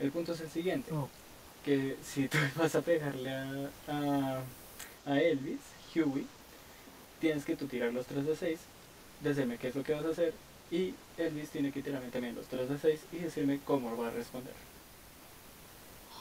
El 0.00 0.10
punto 0.10 0.32
es 0.32 0.40
el 0.40 0.50
siguiente, 0.50 0.90
Oh. 0.92 1.08
que 1.64 1.96
si 2.04 2.28
tú 2.28 2.36
vas 2.56 2.74
a 2.74 2.82
pegarle 2.82 3.30
a, 3.30 3.68
a, 3.88 4.40
a 5.06 5.20
Elvis, 5.20 5.60
Huey, 5.94 6.26
tienes 7.20 7.44
que 7.44 7.54
tú 7.56 7.66
tirar 7.68 7.92
los 7.92 8.06
3 8.06 8.26
de 8.26 8.36
6, 8.36 8.58
decirme 9.24 9.58
qué 9.58 9.68
es 9.68 9.74
lo 9.74 9.82
que 9.82 9.94
vas 9.94 10.04
a 10.04 10.10
hacer, 10.10 10.32
y 10.70 10.94
Elvis 11.18 11.50
tiene 11.50 11.72
que 11.72 11.82
tirarme 11.82 12.08
también 12.08 12.34
los 12.34 12.46
3 12.46 12.68
de 12.68 12.78
6 12.78 13.00
y 13.12 13.16
decirme 13.18 13.60
cómo 13.64 13.96
va 13.96 14.08
a 14.08 14.10
responder. 14.10 14.54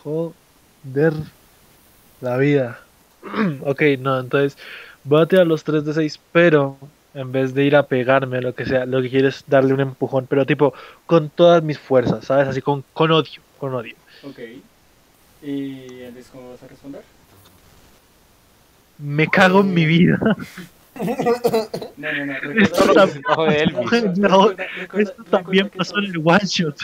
Joder. 0.04 1.14
La 2.22 2.38
vida. 2.38 2.80
ok, 3.62 3.82
no, 4.00 4.20
entonces 4.20 4.58
voy 5.04 5.22
a 5.22 5.26
tirar 5.26 5.48
los 5.48 5.64
3 5.64 5.86
de 5.86 5.94
6, 5.94 6.20
pero 6.32 6.78
en 7.14 7.32
vez 7.32 7.54
de 7.54 7.64
ir 7.64 7.76
a 7.76 7.88
pegarme, 7.88 8.42
lo 8.42 8.54
que 8.56 8.66
sea, 8.66 8.86
lo 8.86 9.02
que 9.02 9.10
quiero 9.10 9.28
es 9.28 9.44
darle 9.48 9.74
un 9.74 9.80
empujón, 9.80 10.28
pero 10.28 10.46
tipo 10.46 10.74
con 11.06 11.30
todas 11.30 11.64
mis 11.64 11.80
fuerzas, 11.80 12.26
¿sabes? 12.26 12.48
Así 12.48 12.62
con, 12.62 12.84
con 12.94 13.12
odio, 13.12 13.42
con 13.60 13.74
odio. 13.74 13.96
Ok. 14.24 14.40
¿Y 15.42 16.02
Elvis 16.02 16.28
cómo 16.32 16.52
vas 16.52 16.64
a 16.64 16.68
responder? 16.68 17.02
Me 18.98 19.28
cago 19.28 19.62
en 19.62 19.74
mi 19.74 19.86
vida. 19.86 20.20
No, 20.96 22.12
no, 22.12 22.26
no. 22.26 22.34
Esto 22.62 22.86
Recuerda, 22.94 24.68
Esto 24.94 25.24
también 25.26 25.70
pasó 25.70 25.98
en 25.98 26.06
el 26.06 26.18
one 26.18 26.46
shot. 26.46 26.78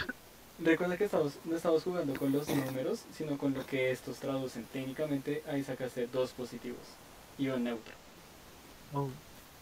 Recuerda 0.59 0.97
que 0.97 1.05
estamos, 1.05 1.33
no 1.45 1.55
estamos 1.55 1.83
jugando 1.83 2.13
con 2.19 2.31
los 2.31 2.47
números, 2.49 3.03
sino 3.15 3.37
con 3.37 3.53
lo 3.53 3.65
que 3.65 3.91
estos 3.91 4.17
traducen. 4.17 4.65
Técnicamente 4.73 5.43
ahí 5.47 5.63
sacaste 5.63 6.07
dos 6.07 6.31
positivos 6.31 6.81
y 7.37 7.47
un 7.49 7.63
neutro. 7.63 7.93
Oh. 8.93 9.09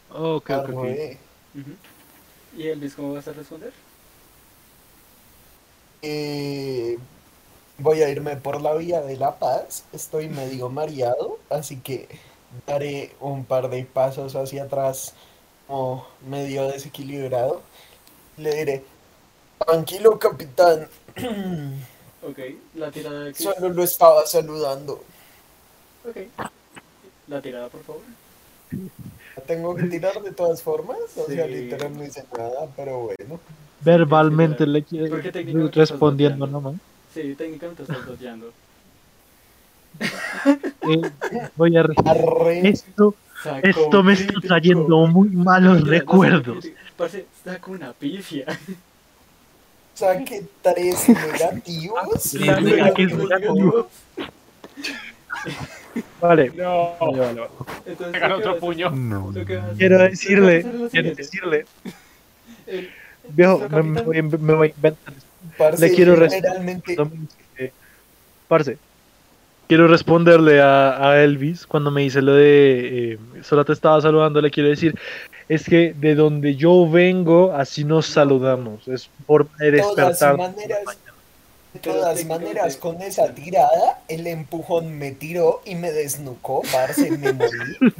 Ok, 0.10 0.50
Ah, 0.50 0.66
ok. 0.68 1.18
¿Y 2.58 2.68
Elvis 2.68 2.96
cómo 2.96 3.14
vas 3.14 3.28
a 3.28 3.34
responder? 3.34 3.74
Eh, 6.02 6.98
voy 7.78 8.02
a 8.02 8.10
irme 8.10 8.38
por 8.38 8.62
la 8.62 8.74
vía 8.76 9.02
de 9.02 9.18
la 9.18 9.38
paz. 9.38 9.86
Estoy 9.94 10.30
medio 10.30 10.70
mareado, 10.70 11.40
así 11.50 11.78
que 11.78 12.08
daré 12.66 13.16
un 13.20 13.46
par 13.46 13.70
de 13.70 13.84
pasos 13.86 14.36
hacia 14.36 14.64
atrás, 14.64 15.14
como 15.68 16.08
medio 16.28 16.68
desequilibrado. 16.68 17.62
Le 18.38 18.56
diré, 18.56 18.84
tranquilo 19.66 20.18
capitán, 20.20 20.88
Ok, 22.24 22.40
la 22.76 22.92
tirada 22.92 23.32
que... 23.32 23.44
solo 23.44 23.70
lo 23.70 23.84
estaba 23.84 24.26
saludando. 24.26 25.04
Ok. 26.08 26.18
La 27.28 27.42
tirada, 27.42 27.68
por 27.70 27.84
favor. 27.84 28.02
Tengo 29.46 29.76
que 29.76 29.84
tirar 29.84 30.22
de 30.22 30.32
todas 30.32 30.62
formas, 30.62 30.98
o 31.16 31.26
sea, 31.26 31.46
Sí. 31.46 31.52
literal 31.52 31.96
no 31.96 32.04
hice 32.04 32.26
nada, 32.38 32.68
pero 32.76 33.00
bueno. 33.00 33.40
Verbalmente 33.82 34.66
le 34.66 34.82
Porque 34.82 35.32
quiero 35.32 35.70
respondiendo 35.70 36.48
nomás. 36.48 36.76
Sí, 37.14 37.36
técnicamente 37.36 37.84
estás 37.84 38.06
dodgeando. 38.06 38.52
Eh, 40.00 41.02
voy 41.56 41.76
a 41.78 41.82
Arre, 41.82 42.68
esto, 42.70 43.16
Sacó 43.44 43.68
esto 43.68 44.04
me 44.04 44.14
está 44.14 44.26
crítico. 44.28 44.48
trayendo 44.48 45.08
muy 45.08 45.30
malos 45.30 45.80
Mira, 45.84 45.90
recuerdos. 46.00 46.68
Parce, 46.96 47.26
saca 47.44 47.72
una 47.72 47.94
pifia. 47.94 48.46
saqué 49.94 50.44
tres 50.62 51.10
negativos. 51.10 52.22
Sí, 52.22 52.40
mira 52.62 52.94
que 52.94 53.04
es 53.04 53.14
negativo. 53.16 53.90
Vale, 56.22 56.52
No. 56.56 56.96
vale, 57.00 57.20
vale. 57.20 57.42
Entonces, 57.86 58.22
otro 58.32 58.60
puño. 58.60 58.90
No. 58.92 59.34
Quiero 59.78 59.98
decirle, 60.00 60.66
quiero 60.92 61.16
decirle, 61.16 61.66
El- 62.68 62.90
viejo, 63.30 63.68
me, 63.70 64.02
voy, 64.02 64.18
a- 64.20 64.22
me 64.24 64.54
voy 64.54 64.68
a 64.68 64.72
inventar. 64.76 65.14
Parce, 65.58 65.80
Le 65.90 65.96
quiero 65.96 66.16
Parce, 68.48 68.78
quiero 69.68 69.88
responderle 69.88 70.62
a, 70.62 71.10
a 71.12 71.24
Elvis 71.24 71.66
cuando 71.68 71.92
me 71.92 72.02
dice 72.02 72.22
lo 72.22 72.34
de 72.34 73.14
eh, 73.14 73.20
solo 73.44 73.66
te 73.66 73.74
estaba 73.74 74.00
saludando, 74.02 74.42
le 74.42 74.50
quiero 74.52 74.70
decir, 74.70 74.96
es 75.50 75.66
que 75.66 75.94
de 75.94 76.16
donde 76.16 76.56
yo 76.56 76.90
vengo, 76.90 77.54
así 77.54 77.84
nos 77.84 78.06
saludamos, 78.08 78.88
es 78.88 79.10
forma 79.26 79.50
de 79.60 79.72
De 79.72 79.80
todas 79.82 79.96
despertar. 80.20 80.38
maneras, 80.38 80.80
de 81.74 81.80
todas 81.80 82.26
maneras, 82.26 82.78
con 82.78 83.02
esa 83.02 83.34
tirada, 83.34 84.02
el 84.08 84.26
empujón 84.28 84.98
me 84.98 85.12
tiró 85.12 85.62
y 85.66 85.76
me 85.76 85.92
desnucó, 85.92 86.62
parce, 86.72 87.12
me 87.12 87.34
morí. 87.34 87.50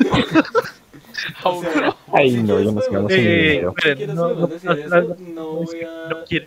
o 1.44 1.60
sea, 1.60 1.94
Ay, 2.12 2.32
no, 2.42 2.58
ya 2.60 2.72
nos 2.72 2.88
quedamos 2.88 3.12
Eh, 3.12 3.14
sin 3.16 3.24
dinero. 3.24 3.74
esperen, 3.76 3.98
Si 3.98 4.04
quieres 4.04 4.14
no, 4.14 4.28
no, 5.34 5.46
voy 5.56 5.82
a- 5.82 6.08
no 6.08 6.24
quiero. 6.26 6.46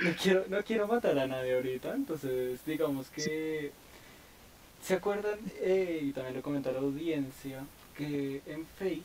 No 0.00 0.10
quiero, 0.22 0.44
no 0.48 0.62
quiero 0.64 0.86
matar 0.86 1.18
a 1.18 1.26
nadie 1.26 1.54
ahorita, 1.54 1.94
entonces 1.94 2.60
digamos 2.66 3.08
que... 3.10 3.72
¿Se 4.82 4.94
acuerdan? 4.94 5.38
Eh, 5.60 6.00
y 6.04 6.12
también 6.12 6.36
lo 6.36 6.42
comentó 6.42 6.70
la 6.72 6.78
audiencia, 6.78 7.64
que 7.96 8.40
en 8.46 8.64
Fate 8.78 9.02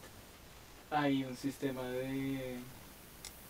hay 0.92 1.24
un 1.24 1.36
sistema 1.36 1.82
de, 1.90 2.58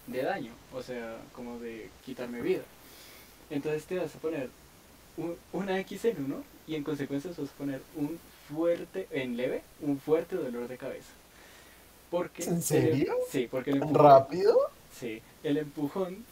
de 0.08 0.22
daño, 0.24 0.54
o 0.74 0.82
sea, 0.82 1.18
como 1.34 1.60
de 1.60 1.90
quitarme 2.06 2.42
vida. 2.42 2.64
Entonces 3.50 3.84
te 3.86 3.98
vas 4.00 4.16
a 4.16 4.20
poner 4.20 4.50
un- 5.18 5.36
una 5.52 5.78
X 5.82 6.06
en 6.06 6.24
uno 6.24 6.44
y 6.66 6.76
en 6.76 6.84
consecuencia 6.84 7.30
vas 7.38 7.50
a 7.50 7.54
poner 7.58 7.82
un 7.98 8.18
fuerte, 8.50 9.08
en 9.12 9.36
leve, 9.36 9.62
un 9.82 10.00
fuerte 10.00 10.38
dolor 10.38 10.70
de 10.70 10.78
cabeza. 10.78 11.12
Porque 12.10 12.44
¿En 12.46 12.62
serio? 12.62 13.14
sí, 13.30 13.48
porque 13.52 13.72
el 13.72 13.80
¿Tan 13.82 13.90
empujón- 13.90 14.02
rápido? 14.02 14.58
Sí, 14.98 15.22
el 15.44 15.58
empujón 15.58 16.24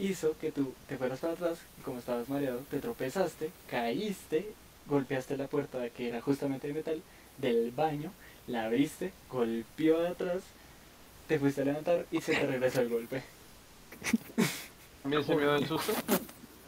hizo 0.00 0.36
que 0.38 0.50
tú 0.52 0.72
te 0.88 0.96
fueras 0.96 1.20
para 1.20 1.34
atrás 1.34 1.58
y 1.78 1.82
como 1.82 1.98
estabas 1.98 2.28
mareado, 2.28 2.60
te 2.70 2.78
tropezaste, 2.78 3.50
caíste, 3.68 4.52
golpeaste 4.86 5.36
la 5.36 5.46
puerta 5.46 5.88
que 5.90 6.08
era 6.08 6.20
justamente 6.20 6.68
de 6.68 6.74
metal 6.74 7.02
del 7.38 7.70
baño, 7.70 8.10
la 8.46 8.64
abriste, 8.64 9.12
golpeó 9.30 10.00
de 10.00 10.08
atrás, 10.08 10.42
te 11.28 11.38
fuiste 11.38 11.62
a 11.62 11.64
levantar 11.66 12.06
y 12.10 12.20
se 12.20 12.32
te 12.34 12.46
regresó 12.46 12.80
el 12.80 12.88
golpe. 12.88 13.22
También 15.02 15.24
se 15.24 15.34
me 15.34 15.42
dio 15.42 15.54
el 15.54 15.66
susto. 15.66 15.92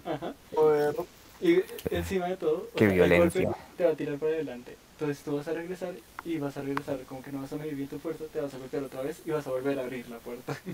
Ajá. 0.04 0.34
Joder. 0.54 0.94
Y 1.40 1.60
encima 1.90 2.26
de 2.28 2.36
todo, 2.36 2.68
o 2.72 2.76
Qué 2.76 2.84
sea, 2.84 2.88
el 2.88 2.94
violencia. 2.94 3.42
golpe 3.44 3.58
te 3.76 3.84
va 3.84 3.90
a 3.90 3.94
tirar 3.96 4.18
para 4.18 4.32
adelante. 4.32 4.76
Entonces 4.92 5.24
tú 5.24 5.36
vas 5.36 5.48
a 5.48 5.52
regresar 5.52 5.94
y 6.24 6.38
vas 6.38 6.56
a 6.56 6.62
regresar 6.62 7.00
como 7.08 7.22
que 7.22 7.32
no 7.32 7.42
vas 7.42 7.52
a 7.52 7.56
medir 7.56 7.74
bien 7.74 7.88
tu 7.88 7.98
fuerza, 7.98 8.24
te 8.32 8.40
vas 8.40 8.54
a 8.54 8.58
golpear 8.58 8.84
otra 8.84 9.02
vez 9.02 9.20
y 9.26 9.30
vas 9.30 9.46
a 9.46 9.50
volver 9.50 9.78
a 9.78 9.82
abrir 9.82 10.08
la 10.08 10.18
puerta. 10.18 10.56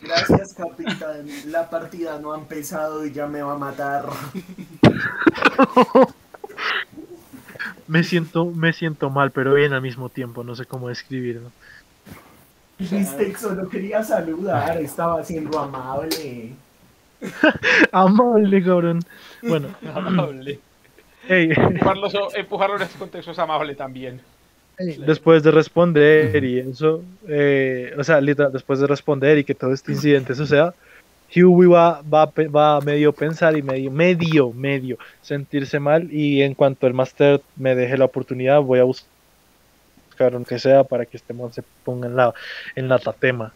Gracias, 0.00 0.54
capitán. 0.54 1.26
La 1.46 1.68
partida 1.70 2.18
no 2.18 2.32
ha 2.32 2.38
empezado 2.38 3.04
y 3.06 3.12
ya 3.12 3.26
me 3.26 3.42
va 3.42 3.54
a 3.54 3.58
matar. 3.58 4.06
Me 7.88 8.04
siento, 8.04 8.44
me 8.44 8.74
siento 8.74 9.08
mal, 9.08 9.30
pero 9.32 9.54
bien 9.54 9.72
al 9.72 9.80
mismo 9.80 10.10
tiempo, 10.10 10.44
no 10.44 10.54
sé 10.54 10.66
cómo 10.66 10.88
describirlo. 10.90 11.50
Viste, 12.78 13.34
solo 13.36 13.66
quería 13.68 14.04
saludar, 14.04 14.76
estaba 14.76 15.24
siendo 15.24 15.58
amable. 15.58 16.52
Amable, 17.92 18.62
cabrón. 18.62 19.00
Bueno, 19.42 19.68
Amable. 19.94 20.60
hey, 21.26 21.50
Empujarlo, 21.56 22.08
empujarlo 22.34 22.76
en 22.76 22.82
este 22.82 22.98
contexto 22.98 23.32
es 23.32 23.38
amable 23.38 23.74
también. 23.74 24.20
Después 24.78 25.42
de 25.42 25.50
responder 25.50 26.44
y 26.44 26.58
eso, 26.60 27.02
eh, 27.26 27.94
o 27.98 28.04
sea, 28.04 28.20
literal, 28.20 28.52
después 28.52 28.78
de 28.80 28.86
responder 28.86 29.38
y 29.38 29.44
que 29.44 29.54
todo 29.54 29.72
este 29.72 29.92
incidente 29.92 30.34
suceda, 30.34 30.74
Huey 31.34 31.68
va, 31.68 32.00
va, 32.02 32.26
va 32.26 32.76
a 32.76 32.80
medio 32.80 33.12
pensar 33.12 33.56
y 33.56 33.62
medio, 33.62 33.90
medio, 33.90 34.52
medio 34.52 34.98
sentirse 35.20 35.78
mal 35.78 36.10
y 36.12 36.42
en 36.42 36.54
cuanto 36.54 36.86
el 36.86 36.94
máster 36.94 37.42
me 37.56 37.74
deje 37.74 37.98
la 37.98 38.06
oportunidad 38.06 38.62
voy 38.62 38.78
a 38.78 38.84
buscar 38.84 39.08
un 40.34 40.44
que 40.44 40.58
sea 40.58 40.84
para 40.84 41.04
que 41.04 41.16
este 41.16 41.34
mon 41.34 41.52
se 41.52 41.62
ponga 41.84 42.06
en 42.06 42.16
la, 42.16 42.34
en 42.74 42.88
la 42.88 42.98
tatema. 42.98 43.52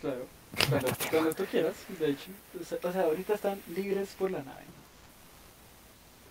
Claro, 0.00 0.26
cuando, 0.68 0.88
cuando 1.10 1.34
tú 1.34 1.44
quieras, 1.50 1.74
de 1.98 2.10
hecho. 2.10 2.30
O 2.60 2.64
sea, 2.64 2.78
o 2.82 2.92
sea, 2.92 3.02
ahorita 3.02 3.34
están 3.34 3.58
libres 3.74 4.14
por 4.18 4.30
la 4.30 4.38
nave. 4.38 4.64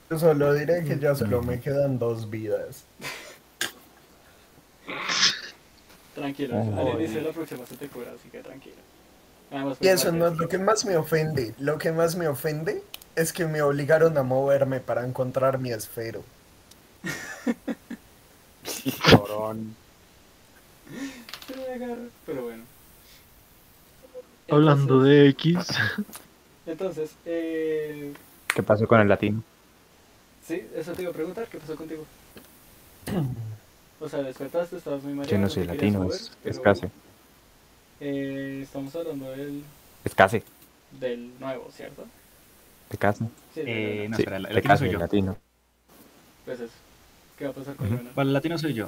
Yo 0.10 0.20
solo 0.20 0.54
diré 0.54 0.84
que 0.84 1.00
ya 1.00 1.16
solo 1.16 1.42
me 1.42 1.60
quedan 1.60 1.98
dos 1.98 2.30
vidas. 2.30 2.86
Tranquilo, 6.16 6.56
Oh, 6.78 6.98
bien. 6.98 7.24
la 7.24 7.32
próxima 7.32 7.66
se 7.66 7.76
te 7.76 7.88
cura, 7.88 8.12
así 8.16 8.30
que 8.30 8.40
tranquilo. 8.40 8.76
Además, 9.52 9.78
Y 9.82 9.88
eso 9.88 10.12
no 10.12 10.28
es 10.28 10.38
lo 10.38 10.48
que 10.48 10.58
más 10.58 10.86
me 10.86 10.96
ofende. 10.98 11.54
Lo 11.60 11.78
que 11.78 11.92
más 11.92 12.16
me 12.16 12.28
ofende 12.28 12.84
es 13.16 13.34
que 13.34 13.46
me 13.46 13.62
obligaron 13.62 14.18
a 14.18 14.24
moverme 14.24 14.80
para 14.80 15.06
encontrar 15.06 15.60
mi 15.60 15.72
esfero. 15.72 16.24
Agarrar, 21.74 21.98
Pero 22.26 22.44
bueno. 22.44 22.64
Hablando 24.50 25.02
de 25.02 25.30
X, 25.30 25.56
Entonces, 26.68 27.12
eh, 27.26 28.14
¿Qué 28.54 28.64
pasó 28.64 28.88
con 28.88 29.00
el 29.02 29.08
latino? 29.08 29.44
sí, 30.48 30.62
eso 30.76 30.94
te 30.94 31.02
iba 31.02 31.12
a 31.12 31.14
preguntar, 31.14 31.48
¿qué 31.48 31.58
pasó 31.58 31.76
contigo? 31.76 32.06
O 34.04 34.10
sea, 34.10 34.22
despertaste, 34.22 34.78
estabas 34.78 35.04
muy 35.04 35.14
mareado. 35.14 35.38
Yo 35.38 35.42
no 35.42 35.50
soy 35.50 35.64
latino, 35.66 36.00
mover, 36.00 36.20
es, 36.46 36.60
casi. 36.60 36.88
eh, 38.02 38.60
estamos 38.64 38.96
hablando 38.96 39.32
del, 39.32 39.64
Es 40.04 40.14
casi. 40.16 40.44
del 41.00 41.40
nuevo, 41.40 41.70
¿cierto? 41.72 42.06
De 42.92 42.98
casa. 42.98 43.26
Sí, 43.56 43.62
Eh, 43.66 44.08
no, 44.10 44.18
Sí, 44.18 44.24
espera, 44.24 44.38
el 44.38 44.44
de 44.44 44.54
latino 44.54 44.78
soy 44.78 44.88
el 44.88 44.94
yo. 44.94 45.00
latino. 45.00 45.38
Pues 46.46 46.60
eso. 46.60 46.74
¿Qué 47.38 47.46
va 47.46 47.52
a 47.52 47.54
pasar 47.54 47.76
con 47.76 47.88
Ujú. 47.88 47.98
Luna? 47.98 48.12
Vale, 48.16 48.30
el 48.30 48.34
latino 48.34 48.58
soy 48.58 48.74
yo. 48.74 48.86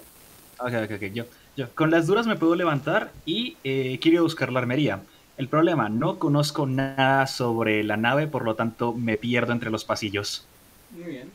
Ok, 0.59 0.73
ok, 0.85 0.91
ok, 0.95 1.03
yo. 1.13 1.23
yo. 1.55 1.73
Con 1.75 1.91
las 1.91 2.07
duras 2.07 2.27
me 2.27 2.35
puedo 2.35 2.55
levantar 2.55 3.11
y 3.25 3.57
eh, 3.63 3.99
quiero 4.01 4.23
buscar 4.23 4.51
la 4.51 4.59
armería. 4.59 5.01
El 5.37 5.49
problema, 5.49 5.89
no 5.89 6.17
conozco 6.19 6.65
nada 6.65 7.27
sobre 7.27 7.83
la 7.83 7.97
nave, 7.97 8.27
por 8.27 8.43
lo 8.45 8.55
tanto 8.55 8.93
me 8.93 9.17
pierdo 9.17 9.51
entre 9.53 9.69
los 9.69 9.83
pasillos. 9.85 10.49
Muy 10.89 11.03
bien. 11.11 11.31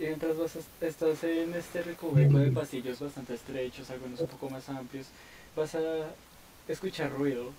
Y 0.00 0.04
mientras 0.04 0.38
vas 0.38 0.56
a- 0.56 0.86
estás 0.86 1.22
en 1.24 1.52
este 1.54 1.82
recoveco 1.82 2.38
de 2.38 2.50
pasillos 2.50 2.98
bastante 3.00 3.34
estrechos, 3.34 3.90
algunos 3.90 4.18
un 4.20 4.28
poco 4.28 4.48
más 4.48 4.66
amplios, 4.70 5.06
vas 5.54 5.74
a 5.74 5.80
escuchar 6.66 7.12
ruido, 7.12 7.50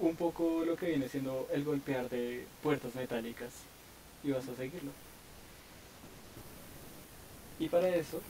un 0.00 0.16
poco 0.16 0.64
lo 0.64 0.74
que 0.76 0.86
viene 0.86 1.08
siendo 1.08 1.48
el 1.52 1.62
golpear 1.62 2.10
de 2.10 2.44
puertas 2.60 2.92
metálicas, 2.96 3.50
y 4.24 4.32
vas 4.32 4.48
a 4.48 4.56
seguirlo. 4.56 4.90
Y 7.60 7.68
para 7.68 7.88
eso, 7.88 8.20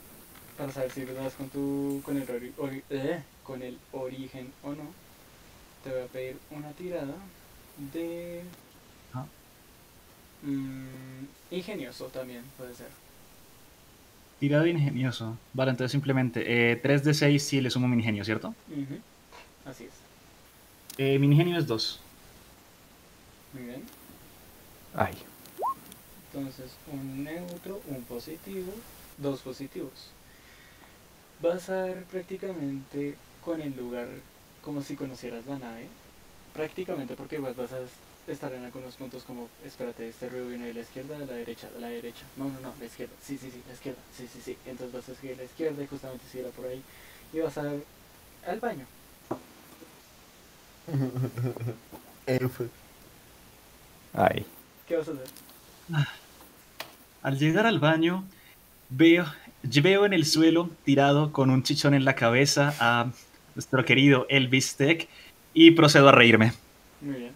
para 0.59 0.71
saber 0.71 0.91
si 0.91 1.05
das 1.07 1.33
con 1.35 1.49
tu 1.49 2.03
con 2.05 2.19
el 2.19 2.29
ori- 2.29 2.53
ori- 2.59 2.83
eh, 2.91 3.23
con 3.43 3.63
el 3.63 3.79
origen 3.93 4.53
o 4.63 4.71
no, 4.73 4.85
te 5.83 5.91
voy 5.95 6.03
a 6.03 6.07
pedir 6.09 6.37
una 6.51 6.73
tirada 6.73 7.15
de 7.95 8.43
Ah. 9.15 9.25
mm, 10.43 11.25
ingenioso 11.55 12.07
también 12.09 12.43
puede 12.59 12.75
ser. 12.75 12.89
Tirado 14.41 14.67
ingenioso. 14.67 15.37
Vale, 15.53 15.71
entonces 15.71 15.93
simplemente 15.93 16.73
eh, 16.73 16.77
3 16.77 17.05
de 17.05 17.13
6 17.13 17.43
si 17.43 17.61
le 17.61 17.71
sumo 17.71 17.87
mi 17.87 17.97
ingenio, 17.97 18.25
¿cierto? 18.25 18.55
Ujú, 18.71 18.99
Así 19.67 19.85
es. 19.85 19.91
Eh, 20.97 21.19
mi 21.19 21.27
ingenio 21.27 21.59
es 21.59 21.67
2. 21.67 22.01
Muy 23.53 23.65
bien. 23.65 23.83
Ay, 24.95 25.15
Entonces, 26.33 26.71
un 26.91 27.23
neutro, 27.23 27.81
un 27.87 28.03
positivo, 28.05 28.73
dos 29.19 29.41
positivos. 29.41 30.11
Vas 31.43 31.69
a 31.69 31.87
dar 31.87 32.03
prácticamente 32.05 33.17
con 33.45 33.61
el 33.61 33.77
lugar 33.77 34.09
como 34.63 34.81
si 34.83 34.97
conocieras 34.97 35.47
la 35.47 35.59
nave. 35.59 35.87
Prácticamente 36.55 37.15
porque 37.15 37.37
igual 37.37 37.55
vas 37.55 37.73
a 37.73 37.81
estar 38.27 38.53
en 38.53 38.65
algunos 38.65 38.95
puntos 38.95 39.25
como, 39.25 39.49
espérate, 39.65 40.09
este 40.09 40.29
ruido 40.29 40.49
viene 40.49 40.67
de 40.67 40.75
la 40.75 40.81
izquierda, 40.81 41.19
de 41.19 41.27
la 41.27 41.33
derecha, 41.35 41.69
de 41.71 41.81
la 41.81 41.89
derecha. 41.89 42.25
No, 42.37 42.45
no, 42.45 42.61
no, 42.61 42.75
la 42.79 42.87
izquierda. 42.87 43.15
Sí, 43.23 43.39
sí, 43.39 43.51
sí, 43.51 43.63
la 43.67 43.75
izquierda. 43.75 44.01
Sí, 44.17 44.29
sí, 44.33 44.41
sí. 44.45 44.57
Entonces 44.67 44.93
vas 44.95 45.09
a 45.09 45.21
seguir 45.21 45.37
la 45.37 45.45
izquierda 45.45 45.83
y 45.83 45.87
justamente 45.87 46.25
seguirla 46.31 46.53
por 46.53 46.67
ahí. 46.67 46.83
Y 47.33 47.41
vas 47.41 47.59
a 47.59 47.73
al 48.47 48.61
baño. 48.61 48.87
Ay. 54.13 54.47
¿Qué 54.87 54.97
vas 54.97 55.09
a 55.09 55.13
hacer? 55.13 55.27
Al 57.23 57.39
llegar 57.39 57.67
al 57.67 57.79
baño, 57.79 58.25
veo, 58.89 59.27
veo 59.63 60.07
en 60.07 60.13
el 60.13 60.25
suelo, 60.27 60.71
tirado 60.85 61.33
con 61.33 61.51
un 61.51 61.63
chichón 61.63 61.95
en 61.95 62.05
la 62.05 62.15
cabeza, 62.15 62.75
a 62.81 63.11
nuestro 63.55 63.85
querido 63.85 64.27
Elvis 64.29 64.77
Tech 64.77 65.09
y 65.53 65.73
procedo 65.73 66.09
a 66.09 66.13
reírme. 66.13 66.53
Muy 67.01 67.17
bien. 67.17 67.33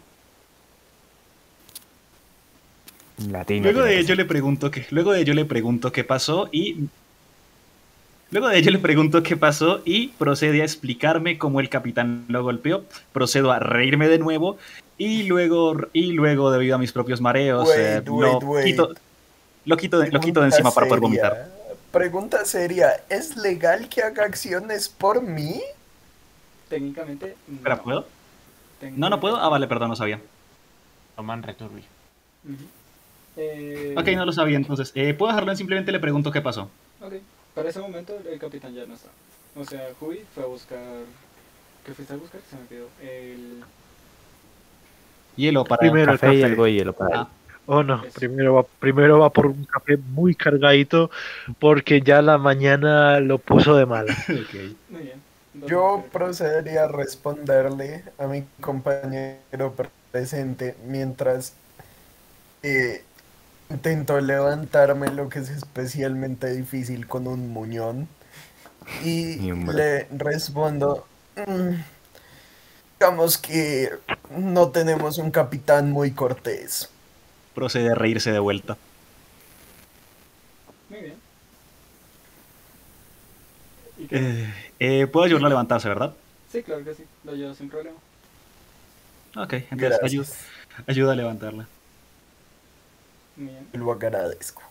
Latino. 3.18 3.64
Luego 3.64 3.82
de 3.82 3.98
ello 3.98 4.14
le 4.14 4.24
pregunto 4.24 4.70
que, 4.70 4.86
luego 4.90 5.12
de 5.12 5.20
ello 5.20 5.34
le 5.34 5.44
pregunto 5.44 5.92
qué 5.92 6.04
pasó 6.04 6.48
y 6.50 6.88
luego 8.30 8.48
de 8.48 8.58
ello 8.58 8.72
le 8.72 8.78
pregunto 8.78 9.22
qué 9.22 9.36
pasó 9.36 9.82
y 9.84 10.08
procede 10.08 10.62
a 10.62 10.64
explicarme 10.64 11.38
cómo 11.38 11.60
el 11.60 11.68
capitán 11.68 12.24
lo 12.28 12.42
golpeó. 12.42 12.84
Procedo 13.12 13.52
a 13.52 13.60
reírme 13.60 14.08
de 14.08 14.18
nuevo 14.18 14.58
y 14.98 15.24
luego 15.24 15.76
y 15.92 16.12
luego 16.12 16.50
debido 16.50 16.74
a 16.74 16.78
mis 16.78 16.92
propios 16.92 17.20
mareos 17.20 17.68
eh, 17.76 18.02
Wait, 18.04 18.08
lo, 18.08 18.38
wait. 18.38 18.66
Quito, 18.66 18.94
lo 19.64 19.76
quito 19.76 19.98
de, 20.00 20.10
lo 20.10 20.20
quito 20.20 20.40
de 20.40 20.46
encima 20.46 20.72
para 20.72 20.86
poder 20.86 21.00
vomitar. 21.00 21.48
Pregunta 21.92 22.44
seria, 22.44 23.04
¿es 23.08 23.36
legal 23.36 23.88
que 23.88 24.02
haga 24.02 24.24
acciones 24.24 24.88
por 24.88 25.22
mí? 25.22 25.62
Técnicamente, 26.68 27.36
no. 27.46 27.56
Espera, 27.58 27.80
¿puedo? 27.80 28.00
No, 28.00 28.06
Técnicamente, 28.80 29.10
no 29.10 29.20
puedo. 29.20 29.36
Ah, 29.36 29.48
vale, 29.48 29.68
perdón, 29.68 29.90
no 29.90 29.96
sabía. 29.96 30.20
Toman 31.14 31.44
returbio. 31.44 31.84
Ujú. 32.44 32.64
Eh, 33.36 33.94
Ok, 33.96 34.08
no 34.08 34.24
lo 34.26 34.32
sabía 34.32 34.56
entonces. 34.56 34.92
Eh, 34.94 35.14
¿Puedo 35.14 35.32
dejarlo 35.32 35.50
en 35.50 35.56
simplemente 35.56 35.92
le 35.92 36.00
pregunto 36.00 36.30
qué 36.30 36.40
pasó? 36.40 36.70
Ok, 37.00 37.14
para 37.54 37.68
ese 37.68 37.80
momento 37.80 38.16
el 38.30 38.38
capitán 38.38 38.74
ya 38.74 38.86
no 38.86 38.94
está. 38.94 39.08
O 39.56 39.64
sea, 39.64 39.88
Hui 40.00 40.20
fue 40.34 40.44
a 40.44 40.46
buscar. 40.46 40.78
¿Qué 41.84 41.92
fuiste 41.94 42.14
a 42.14 42.16
buscar? 42.16 42.40
Se 42.48 42.56
me 42.56 42.62
olvidó. 42.62 42.88
El. 43.00 43.64
Hielo 45.36 45.64
para... 45.64 45.80
Primero 45.80 46.12
el 46.12 46.18
Café 46.18 46.34
y 46.34 46.40
café. 46.40 46.44
algo 46.52 46.64
de 46.64 46.72
hielo 46.72 46.92
para. 46.92 47.20
Ah, 47.22 47.28
Oh 47.66 47.82
no, 47.82 48.04
Eso. 48.04 48.20
primero 48.20 48.54
va, 48.56 48.62
primero 48.78 49.20
va 49.20 49.30
por 49.30 49.46
un 49.46 49.64
café 49.64 49.96
muy 49.96 50.34
cargadito 50.34 51.10
porque 51.58 52.02
ya 52.02 52.20
la 52.20 52.36
mañana 52.36 53.20
lo 53.20 53.38
puso 53.38 53.74
de 53.74 53.86
mala. 53.86 54.12
ok. 54.28 54.54
Muy 54.90 55.02
bien. 55.02 55.22
Yo 55.54 56.04
café. 56.04 56.10
procedería 56.12 56.84
a 56.84 56.88
responderle 56.88 58.04
a 58.18 58.26
mi 58.26 58.44
compañero 58.60 59.74
presente 60.12 60.76
mientras 60.86 61.54
eh, 62.62 63.02
intento 63.70 64.20
levantarme, 64.20 65.10
lo 65.10 65.28
que 65.28 65.40
es 65.40 65.50
especialmente 65.50 66.52
difícil 66.54 67.06
con 67.06 67.26
un 67.26 67.50
muñón. 67.52 68.08
Y 69.02 69.46
Y 69.46 69.50
un 69.52 69.74
le 69.74 70.06
respondo, 70.10 71.06
"Mm, 71.36 71.74
digamos 72.98 73.38
que 73.38 73.90
no 74.30 74.68
tenemos 74.68 75.18
un 75.18 75.30
capitán 75.30 75.90
muy 75.90 76.10
cortés. 76.12 76.90
Procede 77.54 77.92
a 77.92 77.94
reírse 77.94 78.30
de 78.32 78.38
vuelta. 78.38 78.76
Muy 80.90 81.00
bien. 81.00 81.14
¿Y 83.98 84.06
qué? 84.06 84.16
Eh, 84.18 84.54
eh, 85.02 85.06
Puedo 85.06 85.24
ayudarlo 85.26 85.46
a 85.46 85.50
levantarse, 85.50 85.88
¿verdad? 85.88 86.14
Sí, 86.52 86.62
claro 86.62 86.84
que 86.84 86.94
sí. 86.94 87.04
Lo 87.24 87.34
llevo 87.34 87.54
sin 87.54 87.68
problema. 87.70 87.96
Ok, 89.36 89.52
entonces 89.70 89.98
ayu- 90.02 90.18
Gracias. 90.18 90.38
ayuda 90.86 91.12
a 91.12 91.16
levantarla. 91.16 91.66
Bien. 93.36 93.68
Lo 93.72 93.92
agradezco. 93.92 94.62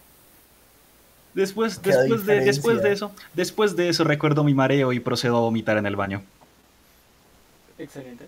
Después, 1.33 1.81
después, 1.81 2.25
de, 2.25 2.41
después 2.41 2.83
de 2.83 2.91
eso, 2.91 3.11
después 3.33 3.75
de 3.75 3.89
eso 3.89 4.03
recuerdo 4.03 4.43
mi 4.43 4.53
mareo 4.53 4.93
y 4.93 4.99
procedo 4.99 5.37
a 5.37 5.41
vomitar 5.41 5.77
en 5.77 5.87
el 5.87 5.95
baño. 5.95 6.21
Excelente. 7.79 8.27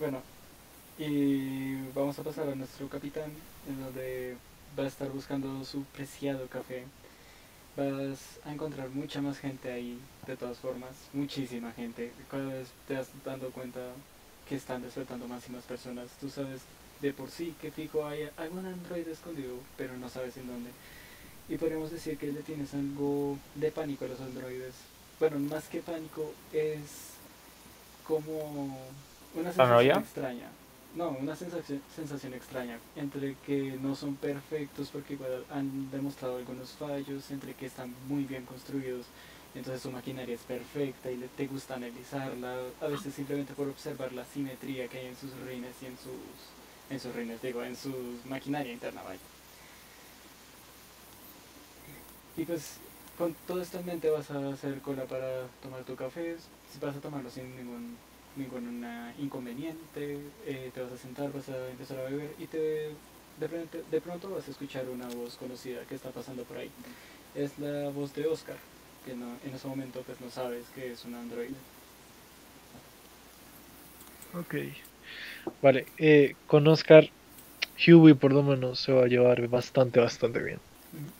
Bueno, 0.00 0.20
y 0.98 1.76
vamos 1.94 2.18
a 2.18 2.22
pasar 2.24 2.48
a 2.48 2.54
nuestro 2.56 2.88
capitán, 2.88 3.30
en 3.68 3.80
donde 3.80 4.36
va 4.76 4.82
a 4.82 4.88
estar 4.88 5.08
buscando 5.08 5.64
su 5.64 5.84
preciado 5.84 6.48
café. 6.48 6.84
Vas 7.76 8.40
a 8.44 8.52
encontrar 8.52 8.88
mucha 8.90 9.22
más 9.22 9.38
gente 9.38 9.70
ahí, 9.70 9.98
de 10.26 10.36
todas 10.36 10.58
formas, 10.58 10.90
muchísima 11.12 11.70
gente. 11.72 12.12
Cada 12.28 12.46
vez 12.46 12.68
te 12.88 12.94
vas 12.96 13.08
dando 13.24 13.50
cuenta 13.50 13.80
que 14.48 14.56
están 14.56 14.82
despertando 14.82 15.28
más 15.28 15.48
y 15.48 15.52
más 15.52 15.62
personas. 15.62 16.08
Tú 16.20 16.28
sabes 16.28 16.62
de 17.02 17.12
por 17.12 17.30
sí 17.30 17.54
que 17.60 17.70
fijo 17.70 18.06
hay 18.06 18.30
algún 18.36 18.64
androide 18.64 19.12
escondido, 19.12 19.56
pero 19.76 19.96
no 19.96 20.08
sabes 20.08 20.36
en 20.36 20.46
dónde. 20.46 20.70
Y 21.48 21.58
podríamos 21.58 21.90
decir 21.90 22.16
que 22.16 22.32
le 22.32 22.40
tienes 22.42 22.72
algo 22.72 23.36
de 23.56 23.70
pánico 23.72 24.04
a 24.04 24.08
los 24.08 24.20
androides. 24.20 24.74
Bueno, 25.18 25.40
más 25.40 25.68
que 25.68 25.80
pánico, 25.80 26.32
es 26.52 27.10
como 28.06 28.78
una 29.34 29.52
sensación 29.52 29.98
extraña. 29.98 30.48
No, 30.94 31.10
una 31.10 31.34
sensación, 31.34 31.80
sensación 31.94 32.34
extraña 32.34 32.78
entre 32.96 33.34
que 33.46 33.78
no 33.80 33.96
son 33.96 34.14
perfectos 34.14 34.90
porque 34.92 35.14
igual 35.14 35.44
han 35.50 35.90
demostrado 35.90 36.36
algunos 36.36 36.70
fallos, 36.70 37.30
entre 37.30 37.54
que 37.54 37.66
están 37.66 37.94
muy 38.08 38.24
bien 38.24 38.44
construidos, 38.44 39.06
entonces 39.54 39.82
su 39.82 39.90
maquinaria 39.90 40.34
es 40.34 40.42
perfecta 40.42 41.10
y 41.10 41.16
le, 41.16 41.28
te 41.28 41.46
gusta 41.46 41.76
analizarla, 41.76 42.56
a 42.80 42.86
veces 42.88 43.14
simplemente 43.14 43.54
por 43.54 43.68
observar 43.68 44.12
la 44.12 44.26
simetría 44.26 44.86
que 44.88 44.98
hay 44.98 45.06
en 45.06 45.16
sus 45.16 45.32
rines 45.46 45.74
y 45.82 45.86
en 45.86 45.96
sus 45.96 46.12
en 46.92 47.00
sus 47.00 47.14
rines, 47.14 47.40
digo, 47.40 47.62
en 47.64 47.76
su 47.76 47.92
maquinaria 48.28 48.72
interna, 48.72 49.02
vaya. 49.02 49.20
Y 52.36 52.44
pues 52.44 52.76
con 53.18 53.34
todo 53.46 53.62
esto 53.62 53.78
en 53.78 53.86
mente 53.86 54.10
vas 54.10 54.30
a 54.30 54.48
hacer 54.50 54.80
cola 54.80 55.04
para 55.04 55.46
tomar 55.62 55.84
tu 55.84 55.96
café, 55.96 56.36
vas 56.80 56.96
a 56.96 57.00
tomarlo 57.00 57.30
sin 57.30 57.56
ningún 57.56 57.96
ningún 58.36 58.86
inconveniente, 59.18 60.18
eh, 60.46 60.70
te 60.72 60.82
vas 60.82 60.92
a 60.92 60.96
sentar, 60.96 61.32
vas 61.32 61.48
a 61.50 61.68
empezar 61.70 61.98
a 61.98 62.04
beber 62.04 62.34
y 62.38 62.46
te 62.46 62.90
de 63.40 63.48
pronto, 63.48 63.78
de 63.90 64.00
pronto 64.00 64.30
vas 64.30 64.46
a 64.46 64.50
escuchar 64.50 64.88
una 64.88 65.06
voz 65.08 65.36
conocida 65.36 65.84
que 65.84 65.94
está 65.94 66.10
pasando 66.10 66.44
por 66.44 66.58
ahí. 66.58 66.70
Es 67.34 67.58
la 67.58 67.88
voz 67.90 68.14
de 68.14 68.26
Oscar, 68.26 68.56
que 69.04 69.14
no, 69.14 69.26
en 69.44 69.54
ese 69.54 69.66
momento 69.66 70.02
pues 70.02 70.20
no 70.20 70.30
sabes 70.30 70.66
que 70.74 70.92
es 70.92 71.04
un 71.04 71.14
androide. 71.14 71.56
Ok. 74.34 74.91
Vale, 75.60 75.86
eh, 75.98 76.34
con 76.46 76.66
Oscar, 76.68 77.08
Huey 77.86 78.14
por 78.14 78.32
lo 78.32 78.42
menos 78.42 78.78
se 78.80 78.92
va 78.92 79.04
a 79.04 79.08
llevar 79.08 79.46
bastante, 79.48 80.00
bastante 80.00 80.42
bien. 80.42 80.58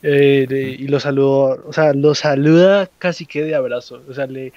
Eh, 0.02 0.46
de- 0.48 0.70
y 0.70 0.86
lo 0.88 1.00
saludó, 1.00 1.64
o 1.66 1.72
sea, 1.72 1.94
lo 1.94 2.14
saluda 2.14 2.88
casi 2.98 3.24
que 3.24 3.42
de 3.42 3.54
abrazo. 3.54 4.02
O 4.08 4.12
sea, 4.12 4.26
le, 4.26 4.52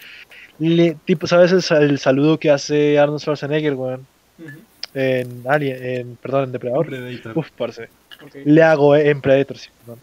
le 0.59 0.97
tipo, 1.05 1.25
¿sabes 1.25 1.51
el, 1.51 1.83
el 1.89 1.99
saludo 1.99 2.38
que 2.38 2.51
hace 2.51 2.99
Arnold 2.99 3.21
Schwarzenegger, 3.21 3.75
weón? 3.75 4.05
En 4.93 5.43
Alien, 5.47 5.83
en, 5.83 6.15
perdón, 6.17 6.45
en 6.45 6.51
Depredador. 6.51 6.86
Predator. 6.88 7.38
Uf, 7.38 7.49
parce. 7.57 7.89
Le 8.45 8.61
hago, 8.63 8.95
eh, 8.95 9.09
en 9.09 9.21
Predator, 9.21 9.57
sí, 9.57 9.69
perdón. 9.81 9.99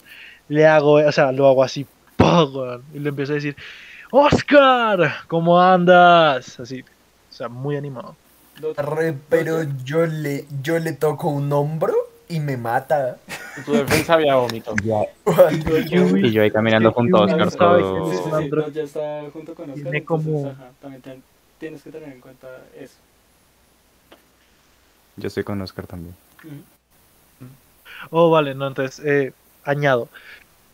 Le 0.49 0.67
hago, 0.67 1.01
eh, 1.01 1.07
o 1.07 1.13
sea, 1.13 1.31
lo 1.33 1.47
hago 1.49 1.63
así, 1.63 1.87
¡pah! 2.17 2.45
weón, 2.45 2.83
y 2.95 2.99
le 2.99 3.09
empiezo 3.11 3.33
a 3.33 3.37
decir, 3.37 3.57
¡Oscar! 4.11 5.15
¿Cómo 5.29 5.61
andas? 5.61 6.61
Así, 6.61 6.81
o 6.83 7.33
sea, 7.33 7.49
muy 7.49 7.77
animado. 7.77 8.17
Pero 9.29 9.63
yo 9.85 10.07
le, 10.07 10.47
yo 10.63 10.79
le 10.79 10.93
toco 10.93 11.29
un 11.29 11.53
hombro 11.53 11.95
y 12.29 12.41
me 12.41 12.57
mata. 12.57 13.19
En 13.57 13.65
tu 13.65 13.73
defensa 13.73 14.15
había 14.15 14.37
vómito. 14.37 14.75
Uy, 15.27 16.27
Y 16.27 16.33
yo 16.33 16.43
ahí 16.43 16.51
caminando 16.51 16.91
que 16.91 16.95
junto 16.95 17.17
a 17.19 17.25
Oscar 17.25 17.51
todo... 17.53 18.11
Sí, 18.11 18.17
sí, 18.17 18.23
sí, 18.25 18.73
ya 18.75 18.83
está 18.83 19.23
junto 19.33 19.55
con 19.55 19.71
Oscar, 19.71 19.75
Tiene 19.83 19.99
entonces, 19.99 20.27
como- 20.27 20.49
ajá, 20.51 20.71
también 20.81 21.03
ten- 21.03 21.23
tienes 21.59 21.83
que 21.83 21.91
tener 21.91 22.09
en 22.11 22.21
cuenta 22.21 22.49
eso. 22.79 22.97
Yo 25.17 25.29
estoy 25.29 25.45
con 25.45 25.61
Oscar 25.61 25.87
también. 25.87 26.15
Oh, 28.11 28.31
vale, 28.31 28.55
no, 28.55 28.67
entonces, 28.67 29.05
eh, 29.05 29.33
añado. 29.65 30.09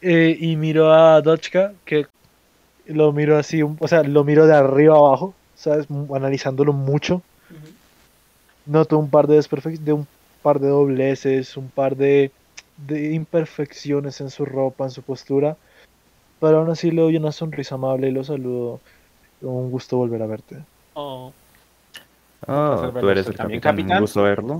Eh, 0.00 0.36
y 0.38 0.56
miro 0.56 0.92
a 0.92 1.20
Dotchka, 1.20 1.72
que 1.84 2.06
lo 2.86 3.12
miro 3.12 3.36
así, 3.36 3.62
un- 3.62 3.76
o 3.80 3.88
sea, 3.88 4.02
lo 4.02 4.24
miro 4.24 4.46
de 4.46 4.54
arriba 4.54 4.96
abajo, 4.96 5.34
¿sabes? 5.56 5.86
Analizándolo 6.14 6.72
mucho. 6.72 7.20
Noto 8.68 8.98
un 8.98 9.10
par 9.10 9.26
de 9.26 9.40
de 9.80 9.92
un 9.92 10.06
par 10.42 10.60
de 10.60 10.68
dobleces, 10.68 11.56
un 11.56 11.68
par 11.68 11.96
de, 11.96 12.30
de 12.76 13.14
imperfecciones 13.14 14.20
en 14.20 14.30
su 14.30 14.44
ropa, 14.44 14.84
en 14.84 14.90
su 14.90 15.02
postura. 15.02 15.56
Pero 16.38 16.58
aún 16.58 16.70
así 16.70 16.90
le 16.90 17.02
doy 17.02 17.16
una 17.16 17.32
sonrisa 17.32 17.74
amable 17.74 18.08
y 18.08 18.12
lo 18.12 18.22
saludo. 18.22 18.80
Un 19.40 19.70
gusto 19.70 19.96
volver 19.96 20.22
a 20.22 20.26
verte. 20.26 20.58
Oh, 20.94 21.32
Oh, 22.46 22.92
tú 23.00 23.08
eres 23.08 23.22
¿Usted 23.22 23.32
el 23.32 23.36
también, 23.36 23.60
capitán. 23.60 23.76
capitán? 23.76 23.96
Un 23.96 24.02
gusto 24.02 24.22
verlo. 24.22 24.56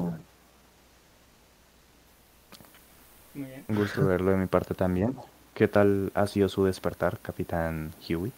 Muy 3.34 3.44
bien. 3.46 3.64
Un 3.68 3.76
gusto 3.76 4.04
verlo 4.04 4.32
de 4.32 4.36
mi 4.36 4.46
parte 4.46 4.74
también. 4.74 5.14
¿Qué 5.54 5.68
tal 5.68 6.10
ha 6.14 6.26
sido 6.26 6.48
su 6.48 6.64
despertar, 6.64 7.18
capitán 7.20 7.92
Huey? 8.08 8.32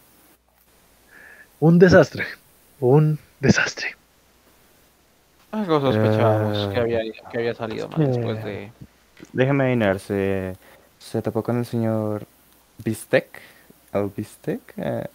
Un 1.59 1.79
desastre. 1.79 2.25
Un 2.79 3.19
desastre. 3.39 3.95
Algo 5.51 5.79
sospechábamos 5.81 6.57
Eh. 6.57 6.73
que, 6.73 6.79
había, 6.79 6.99
que 7.31 7.37
había 7.37 7.53
salido 7.53 7.87
mal 7.89 8.07
después 8.07 8.43
de... 8.43 8.71
Déjeme 9.33 9.63
adivinar, 9.65 9.99
¿se, 9.99 10.55
se 10.97 11.21
topó 11.21 11.43
con 11.43 11.57
el 11.59 11.65
señor 11.65 12.25
Bistec? 12.83 13.27
¿O 13.93 14.09
Bistec? 14.15 14.61
Eh, 14.77 15.05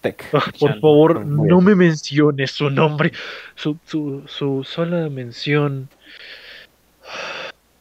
Tech. 0.00 0.24
Ah, 0.32 0.40
por 0.58 0.70
Chan. 0.70 0.80
favor, 0.80 1.24
no 1.26 1.60
me 1.60 1.74
menciones 1.74 2.50
su 2.52 2.70
nombre. 2.70 3.12
Su, 3.54 3.76
su, 3.86 4.22
su 4.26 4.62
sola 4.64 5.08
mención. 5.08 5.88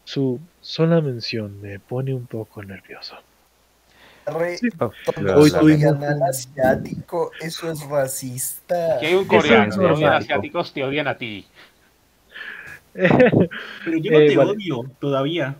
Su 0.06 0.40
sola 0.62 1.02
mención 1.02 1.62
me 1.62 1.80
pone 1.80 2.14
un 2.14 2.26
poco 2.26 2.64
nervioso. 2.64 3.16
Sí. 4.58 4.70
Oh, 4.80 4.92
Hoy 5.36 5.52
tuvimos 5.52 5.56
odian 5.98 6.04
al 6.04 6.24
asiático, 6.24 7.32
eso 7.42 7.70
es 7.70 7.82
racista. 7.88 9.00
Hay 9.00 9.16
un 9.16 9.26
coreano, 9.26 9.74
te 9.74 9.80
odian 9.80 9.92
normal. 10.00 10.14
asiáticos, 10.16 10.72
te 10.74 10.84
odian 10.84 11.08
a 11.10 11.18
ti. 11.18 11.46
Pero 12.94 13.98
yo 13.98 14.12
no 14.12 14.20
Eh, 14.20 14.28
te 14.30 14.38
vale. 14.38 14.52
odio 14.52 14.84
todavía. 15.00 15.56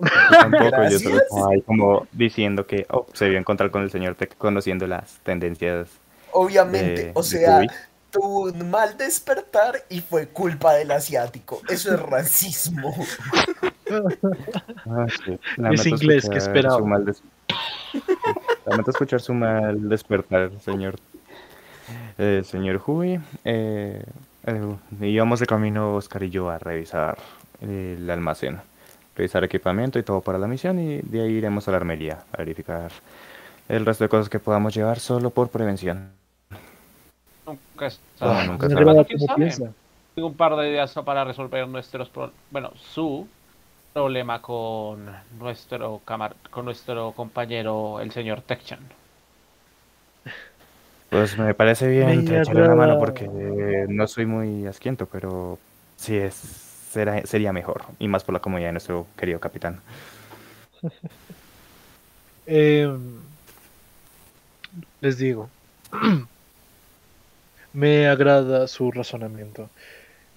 Yo 0.00 0.06
tampoco, 0.30 0.64
yo 0.64 0.70
solo 0.70 0.80
Gracias. 0.80 1.02
estaba 1.30 1.50
ahí 1.52 1.62
como 1.62 2.06
diciendo 2.12 2.66
que 2.66 2.86
oh, 2.90 3.06
se 3.12 3.28
vio 3.28 3.38
encontrar 3.38 3.70
con 3.70 3.82
el 3.82 3.90
señor 3.90 4.16
Tech 4.16 4.36
conociendo 4.36 4.86
las 4.86 5.18
tendencias 5.22 5.88
Obviamente, 6.32 7.04
de, 7.06 7.10
o 7.14 7.22
sea, 7.22 7.60
tuvo 8.10 8.44
un 8.50 8.70
mal 8.70 8.96
despertar 8.98 9.84
y 9.88 10.00
fue 10.00 10.26
culpa 10.26 10.74
del 10.74 10.90
asiático. 10.90 11.60
Eso 11.68 11.94
es 11.94 12.00
racismo. 12.00 12.92
Ah, 14.86 15.06
sí. 15.24 15.38
Lamento 15.56 15.88
inglés, 15.88 16.28
¿qué 16.28 16.38
escuchar 16.38 16.56
esperaba? 16.56 16.78
su 16.78 16.86
mal 16.86 17.04
des- 17.04 17.22
Lamento 18.66 18.90
escuchar 18.90 19.20
su 19.20 19.32
mal 19.34 19.88
despertar, 19.88 20.50
señor. 20.64 20.96
Eh, 22.18 22.42
señor 22.44 22.82
Huey. 22.84 23.20
Eh, 23.44 24.02
eh, 24.46 25.06
íbamos 25.08 25.40
de 25.40 25.46
camino, 25.46 25.94
Oscar 25.94 26.22
y 26.22 26.30
yo, 26.30 26.50
a 26.50 26.58
revisar 26.58 27.18
el 27.60 28.08
almacén. 28.10 28.60
Revisar 29.16 29.44
equipamiento 29.44 29.98
y 29.98 30.02
todo 30.02 30.20
para 30.20 30.38
la 30.38 30.46
misión 30.48 30.78
y 30.80 31.00
de 31.02 31.22
ahí 31.22 31.32
iremos 31.34 31.68
a 31.68 31.70
la 31.70 31.76
armería 31.76 32.24
a 32.32 32.36
verificar 32.38 32.90
el 33.68 33.86
resto 33.86 34.04
de 34.04 34.08
cosas 34.08 34.28
que 34.28 34.40
podamos 34.40 34.74
llevar 34.74 34.98
solo 34.98 35.30
por 35.30 35.48
prevención. 35.50 36.10
Nunca 37.46 37.86
es- 37.86 38.00
Ah, 38.20 38.42
nunca 38.46 38.66
me 38.66 38.72
sabe. 38.74 38.80
agrada 38.90 39.04
¿Quién 39.04 39.18
cómo 39.18 39.26
sabe? 39.28 39.38
piensa. 39.46 39.72
Tengo 40.14 40.28
un 40.28 40.36
par 40.36 40.56
de 40.56 40.70
ideas 40.70 40.92
para 41.04 41.24
resolver 41.24 41.66
nuestros 41.68 42.08
pro- 42.08 42.32
bueno, 42.50 42.72
su 42.76 43.26
problema 43.92 44.42
con 44.42 45.06
nuestro 45.38 46.00
camar 46.04 46.34
con 46.50 46.64
nuestro 46.64 47.12
compañero 47.12 48.00
el 48.00 48.10
señor 48.10 48.40
Techchan. 48.42 48.80
Pues 51.14 51.38
me 51.38 51.54
parece 51.54 51.86
bien 51.88 52.24
Me 52.26 52.40
echarle 52.40 52.62
una 52.64 52.74
mano 52.74 52.98
porque 52.98 53.24
eh, 53.24 53.86
no 53.88 54.08
soy 54.08 54.26
muy 54.26 54.66
asquiento, 54.66 55.06
pero 55.06 55.60
sí 55.96 56.16
es 56.16 56.34
será- 56.34 57.24
sería 57.24 57.52
mejor 57.52 57.82
y 58.00 58.08
más 58.08 58.24
por 58.24 58.32
la 58.32 58.40
comodidad 58.40 58.70
de 58.70 58.72
nuestro 58.72 59.06
querido 59.16 59.38
capitán. 59.38 59.80
Em, 62.46 63.20
les 65.00 65.16
digo, 65.16 65.48
me 67.72 68.08
agrada 68.08 68.66
su 68.66 68.90
razonamiento. 68.90 69.70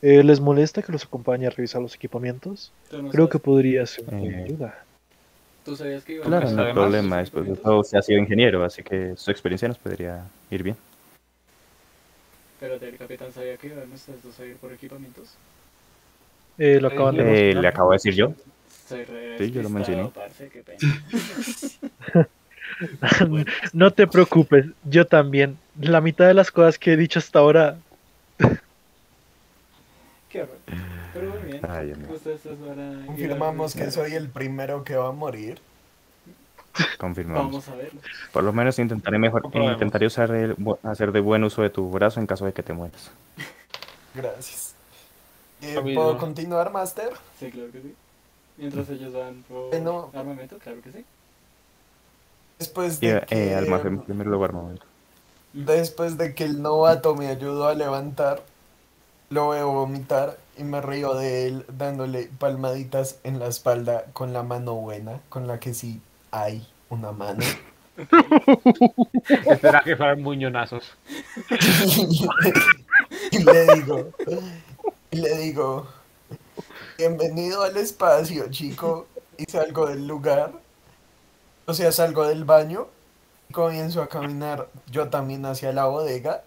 Eh, 0.04 0.24
¿Les 0.24 0.40
molesta 0.40 0.84
que 0.84 0.92
los 0.92 1.06
acompañe 1.06 1.48
a 1.48 1.50
revisar 1.50 1.82
los 1.82 1.96
equipamientos? 1.96 2.72
Creo 3.12 3.30
que 3.30 3.40
podría 3.40 3.84
ser 3.88 4.06
una 4.08 4.18
Eh, 4.20 4.44
ayuda. 4.46 4.87
¿Tú 5.68 5.76
sabías 5.76 6.02
que 6.06 6.14
iba 6.14 6.24
a 6.24 6.28
Claro, 6.28 6.50
no 6.52 6.64
hay 6.64 6.74
problema. 6.74 7.18
Después 7.18 7.46
de 7.46 7.58
todo, 7.58 7.82
usted 7.82 7.98
ha 7.98 8.02
sido 8.02 8.20
ingeniero, 8.20 8.64
así 8.64 8.82
que 8.84 9.18
su 9.18 9.32
experiencia 9.32 9.68
nos 9.68 9.78
podría 9.78 10.24
ir 10.50 10.64
bien. 10.64 10.78
Pero 12.58 12.76
el 12.76 12.98
capitán 12.98 13.34
sabía 13.34 13.58
que 13.58 13.68
iban 13.68 13.92
ustedes 13.92 14.24
dos 14.24 14.40
a 14.40 14.46
ir 14.46 14.56
por 14.56 14.72
equipamientos. 14.72 15.36
Eh, 16.58 16.80
lo 16.80 16.88
acaban 16.88 17.18
de 17.18 17.50
Eh, 17.50 17.54
le 17.54 17.68
acabo 17.68 17.92
de 17.92 17.96
decir 17.96 18.14
yo. 18.14 18.32
Soy 18.88 19.06
Sí, 19.38 19.52
yo 19.52 19.62
lo 19.62 19.70
mencioné. 19.70 20.10
parce, 20.16 20.48
qué 20.48 20.64
pena. 20.64 20.80
no 23.74 23.92
te 23.92 24.08
preocupes, 24.08 24.68
yo 24.86 25.06
también. 25.06 25.58
La 25.82 26.00
mitad 26.00 26.28
de 26.28 26.34
las 26.34 26.50
cosas 26.50 26.80
que 26.80 26.94
he 26.94 26.98
dicho 26.98 27.20
hasta 27.20 27.40
ahora, 27.40 27.76
Qué 30.30 30.44
horror. 30.44 30.58
Pero 31.20 31.32
muy 31.32 31.52
bien. 31.52 31.66
Ay, 31.68 31.94
Confirmamos 33.06 33.74
que 33.76 33.92
soy 33.92 34.14
el 34.14 34.30
primero 34.30 34.84
que 34.84 34.96
va 34.96 35.10
a 35.10 35.12
morir. 35.12 35.60
Confirmamos. 37.00 37.46
Vamos 37.46 37.68
a 37.70 37.76
verlo. 37.76 38.00
Por 38.32 38.44
lo 38.44 38.54
menos 38.54 38.78
intentaré 38.78 39.18
mejor, 39.18 39.50
intentaré 39.54 40.06
usar 40.06 40.30
el, 40.32 40.56
bu- 40.58 40.78
hacer 40.84 41.12
de 41.12 41.20
buen 41.22 41.44
uso 41.44 41.62
de 41.64 41.70
tu 41.72 41.90
brazo 41.90 42.20
en 42.20 42.28
caso 42.28 42.46
de 42.46 42.54
que 42.54 42.62
te 42.62 42.74
mueras. 42.74 43.10
Gracias. 44.14 44.76
Eh. 45.62 45.80
¿Puedo 45.82 46.18
continuar, 46.20 46.72
Master? 46.72 47.10
Sí, 47.40 47.50
claro 47.50 47.72
que 47.72 47.82
sí. 47.82 47.96
Mientras 48.58 48.90
ellos 48.90 49.14
van 49.14 49.44
por 49.48 49.70
Bueno. 49.70 50.12
armamento, 50.14 50.58
claro 50.60 50.82
que 50.84 50.92
sí. 50.92 51.06
Después 52.60 53.00
de 53.00 53.18
eh, 53.18 53.24
que, 53.28 53.56
almacén, 53.56 53.94
en 53.94 54.02
primer 54.02 54.28
lugar, 54.28 54.54
momento. 54.54 54.84
después 55.54 56.18
de 56.18 56.34
que 56.36 56.44
el 56.44 56.62
novato 56.62 57.16
me 57.16 57.28
ayudó 57.28 57.68
a 57.68 57.76
levantar, 57.76 58.42
lo 59.30 59.50
veo 59.50 59.72
vomitar 59.72 60.38
y 60.58 60.64
me 60.64 60.82
río 60.82 61.14
de 61.16 61.48
él 61.48 61.66
dándole 61.70 62.30
palmaditas 62.40 63.20
en 63.24 63.40
la 63.40 63.48
espalda 63.48 64.06
con 64.14 64.34
la 64.34 64.44
mano 64.44 64.76
buena, 64.76 65.22
con 65.30 65.48
la 65.48 65.60
que 65.60 65.74
sí 65.74 66.02
hay 66.32 66.68
una 66.90 67.12
mano. 67.12 67.44
Espera 69.46 69.82
que 69.84 69.96
fueran 69.96 70.22
muñonazos. 70.22 70.96
y 73.32 73.44
le 73.44 73.76
digo, 73.76 74.12
y 75.12 75.18
le 75.18 75.38
digo, 75.38 75.88
bienvenido 76.98 77.64
al 77.64 77.78
espacio, 77.78 78.50
chico. 78.50 79.08
Y 79.40 79.46
salgo 79.52 79.86
del 79.86 80.08
lugar 80.08 80.52
O 81.68 81.74
sea, 81.76 81.92
salgo 81.92 82.26
del 82.26 82.44
baño 82.44 82.88
y 83.50 83.54
comienzo 83.54 84.02
a 84.02 84.10
caminar 84.10 84.68
yo 84.90 85.10
también 85.10 85.46
hacia 85.46 85.72
la 85.74 85.86
bodega, 85.86 86.44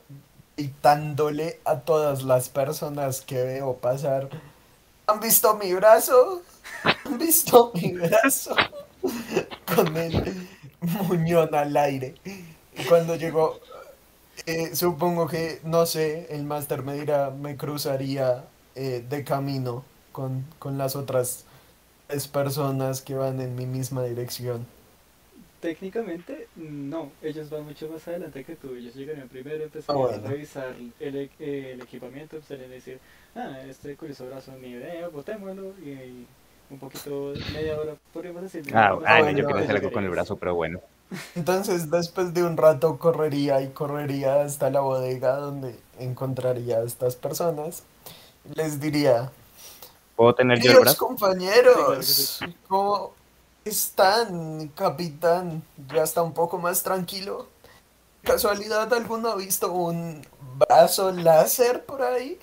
gritándole 0.60 1.58
a 1.64 1.80
todas 1.80 2.22
las 2.22 2.50
personas 2.50 3.22
que 3.22 3.42
veo 3.42 3.76
pasar. 3.76 4.28
¿Han 5.06 5.18
visto 5.18 5.56
mi 5.56 5.72
brazo? 5.72 6.42
¿Han 7.04 7.18
visto 7.18 7.72
mi 7.74 7.92
brazo? 7.92 8.54
Con 9.74 9.96
el 9.96 10.48
muñón 11.08 11.54
al 11.54 11.74
aire. 11.76 12.14
Y 12.24 12.84
cuando 12.84 13.16
llego, 13.16 13.58
eh, 14.44 14.76
supongo 14.76 15.26
que, 15.26 15.60
no 15.64 15.86
sé, 15.86 16.26
el 16.30 16.44
máster 16.44 16.82
me 16.82 16.94
dirá, 16.94 17.30
me 17.30 17.56
cruzaría 17.56 18.44
eh, 18.74 19.02
de 19.08 19.24
camino 19.24 19.84
con, 20.12 20.44
con 20.58 20.76
las 20.76 20.94
otras 20.94 21.46
personas 22.32 23.00
que 23.00 23.14
van 23.14 23.40
en 23.40 23.54
mi 23.54 23.64
misma 23.64 24.02
dirección. 24.04 24.66
Técnicamente, 25.60 26.48
no. 26.56 27.12
Ellos 27.22 27.50
van 27.50 27.64
mucho 27.64 27.88
más 27.88 28.06
adelante 28.08 28.44
que 28.44 28.56
tú. 28.56 28.74
Ellos 28.74 28.94
llegarían 28.94 29.28
primero, 29.28 29.62
empezarían 29.64 30.14
Ah, 30.14 30.18
bueno. 30.18 30.26
a 30.26 30.30
revisar 30.30 30.74
el, 30.98 31.16
e- 31.16 31.72
el 31.72 31.80
equipamiento, 31.82 32.36
empezarían 32.36 32.70
a 32.70 32.74
decir, 32.74 32.98
ah, 33.34 33.60
este 33.68 33.94
curioso 33.96 34.26
brazo 34.26 34.52
ni 34.56 34.68
idea, 34.68 35.08
botémoslo 35.08 35.74
y, 35.84 35.90
y 35.90 36.26
un 36.70 36.78
poquito, 36.78 37.34
media 37.52 37.78
hora, 37.78 37.94
podríamos 38.12 38.42
decir. 38.42 38.64
Ah, 38.72 38.98
ah, 39.04 39.22
no, 39.22 39.22
hora, 39.22 39.32
yo 39.32 39.44
quería 39.44 39.44
bueno, 39.44 39.60
hacer 39.64 39.76
algo 39.76 39.92
con 39.92 40.04
el 40.04 40.10
brazo, 40.10 40.36
pero 40.36 40.54
bueno. 40.54 40.80
Entonces, 41.34 41.90
después 41.90 42.32
de 42.34 42.44
un 42.44 42.56
rato 42.56 42.98
correría 42.98 43.60
y 43.62 43.70
correría 43.70 44.42
hasta 44.42 44.70
la 44.70 44.80
bodega 44.80 45.36
donde 45.36 45.76
encontraría 45.98 46.78
a 46.78 46.84
estas 46.84 47.16
personas. 47.16 47.84
Les 48.54 48.80
diría, 48.80 49.32
¿Puedo 50.16 50.34
tener 50.34 50.60
yo 50.60 50.72
el 50.72 50.78
queridos 50.78 50.80
brazo? 50.80 51.06
compañeros, 51.06 52.40
¿cómo 52.68 53.12
están, 53.70 54.68
capitán? 54.68 55.62
¿Ya 55.92 56.02
está 56.02 56.22
un 56.22 56.32
poco 56.34 56.58
más 56.58 56.82
tranquilo? 56.82 57.46
¿Casualidad 58.22 58.92
alguno 58.92 59.30
ha 59.30 59.36
visto 59.36 59.72
un 59.72 60.22
brazo 60.68 61.10
láser 61.12 61.84
por 61.84 62.02
ahí? 62.02 62.38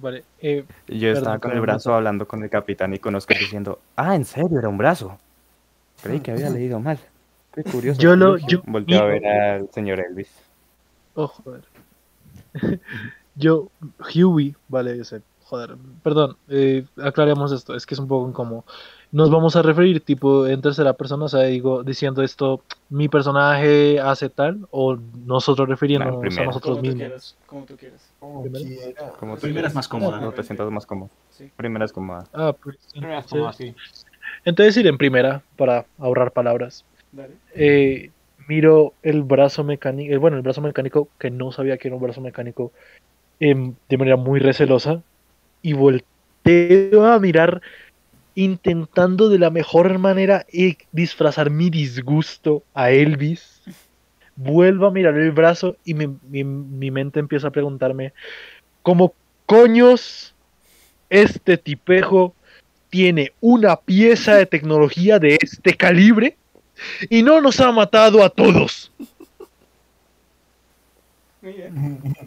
Vale, 0.00 0.24
eh, 0.38 0.64
Yo 0.88 1.08
estaba 1.10 1.38
Perdón, 1.38 1.40
con 1.40 1.50
el 1.52 1.56
perdón. 1.60 1.62
brazo 1.62 1.94
hablando 1.94 2.26
con 2.28 2.42
el 2.42 2.50
capitán 2.50 2.94
y 2.94 2.98
con 2.98 3.14
Oscar 3.14 3.38
diciendo, 3.38 3.78
ah, 3.96 4.14
¿en 4.14 4.24
serio? 4.24 4.58
Era 4.58 4.68
un 4.68 4.78
brazo. 4.78 5.18
Creí 6.02 6.20
que 6.20 6.32
había 6.32 6.50
leído 6.50 6.78
mal. 6.80 6.98
Qué 7.54 7.62
curioso. 7.64 8.00
Yo 8.00 8.16
lo- 8.16 8.38
yo- 8.38 8.62
Volteo 8.66 9.00
a 9.02 9.04
ver 9.06 9.26
al 9.26 9.70
señor 9.72 10.00
Elvis. 10.00 10.30
oh, 11.14 11.26
joder. 11.28 11.64
Yo, 13.36 13.68
Huey, 14.14 14.54
vale, 14.68 14.96
yo 14.96 15.02
sé, 15.02 15.20
joder, 15.42 15.76
perdón, 16.04 16.36
eh, 16.48 16.86
aclaremos 17.02 17.50
esto, 17.50 17.74
es 17.74 17.84
que 17.84 17.94
es 17.94 17.98
un 17.98 18.06
poco 18.06 18.28
incómodo. 18.28 18.64
Nos 19.14 19.30
vamos 19.30 19.54
a 19.54 19.62
referir 19.62 20.00
tipo 20.00 20.44
en 20.48 20.60
tercera 20.60 20.92
persona, 20.94 21.26
o 21.26 21.28
sea, 21.28 21.42
digo, 21.42 21.84
diciendo 21.84 22.20
esto, 22.24 22.62
mi 22.90 23.08
personaje 23.08 24.00
hace 24.00 24.28
tal, 24.28 24.66
o 24.72 24.96
nosotros 25.24 25.68
refiriéndonos 25.68 26.16
a 26.16 26.20
primera. 26.20 26.46
nosotros 26.46 26.78
Como 26.78 26.82
tú 26.82 26.82
mismos. 26.82 26.98
quieras, 26.98 27.36
como 27.46 27.64
tú 27.64 27.76
quieras. 27.76 28.12
Como 28.18 29.34
tú 29.36 29.40
Primera 29.42 29.68
es 29.68 29.74
más 29.76 29.86
cómoda. 29.86 30.20
No 30.20 30.32
te 30.32 30.42
sientas 30.42 30.68
más 30.72 30.84
cómodo. 30.84 31.10
Sí. 31.30 31.48
Primera 31.54 31.84
es 31.84 31.92
cómoda. 31.92 32.24
Ah, 32.32 32.54
pues, 32.60 32.76
Primero 32.90 33.16
es 33.20 33.24
sí. 33.26 33.30
como 33.30 33.46
así. 33.46 33.74
Entonces 34.44 34.76
ir 34.78 34.86
en 34.88 34.98
primera, 34.98 35.42
para 35.56 35.86
ahorrar 35.98 36.32
palabras. 36.32 36.84
Dale. 37.12 37.34
eh, 37.54 38.10
miro 38.48 38.94
el 39.04 39.22
brazo 39.22 39.62
mecánico, 39.62 40.12
eh, 40.12 40.16
bueno, 40.16 40.36
el 40.38 40.42
brazo 40.42 40.60
mecánico, 40.60 41.06
que 41.20 41.30
no 41.30 41.52
sabía 41.52 41.76
que 41.78 41.86
era 41.86 41.96
un 41.96 42.02
brazo 42.02 42.20
mecánico, 42.20 42.72
em, 43.38 43.74
de 43.88 43.96
manera 43.96 44.16
muy 44.16 44.40
recelosa, 44.40 45.02
y 45.62 45.72
volteo 45.74 47.06
a 47.06 47.18
mirar, 47.20 47.62
intentando 48.34 49.28
de 49.28 49.38
la 49.38 49.50
mejor 49.50 49.98
manera 49.98 50.44
disfrazar 50.92 51.50
mi 51.50 51.70
disgusto 51.70 52.62
a 52.74 52.90
Elvis. 52.90 53.62
Vuelvo 54.36 54.86
a 54.86 54.90
mirar 54.90 55.16
el 55.16 55.30
brazo 55.30 55.76
y 55.84 55.94
mi, 55.94 56.08
mi- 56.28 56.44
mi 56.44 56.90
mente 56.90 57.20
empieza 57.20 57.48
a 57.48 57.52
preguntarme, 57.52 58.12
¿cómo 58.82 59.14
coños 59.46 60.34
este 61.10 61.56
tipejo 61.56 62.34
tiene 62.90 63.32
una 63.40 63.76
pieza 63.76 64.34
de 64.34 64.46
tecnología 64.46 65.18
de 65.18 65.38
este 65.40 65.74
calibre? 65.74 66.36
y 67.08 67.22
no 67.22 67.40
nos 67.40 67.60
ha 67.60 67.70
matado 67.70 68.24
a 68.24 68.28
todos. 68.28 68.90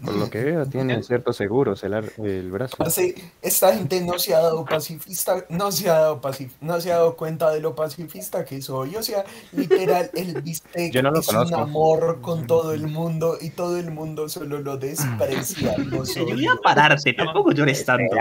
Por 0.05 0.15
lo 0.15 0.29
que 0.29 0.43
veo, 0.43 0.65
tiene 0.65 1.01
ciertos 1.03 1.37
seguros 1.37 1.83
el, 1.83 1.93
el 2.23 2.51
brazo. 2.51 2.75
Así, 2.83 3.15
esta 3.41 3.73
gente 3.73 3.99
no 4.01 4.19
se 4.19 4.35
ha 4.35 4.39
dado 4.39 4.63
pacifista, 4.65 5.43
no 5.49 5.71
se 5.71 5.89
ha 5.89 5.93
dado 5.93 6.21
pacif 6.21 6.53
no 6.61 6.79
se 6.79 6.91
ha 6.91 6.95
dado 6.97 7.15
cuenta 7.15 7.49
de 7.51 7.59
lo 7.59 7.75
pacifista 7.75 8.45
que 8.45 8.61
soy. 8.61 8.95
O 8.95 9.03
sea, 9.03 9.23
literal, 9.53 10.09
el 10.13 10.41
bistec 10.43 10.91
Yo 10.93 11.01
no 11.01 11.11
lo 11.11 11.19
es 11.19 11.27
un 11.29 11.53
amor 11.53 12.21
con 12.21 12.45
todo 12.47 12.73
el 12.73 12.87
mundo 12.87 13.37
y 13.41 13.49
todo 13.49 13.77
el 13.77 13.89
mundo 13.91 14.29
solo 14.29 14.59
lo 14.59 14.77
desprecia. 14.77 15.75
Lo 15.77 16.03
Ayudé 16.03 16.31
a 16.31 16.35
odia. 16.35 16.51
pararte, 16.63 17.13
tampoco 17.13 17.51
llores 17.51 17.83
tanto. 17.85 18.15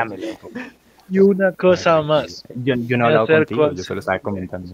Y 1.10 1.18
una 1.18 1.52
cosa 1.52 2.00
más. 2.02 2.42
Yo, 2.64 2.74
yo 2.74 2.96
no 2.96 3.04
Me 3.06 3.12
he 3.12 3.16
hablado 3.16 3.24
acerco 3.24 3.38
contigo, 3.48 3.64
al- 3.64 3.76
yo 3.76 3.84
solo 3.84 4.00
estaba 4.00 4.18
comentando. 4.18 4.72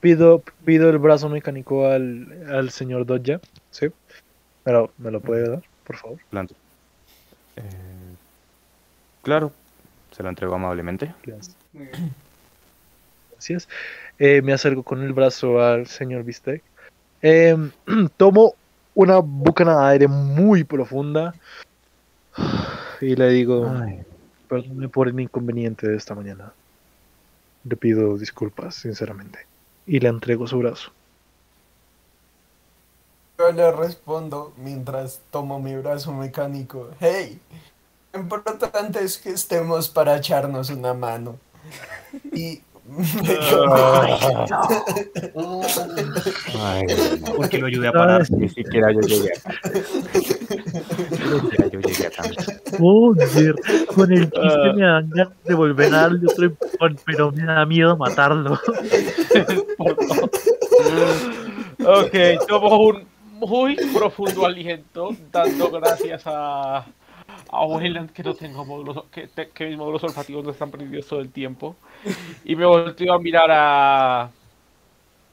Pido, 0.00 0.42
pido 0.64 0.90
el 0.90 0.98
brazo 0.98 1.28
mecánico 1.28 1.86
al, 1.86 2.46
al 2.52 2.70
señor 2.70 3.04
Dodja. 3.06 3.40
¿Sí? 3.70 3.86
¿Me 4.98 5.10
lo 5.10 5.20
puede 5.20 5.48
dar, 5.48 5.62
por 5.84 5.96
favor? 5.96 6.18
Eh, 7.56 7.62
claro, 9.22 9.52
se 10.10 10.22
lo 10.22 10.28
entrego 10.28 10.54
amablemente. 10.54 11.14
Gracias. 11.24 11.56
Muy 11.72 11.86
bien. 11.86 12.14
Gracias. 13.32 13.68
Eh, 14.18 14.42
me 14.42 14.52
acerco 14.52 14.82
con 14.82 15.02
el 15.02 15.12
brazo 15.12 15.60
al 15.62 15.86
señor 15.86 16.24
Bistec. 16.24 16.62
Em, 17.22 17.70
tomo 18.16 18.54
una 18.94 19.18
bucana 19.18 19.80
de 19.80 19.92
aire 19.92 20.08
muy 20.08 20.64
profunda 20.64 21.34
y 23.00 23.14
le 23.14 23.28
digo, 23.30 23.68
Ay, 23.68 24.00
perdone 24.48 24.88
por 24.88 25.08
el 25.08 25.18
inconveniente 25.20 25.88
de 25.88 25.96
esta 25.96 26.14
mañana. 26.14 26.52
Le 27.64 27.76
pido 27.76 28.16
disculpas, 28.16 28.74
sinceramente. 28.74 29.40
Y 29.86 30.00
le 30.00 30.08
entrego 30.08 30.46
su 30.46 30.58
brazo. 30.58 30.92
Yo 33.38 33.52
le 33.52 33.70
respondo 33.70 34.52
mientras 34.56 35.20
tomo 35.30 35.60
mi 35.60 35.76
brazo 35.76 36.12
mecánico. 36.12 36.90
Hey, 36.98 37.38
lo 38.12 38.20
importante 38.20 38.66
es 39.04 39.16
que 39.16 39.30
estemos 39.30 39.88
para 39.88 40.16
echarnos 40.16 40.70
una 40.70 40.92
mano. 40.92 41.38
Y 42.32 42.60
ay, 46.56 46.86
no. 47.20 47.34
Porque 47.36 47.58
lo 47.60 47.66
ayudé 47.66 47.88
a 47.88 47.92
parar. 47.92 48.28
Ni 48.30 48.48
siquiera 48.48 48.90
yo 48.92 49.00
llegué. 49.02 49.30
Ni 50.12 50.20
siquiera 51.40 51.66
yo 51.68 51.80
llegué 51.80 52.06
acá. 52.06 52.22
Joder, 52.76 53.54
con 53.94 54.12
el 54.12 54.30
chiste 54.30 54.72
me 54.74 54.84
dan 54.84 55.10
ganas 55.10 55.44
de 55.44 55.54
volver 55.54 55.94
a 55.94 55.98
darle 55.98 56.26
otro 56.26 56.46
empujón, 56.46 56.98
pero 57.06 57.30
me 57.30 57.44
da 57.44 57.64
miedo 57.66 57.96
matarlo. 57.96 58.58
Ok, 61.80 62.44
tomo 62.48 62.76
un 62.76 63.06
muy 63.46 63.76
profundo 63.92 64.44
aliento, 64.46 65.10
dando 65.30 65.70
gracias 65.70 66.22
a, 66.26 66.78
a 67.48 67.66
Wayland 67.66 68.12
que 68.12 68.22
no 68.22 68.34
tengo 68.34 68.64
módulos, 68.64 69.04
que, 69.10 69.28
te- 69.28 69.50
que 69.50 69.66
mis 69.66 69.76
módulos 69.78 70.02
olfativos 70.04 70.44
no 70.44 70.50
están 70.50 70.70
perdidos 70.70 71.06
todo 71.06 71.20
el 71.20 71.32
tiempo. 71.32 71.76
Y 72.44 72.56
me 72.56 72.66
volteo 72.66 73.14
a 73.14 73.18
mirar 73.20 73.50
a 73.50 74.30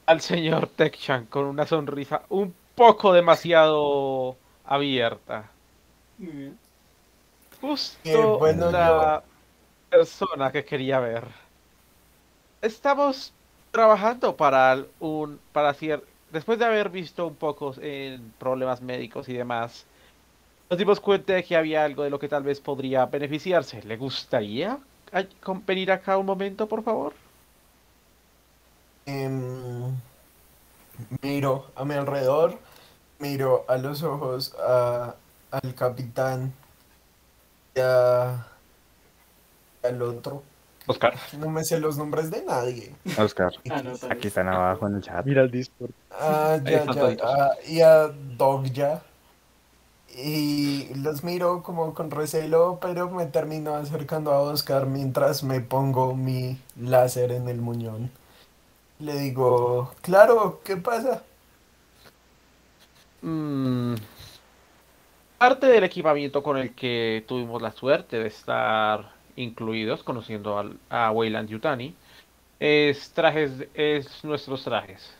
al 0.06 0.20
señor 0.20 0.68
Tekchan 0.68 1.26
con 1.26 1.44
una 1.46 1.66
sonrisa 1.66 2.22
un 2.28 2.54
poco 2.74 3.12
demasiado 3.12 4.36
abierta. 4.64 5.50
Muy 6.18 6.32
bien. 6.32 6.58
Justo 7.60 7.98
Eh, 8.04 8.36
bueno, 8.38 8.70
la 8.70 9.22
persona 9.90 10.52
que 10.52 10.64
quería 10.64 11.00
ver. 11.00 11.24
Estamos 12.60 13.32
trabajando 13.70 14.36
para 14.36 14.84
un 15.00 15.40
para 15.52 15.70
hacer 15.70 16.02
después 16.32 16.58
de 16.58 16.64
haber 16.64 16.90
visto 16.90 17.26
un 17.26 17.36
poco 17.36 17.74
en 17.80 18.32
problemas 18.38 18.80
médicos 18.80 19.28
y 19.28 19.34
demás. 19.34 19.86
Nos 20.68 20.78
dimos 20.78 21.00
cuenta 21.00 21.34
de 21.34 21.44
que 21.44 21.56
había 21.56 21.84
algo 21.84 22.02
de 22.02 22.10
lo 22.10 22.18
que 22.18 22.28
tal 22.28 22.42
vez 22.42 22.60
podría 22.60 23.06
beneficiarse. 23.06 23.82
¿Le 23.82 23.96
gustaría 23.96 24.78
venir 25.66 25.92
acá 25.92 26.18
un 26.18 26.26
momento, 26.26 26.66
por 26.66 26.82
favor? 26.82 27.14
Em, 29.06 29.94
miro 31.22 31.70
a 31.76 31.84
mi 31.84 31.94
alrededor, 31.94 32.58
miro 33.20 33.64
a 33.68 33.76
los 33.76 34.02
ojos 34.02 34.54
a- 34.58 35.14
al 35.52 35.74
capitán 35.74 36.52
y 37.76 37.80
a- 37.80 38.46
al 39.84 40.02
otro. 40.02 40.42
Oscar. 40.86 41.14
No 41.38 41.48
me 41.50 41.64
sé 41.64 41.80
los 41.80 41.98
nombres 41.98 42.30
de 42.30 42.44
nadie. 42.44 42.94
Oscar, 43.18 43.52
Ah, 43.70 43.82
no, 43.82 43.92
aquí 44.10 44.28
están 44.28 44.48
abajo 44.48 44.86
en 44.86 44.96
el 44.96 45.02
chat. 45.02 45.24
Mira 45.26 45.42
el 45.42 45.50
Discord. 45.50 45.90
Ah, 46.10 46.58
ya, 46.64 46.84
ya, 46.84 47.16
ah, 47.22 47.50
y 47.66 47.80
a 47.80 48.08
Dogja. 48.08 49.02
Y 50.16 50.94
los 50.94 51.24
miro 51.24 51.62
como 51.62 51.92
con 51.92 52.10
recelo, 52.10 52.78
pero 52.80 53.10
me 53.10 53.26
termino 53.26 53.74
acercando 53.74 54.32
a 54.32 54.40
Oscar 54.40 54.86
mientras 54.86 55.42
me 55.42 55.60
pongo 55.60 56.14
mi 56.14 56.58
láser 56.80 57.32
en 57.32 57.48
el 57.48 57.60
muñón. 57.60 58.10
Le 58.98 59.18
digo, 59.18 59.92
claro, 60.00 60.60
¿qué 60.64 60.78
pasa? 60.78 61.22
Mm, 63.20 63.96
parte 65.38 65.66
del 65.66 65.84
equipamiento 65.84 66.42
con 66.42 66.56
el 66.56 66.74
que 66.74 67.24
tuvimos 67.28 67.60
la 67.60 67.72
suerte 67.72 68.18
de 68.18 68.28
estar 68.28 69.15
incluidos, 69.36 70.02
conociendo 70.02 70.58
al- 70.58 70.78
a 70.90 71.10
Weyland 71.12 71.48
Yutani, 71.48 71.94
es 72.60 73.12
trajes, 73.12 73.68
es 73.74 74.24
nuestros 74.24 74.64
trajes. 74.64 75.14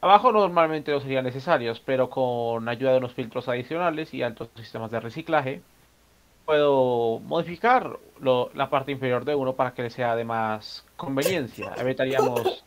Abajo 0.00 0.32
normalmente 0.32 0.92
no 0.92 1.00
serían 1.00 1.24
necesarios, 1.24 1.80
pero 1.80 2.10
con 2.10 2.68
ayuda 2.68 2.92
de 2.92 2.98
unos 2.98 3.14
filtros 3.14 3.48
adicionales 3.48 4.12
y 4.14 4.22
altos 4.22 4.48
sistemas 4.56 4.90
de 4.90 5.00
reciclaje, 5.00 5.62
puedo 6.44 7.20
modificar 7.20 7.98
lo- 8.20 8.50
la 8.54 8.68
parte 8.70 8.92
inferior 8.92 9.24
de 9.24 9.34
uno 9.34 9.54
para 9.56 9.72
que 9.74 9.82
le 9.82 9.90
sea 9.90 10.14
de 10.16 10.24
más 10.24 10.84
conveniencia. 10.96 11.74
Evitaríamos, 11.78 12.64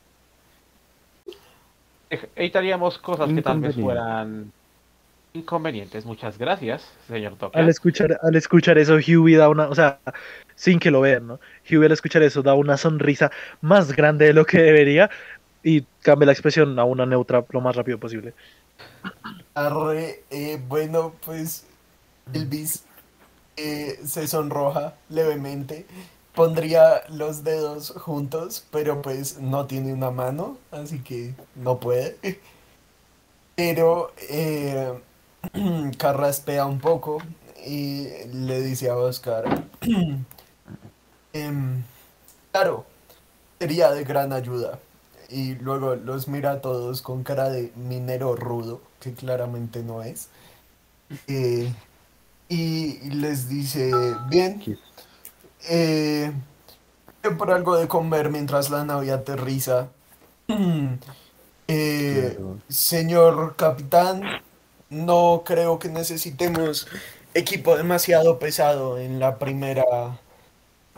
evitaríamos 2.35 2.97
cosas 2.99 3.29
que 3.33 3.41
tal 3.41 3.59
vez 3.59 3.75
fueran 3.75 4.51
inconvenientes. 5.37 6.05
Muchas 6.05 6.37
gracias, 6.37 6.87
señor 7.07 7.35
Toque. 7.37 7.57
Al 7.57 7.69
escuchar, 7.69 8.19
al 8.21 8.35
escuchar 8.35 8.77
eso, 8.77 8.95
Huey 8.95 9.35
da 9.35 9.49
una, 9.49 9.67
o 9.67 9.75
sea, 9.75 9.99
sin 10.55 10.79
que 10.79 10.91
lo 10.91 11.01
vean, 11.01 11.27
¿no? 11.27 11.39
Huey 11.69 11.85
al 11.85 11.91
escuchar 11.91 12.23
eso 12.23 12.41
da 12.41 12.53
una 12.53 12.77
sonrisa 12.77 13.31
más 13.61 13.95
grande 13.95 14.25
de 14.25 14.33
lo 14.33 14.45
que 14.45 14.61
debería 14.61 15.09
y 15.63 15.81
cambia 16.01 16.27
la 16.27 16.31
expresión 16.31 16.77
a 16.79 16.83
una 16.83 17.05
neutra 17.05 17.45
lo 17.49 17.61
más 17.61 17.75
rápido 17.75 17.99
posible. 17.99 18.33
Arre, 19.53 20.23
eh, 20.29 20.61
bueno, 20.67 21.13
pues 21.25 21.65
Elvis 22.33 22.83
eh, 23.57 23.99
se 24.05 24.27
sonroja 24.27 24.95
levemente. 25.09 25.85
Pondría 26.35 27.01
los 27.09 27.43
dedos 27.43 27.91
juntos, 27.91 28.65
pero 28.71 29.01
pues 29.01 29.39
no 29.39 29.65
tiene 29.65 29.91
una 29.91 30.11
mano, 30.11 30.57
así 30.71 30.99
que 30.99 31.33
no 31.55 31.79
puede. 31.79 32.17
Pero 33.55 34.13
eh, 34.29 34.93
carraspea 35.97 36.65
un 36.65 36.79
poco 36.79 37.19
y 37.65 38.07
le 38.33 38.61
dice 38.61 38.89
a 38.89 38.97
Oscar, 38.97 39.65
em, 41.33 41.83
claro, 42.51 42.85
sería 43.59 43.91
de 43.91 44.03
gran 44.03 44.33
ayuda. 44.33 44.79
Y 45.29 45.55
luego 45.55 45.95
los 45.95 46.27
mira 46.29 46.51
a 46.53 46.61
todos 46.61 47.01
con 47.01 47.23
cara 47.23 47.49
de 47.49 47.73
minero 47.75 48.35
rudo, 48.35 48.81
que 49.01 49.13
claramente 49.13 49.83
no 49.83 50.01
es. 50.01 50.29
Eh, 51.27 51.73
y 52.49 53.09
les 53.09 53.49
dice, 53.49 53.91
bien, 54.29 54.63
eh, 55.69 56.31
por 57.37 57.51
algo 57.51 57.75
de 57.77 57.87
comer 57.87 58.29
mientras 58.29 58.69
la 58.69 58.85
nave 58.85 59.11
aterriza. 59.11 59.89
Eh, 61.69 62.39
señor 62.69 63.57
capitán, 63.57 64.21
no 64.89 65.43
creo 65.45 65.79
que 65.79 65.89
necesitemos 65.89 66.87
equipo 67.33 67.77
demasiado 67.77 68.39
pesado 68.39 68.97
en 68.99 69.19
la 69.19 69.37
primera 69.37 69.83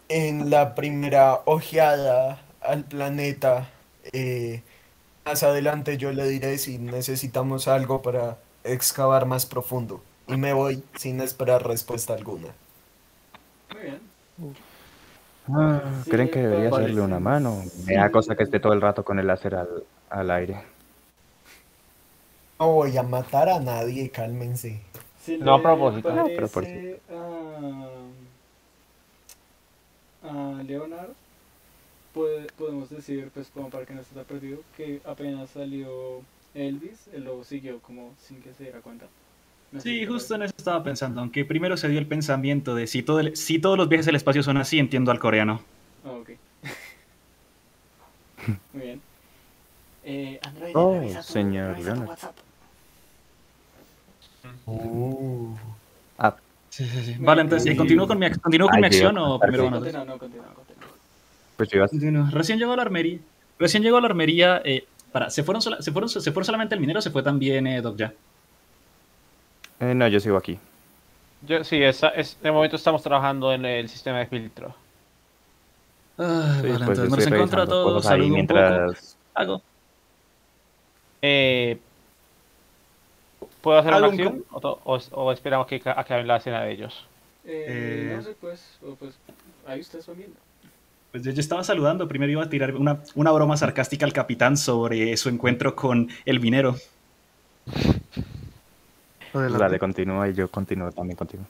en 0.10 0.50
la 0.50 0.76
primera 0.76 1.42
ojeada 1.46 2.42
al 2.62 2.84
planeta. 2.84 3.70
Eh, 4.12 4.64
más 5.26 5.44
adelante 5.44 5.98
yo 5.98 6.12
le 6.12 6.28
diré 6.28 6.58
si 6.58 6.80
necesitamos 6.80 7.68
algo 7.68 8.02
para 8.02 8.38
excavar 8.64 9.26
más 9.26 9.46
profundo. 9.46 10.02
Y 10.28 10.38
me 10.38 10.54
voy 10.54 10.84
sin 10.96 11.22
esperar 11.22 11.66
respuesta 11.68 12.14
alguna. 12.14 12.50
Muy 13.74 13.82
bien. 13.84 14.00
Ah, 15.52 15.82
¿Creen 16.10 16.30
que 16.30 16.40
debería 16.40 16.70
hacerle 16.70 17.02
una 17.02 17.20
mano? 17.20 17.64
Me 17.86 17.96
da 17.96 18.12
cosa 18.12 18.36
que 18.36 18.44
esté 18.44 18.60
todo 18.60 18.74
el 18.74 18.82
rato 18.82 19.04
con 19.04 19.20
el 19.20 19.28
láser 19.28 19.56
al, 19.56 19.84
al 20.10 20.32
aire. 20.32 20.64
No 22.60 22.74
voy 22.74 22.98
a 22.98 23.04
matar 23.04 23.48
a 23.50 23.60
nadie, 23.60 24.10
cálmense. 24.10 24.82
Si 25.24 25.38
No 25.38 25.54
a 25.56 25.62
propósito. 25.62 26.14
No, 26.14 26.26
pero 26.26 26.48
por 26.50 26.64
parece 26.66 27.00
a, 27.10 27.90
a 30.30 30.64
Leonard, 30.64 31.12
puede- 32.14 32.48
podemos 32.58 32.90
decir, 32.90 33.30
pues 33.34 33.48
como 33.54 33.70
para 33.70 33.86
que 33.86 33.94
no 33.94 34.02
esté 34.02 34.20
perdido, 34.24 34.60
que 34.76 35.00
apenas 35.06 35.50
salió 35.52 36.22
Elvis, 36.54 37.08
él 37.14 37.24
lo 37.24 37.44
siguió 37.46 37.80
como 37.80 38.12
sin 38.28 38.42
que 38.42 38.54
se 38.54 38.64
diera 38.64 38.82
cuenta. 38.82 39.06
No 39.72 39.80
Sí, 39.80 40.06
justo 40.06 40.36
en 40.36 40.44
eso 40.44 40.54
estaba 40.58 40.84
pensando, 40.84 41.22
aunque 41.22 41.46
primero 41.46 41.78
se 41.78 41.88
dio 41.88 42.00
el 42.00 42.08
pensamiento 42.08 42.76
de 42.76 42.88
si, 42.88 43.04
todo 43.04 43.22
el- 43.22 43.38
si 43.38 43.60
todos 43.60 43.78
los 43.78 43.88
viajes 43.88 44.08
al 44.10 44.16
espacio 44.16 44.44
son 44.44 44.58
así, 44.58 44.80
entiendo 44.80 45.12
al 45.12 45.20
coreano. 45.20 45.62
Ah, 46.04 46.12
ok. 46.12 46.32
Muy 48.74 48.84
bien. 48.84 49.02
Eh, 50.04 50.40
Android, 50.44 50.72
Oh, 50.76 51.22
señor 51.22 51.76
tu 51.78 51.84
Leonard. 51.84 52.10
WhatsApp. 52.10 52.36
Uh, 54.66 55.56
Ah, 56.18 56.36
Sí, 56.70 56.86
sí, 56.86 57.02
sí. 57.04 57.16
Vale, 57.20 57.42
entonces. 57.42 57.72
¿eh, 57.72 57.76
¿continúo 57.76 58.08
con 58.08 58.20
mi, 58.20 58.30
continúo 58.30 58.68
con 58.70 58.80
mi 58.80 58.86
Ay, 58.86 58.92
Dios, 58.92 59.02
acción 59.10 59.18
o 59.18 59.40
perfecto. 59.40 59.40
primero 59.42 59.64
van 59.66 59.74
a 59.74 59.80
Continúa, 59.80 60.06
no, 60.06 60.20
continúa, 60.20 60.54
continúa. 60.54 60.88
pues 61.58 61.70
yo 61.70 61.78
iba 61.78 61.86
a- 61.86 61.90
Continúo. 61.90 62.28
Recién 62.32 62.60
llegó 62.60 62.74
a 62.74 62.76
la 62.76 62.82
armería. 62.84 63.20
Recién 63.58 63.84
llegó 63.84 63.98
a 63.98 64.02
la 64.02 64.08
armería. 64.08 64.62
eh, 64.64 64.86
para, 65.12 65.30
¿se, 65.32 65.44
fueron 65.44 65.62
sola- 65.62 65.82
se, 65.82 65.92
fueron, 65.92 66.08
¿Se 66.10 66.20
fueron 66.32 66.46
solamente 66.46 66.76
el 66.76 66.82
minero 66.82 67.00
o 67.00 67.02
se 67.02 67.10
fue 67.10 67.24
también 67.24 67.66
eh, 67.68 67.82
Doc 67.82 67.98
Ya? 67.98 68.14
Eh, 69.80 69.96
no, 69.96 70.08
yo 70.08 70.20
sigo 70.20 70.38
aquí. 70.38 70.60
Yo, 71.48 71.64
sí, 71.64 71.82
esa, 71.82 72.10
es, 72.10 72.40
de 72.42 72.52
momento 72.52 72.76
estamos 72.76 73.02
trabajando 73.02 73.52
en 73.54 73.66
el 73.66 73.90
sistema 73.90 74.20
de 74.20 74.28
filtro. 74.28 74.76
Ah, 76.18 76.58
Sí, 76.62 76.68
vale, 76.68 76.86
pues 76.86 77.00
entonces 77.00 77.10
nos 77.10 77.20
estoy 77.20 77.34
encuentro 77.34 77.62
a 77.62 77.66
revisando 77.66 77.90
todos, 77.90 78.06
ahí 78.06 78.10
saludo 78.12 78.36
un 78.36 78.48
poco, 78.48 78.60
mientras... 78.60 79.18
hago. 79.34 79.62
Eh, 81.22 81.80
¿Puedo 83.62 83.78
hacer 83.80 83.92
una 83.94 83.98
¿Algún 84.06 84.20
acción? 84.20 84.46
O, 84.52 84.80
o 84.84 85.00
o 85.12 85.32
esperamos 85.32 85.68
que 85.68 85.80
ca- 85.80 86.00
acaben 86.00 86.28
la 86.28 86.38
escena 86.38 86.62
de 86.64 86.72
ellos? 86.72 87.06
Eh, 87.46 87.66
Eh. 87.68 88.14
No 88.16 88.22
sé, 88.24 88.36
pues, 88.40 88.78
o 88.86 88.96
pues, 88.96 89.16
ahí 89.68 89.80
ustedes 89.82 90.08
van 90.08 90.18
viendo. 90.18 90.36
Pues 91.12 91.24
yo, 91.24 91.32
yo 91.32 91.40
estaba 91.40 91.64
saludando, 91.64 92.08
primero 92.08 92.32
iba 92.32 92.44
a 92.44 92.50
tirar 92.50 92.76
una, 92.76 93.00
una 93.16 93.32
broma 93.32 93.58
sarcástica 93.58 94.06
al 94.06 94.14
capitán 94.14 94.56
sobre 94.58 95.18
su 95.18 95.30
encuentro 95.30 95.76
con 95.76 96.10
el 96.26 96.40
minero. 96.40 96.76
Adelante. 99.34 99.58
Dale, 99.64 99.80
continúa 99.80 100.30
y 100.30 100.34
yo 100.34 100.48
continúo 100.50 100.92
también 100.92 101.18
contigo. 101.18 101.44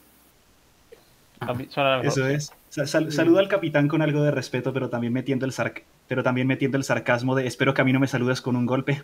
Eso 2.02 2.26
es. 2.26 2.52
Sa- 2.70 2.86
sal- 2.86 3.10
saluda 3.12 3.40
al 3.40 3.48
capitán 3.48 3.88
con 3.88 4.02
algo 4.02 4.22
de 4.22 4.30
respeto, 4.30 4.72
pero 4.72 4.88
también 4.90 5.12
metiendo 5.12 5.46
el 5.46 5.52
sarc 5.52 5.82
pero 6.08 6.22
también 6.24 6.46
metiendo 6.46 6.76
el 6.76 6.82
sarcasmo 6.84 7.34
de 7.36 7.46
espero 7.46 7.72
que 7.72 7.82
a 7.82 7.84
mí 7.84 7.92
no 7.92 8.00
me 8.00 8.06
saludes 8.08 8.40
con 8.40 8.56
un 8.56 8.66
golpe. 8.66 9.02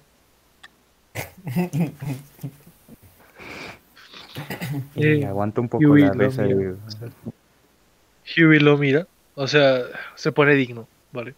Y 4.94 5.22
Eh, 5.22 5.26
aguanto 5.26 5.60
un 5.60 5.68
poco 5.68 5.82
Yui 5.82 6.02
la 6.02 6.12
risa 6.12 6.42
mira. 6.42 6.74
Huey 8.36 8.58
lo 8.58 8.76
mira, 8.76 9.06
o 9.34 9.46
sea, 9.46 9.82
se 10.14 10.32
pone 10.32 10.54
digno, 10.54 10.88
¿vale? 11.12 11.34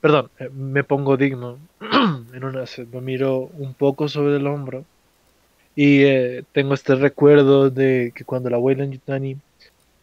Perdón, 0.00 0.30
eh, 0.38 0.48
me 0.48 0.84
pongo 0.84 1.16
digno 1.16 1.58
en 2.32 2.44
una 2.44 2.64
me 2.92 3.00
miro 3.00 3.50
un 3.58 3.74
poco 3.74 4.08
sobre 4.08 4.36
el 4.36 4.46
hombro 4.46 4.84
y 5.74 6.02
eh, 6.04 6.44
tengo 6.52 6.74
este 6.74 6.94
recuerdo 6.96 7.70
de 7.70 8.12
que 8.14 8.24
cuando 8.24 8.50
la 8.50 8.56
abuela 8.56 8.84
en 8.84 8.92
Yutani 8.92 9.36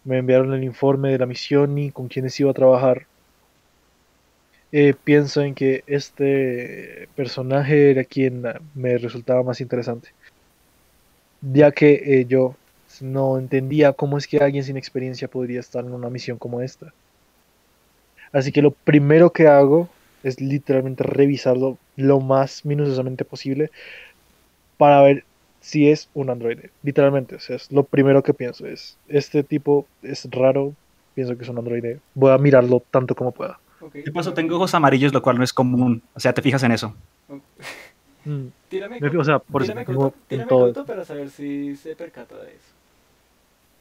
me 0.06 0.18
enviaron 0.18 0.54
el 0.54 0.64
informe 0.64 1.12
de 1.12 1.20
la 1.20 1.26
misión 1.26 1.78
y 1.78 1.92
con 1.92 2.08
quienes 2.08 2.40
iba 2.40 2.52
a 2.52 2.54
trabajar, 2.54 3.08
eh, 4.72 4.94
pienso 5.04 5.42
en 5.42 5.56
que 5.56 5.84
este 5.88 7.10
personaje 7.16 7.92
era 7.92 8.04
quien 8.04 8.44
me 8.76 8.98
resultaba 8.98 9.44
más 9.44 9.62
interesante, 9.62 10.10
ya 11.42 11.72
que 11.72 12.20
eh, 12.22 12.26
yo 12.26 12.56
no 13.02 13.38
entendía 13.38 13.94
cómo 13.94 14.18
es 14.18 14.28
que 14.28 14.40
alguien 14.40 14.64
sin 14.64 14.78
experiencia 14.78 15.28
podría 15.28 15.60
estar 15.60 15.86
en 15.86 15.94
una 15.94 16.10
misión 16.10 16.38
como 16.38 16.62
esta. 16.62 16.94
Así 18.32 18.52
que 18.52 18.62
lo 18.62 18.72
primero 18.72 19.32
que 19.32 19.48
hago 19.48 19.90
es 20.24 20.42
literalmente 20.42 21.04
revisarlo 21.04 21.78
lo 21.96 22.20
más 22.20 22.66
minuciosamente 22.66 23.26
posible 23.26 23.72
para 24.78 25.02
ver 25.02 25.24
si 25.62 25.90
es 25.90 26.10
un 26.14 26.30
androide. 26.30 26.72
Literalmente, 26.84 27.36
o 27.36 27.40
sea, 27.40 27.56
es 27.56 27.72
lo 27.72 27.84
primero 27.84 28.24
que 28.24 28.34
pienso 28.34 28.66
es, 28.66 28.98
este 29.08 29.44
tipo 29.44 29.88
es 30.04 30.28
raro, 30.32 30.74
pienso 31.16 31.38
que 31.38 31.44
es 31.44 31.50
un 31.50 31.58
androide. 31.58 32.00
Voy 32.14 32.32
a 32.32 32.38
mirarlo 32.38 32.84
tanto 32.92 33.16
como 33.16 33.32
pueda. 33.32 33.60
De 33.94 34.12
paso, 34.12 34.34
tengo 34.34 34.58
ojos 34.58 34.74
amarillos, 34.74 35.14
lo 35.14 35.22
cual 35.22 35.38
no 35.38 35.44
es 35.44 35.54
común. 35.54 36.02
O 36.14 36.20
sea, 36.20 36.34
te 36.34 36.42
fijas 36.42 36.64
en 36.64 36.72
eso. 36.72 36.94
Mm, 38.26 38.48
Tírame, 38.70 39.00
me- 39.00 39.18
o 39.18 39.24
sea, 39.24 39.40
por 39.40 39.62
eso 39.64 39.72
tírame 39.72 39.86
tengo 39.86 40.02
cauto, 40.12 40.18
en 40.18 40.28
tírame 40.28 40.50
todo. 40.50 40.64
cauto 40.66 40.86
para 40.86 41.06
saber 41.06 41.30
si 41.30 41.76
se 41.76 41.96
percata 41.96 42.36
de 42.36 42.50
eso. 42.52 42.74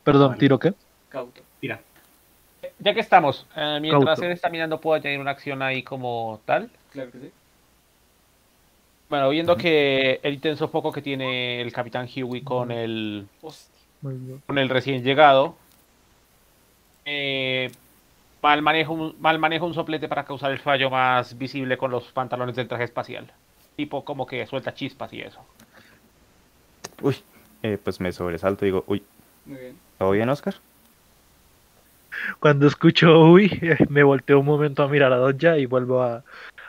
Perdón, 0.04 0.28
Vale. 0.28 0.40
¿tiro 0.40 0.58
qué? 0.58 0.72
Cauto. 1.08 1.40
Mira. 1.60 1.80
Ya 2.80 2.94
que 2.94 3.00
estamos, 3.00 3.46
eh, 3.56 3.78
mientras 3.80 4.04
Cauto. 4.04 4.24
él 4.24 4.32
está 4.32 4.48
mirando, 4.48 4.80
¿puedo 4.80 4.96
añadir 5.00 5.20
una 5.20 5.32
acción 5.32 5.62
ahí 5.62 5.82
como 5.82 6.40
tal? 6.44 6.70
Claro 6.92 7.10
que 7.10 7.18
sí. 7.18 7.30
Bueno, 9.10 9.28
viendo 9.30 9.56
que 9.56 10.20
el 10.22 10.34
intenso 10.34 10.68
foco 10.68 10.92
que 10.92 11.00
tiene 11.02 11.60
el 11.62 11.72
capitán 11.72 12.08
Huey 12.14 12.42
con 12.42 12.70
el, 12.70 13.26
con 14.46 14.58
el 14.58 14.68
recién 14.68 15.02
llegado, 15.02 15.56
eh, 17.04 17.70
Mal 18.40 18.62
manejo, 18.62 18.92
un, 18.92 19.16
mal 19.18 19.38
manejo 19.38 19.66
un 19.66 19.74
soplete 19.74 20.06
para 20.08 20.24
causar 20.24 20.52
el 20.52 20.60
fallo 20.60 20.90
más 20.90 21.36
visible 21.36 21.76
con 21.76 21.90
los 21.90 22.04
pantalones 22.12 22.54
del 22.54 22.68
traje 22.68 22.84
espacial. 22.84 23.32
Tipo 23.78 24.04
como 24.04 24.26
que 24.26 24.44
suelta 24.44 24.74
chispas 24.74 25.12
y 25.12 25.20
eso. 25.20 25.38
Uy, 27.00 27.14
eh, 27.62 27.78
pues 27.78 28.00
me 28.00 28.10
sobresalto 28.10 28.64
y 28.64 28.68
digo, 28.70 28.82
uy, 28.88 29.04
Muy 29.44 29.56
bien. 29.56 29.80
¿todo 29.96 30.10
bien, 30.10 30.28
Oscar? 30.28 30.56
Cuando 32.40 32.66
escucho 32.66 33.20
uy, 33.20 33.48
me 33.88 34.02
volteo 34.02 34.40
un 34.40 34.46
momento 34.46 34.82
a 34.82 34.88
mirar 34.88 35.12
a 35.12 35.18
Dodja 35.18 35.58
y 35.58 35.66
vuelvo 35.66 36.02
a, 36.02 36.24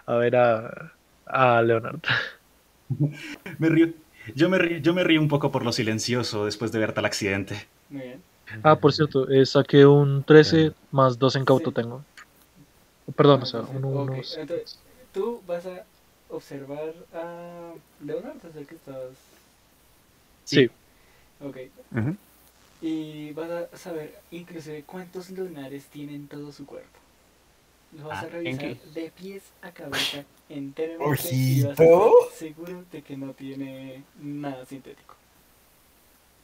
a 0.06 0.16
ver 0.18 0.36
a, 0.36 0.94
a 1.26 1.62
Leonard. 1.64 2.00
Me 3.58 3.70
río. 3.70 3.88
Yo 4.36 4.50
me, 4.50 4.60
río, 4.60 4.78
yo 4.78 4.94
me 4.94 5.04
río 5.04 5.20
un 5.20 5.30
poco 5.30 5.52
por 5.52 5.66
lo 5.66 5.72
silencioso 5.72 6.46
después 6.46 6.72
de 6.72 6.78
ver 6.78 6.94
tal 6.94 7.06
accidente. 7.06 7.70
Muy 7.90 8.02
bien. 8.04 8.24
Ah, 8.64 8.76
por 8.76 8.94
cierto, 8.94 9.28
eh, 9.30 9.48
saqué 9.48 9.84
un 9.88 10.24
13 10.24 10.74
más 10.92 11.18
2 11.18 11.36
en 11.38 11.46
cauto 11.46 11.72
Sí. 11.72 11.76
tengo. 11.76 12.06
Perdón, 13.16 13.42
o 13.42 13.46
sea, 13.48 13.62
Ok, 13.62 13.70
un, 13.72 13.86
ok, 13.86 13.92
unos- 14.12 14.38
entonces, 14.38 14.84
tú 15.12 15.42
vas 15.48 15.66
a 15.66 15.88
observar 16.30 16.94
a 17.14 17.74
Leonardo, 18.04 18.48
es 18.50 18.56
el 18.56 18.68
que 18.68 18.76
estás. 18.76 19.14
Sí, 20.44 20.70
Ok. 21.40 21.58
Ujú. 21.92 22.16
Y 22.82 23.32
vas 23.34 23.50
a 23.50 23.78
saber 23.78 24.16
inclusive 24.32 24.84
cuántos 24.84 25.30
lunares 25.32 25.86
tiene 25.88 26.16
en 26.16 26.28
todo 26.28 26.52
su 26.52 26.66
cuerpo. 26.66 27.00
Lo 27.92 28.08
vas 28.08 28.24
Ah, 28.24 28.26
a 28.26 28.30
¿en 28.44 28.58
revisar 28.58 28.76
de 28.94 29.12
pies 29.12 29.44
a 29.62 29.72
cabeza 29.72 30.24
enteramente 30.50 31.30
y 31.34 31.62
vas 31.64 31.80
a 31.80 31.84
estar 31.84 32.16
seguro 32.38 32.84
de 32.92 33.02
que 33.04 33.18
no 33.18 33.34
tiene 33.34 34.04
nada 34.22 34.66
sintético. 34.66 35.16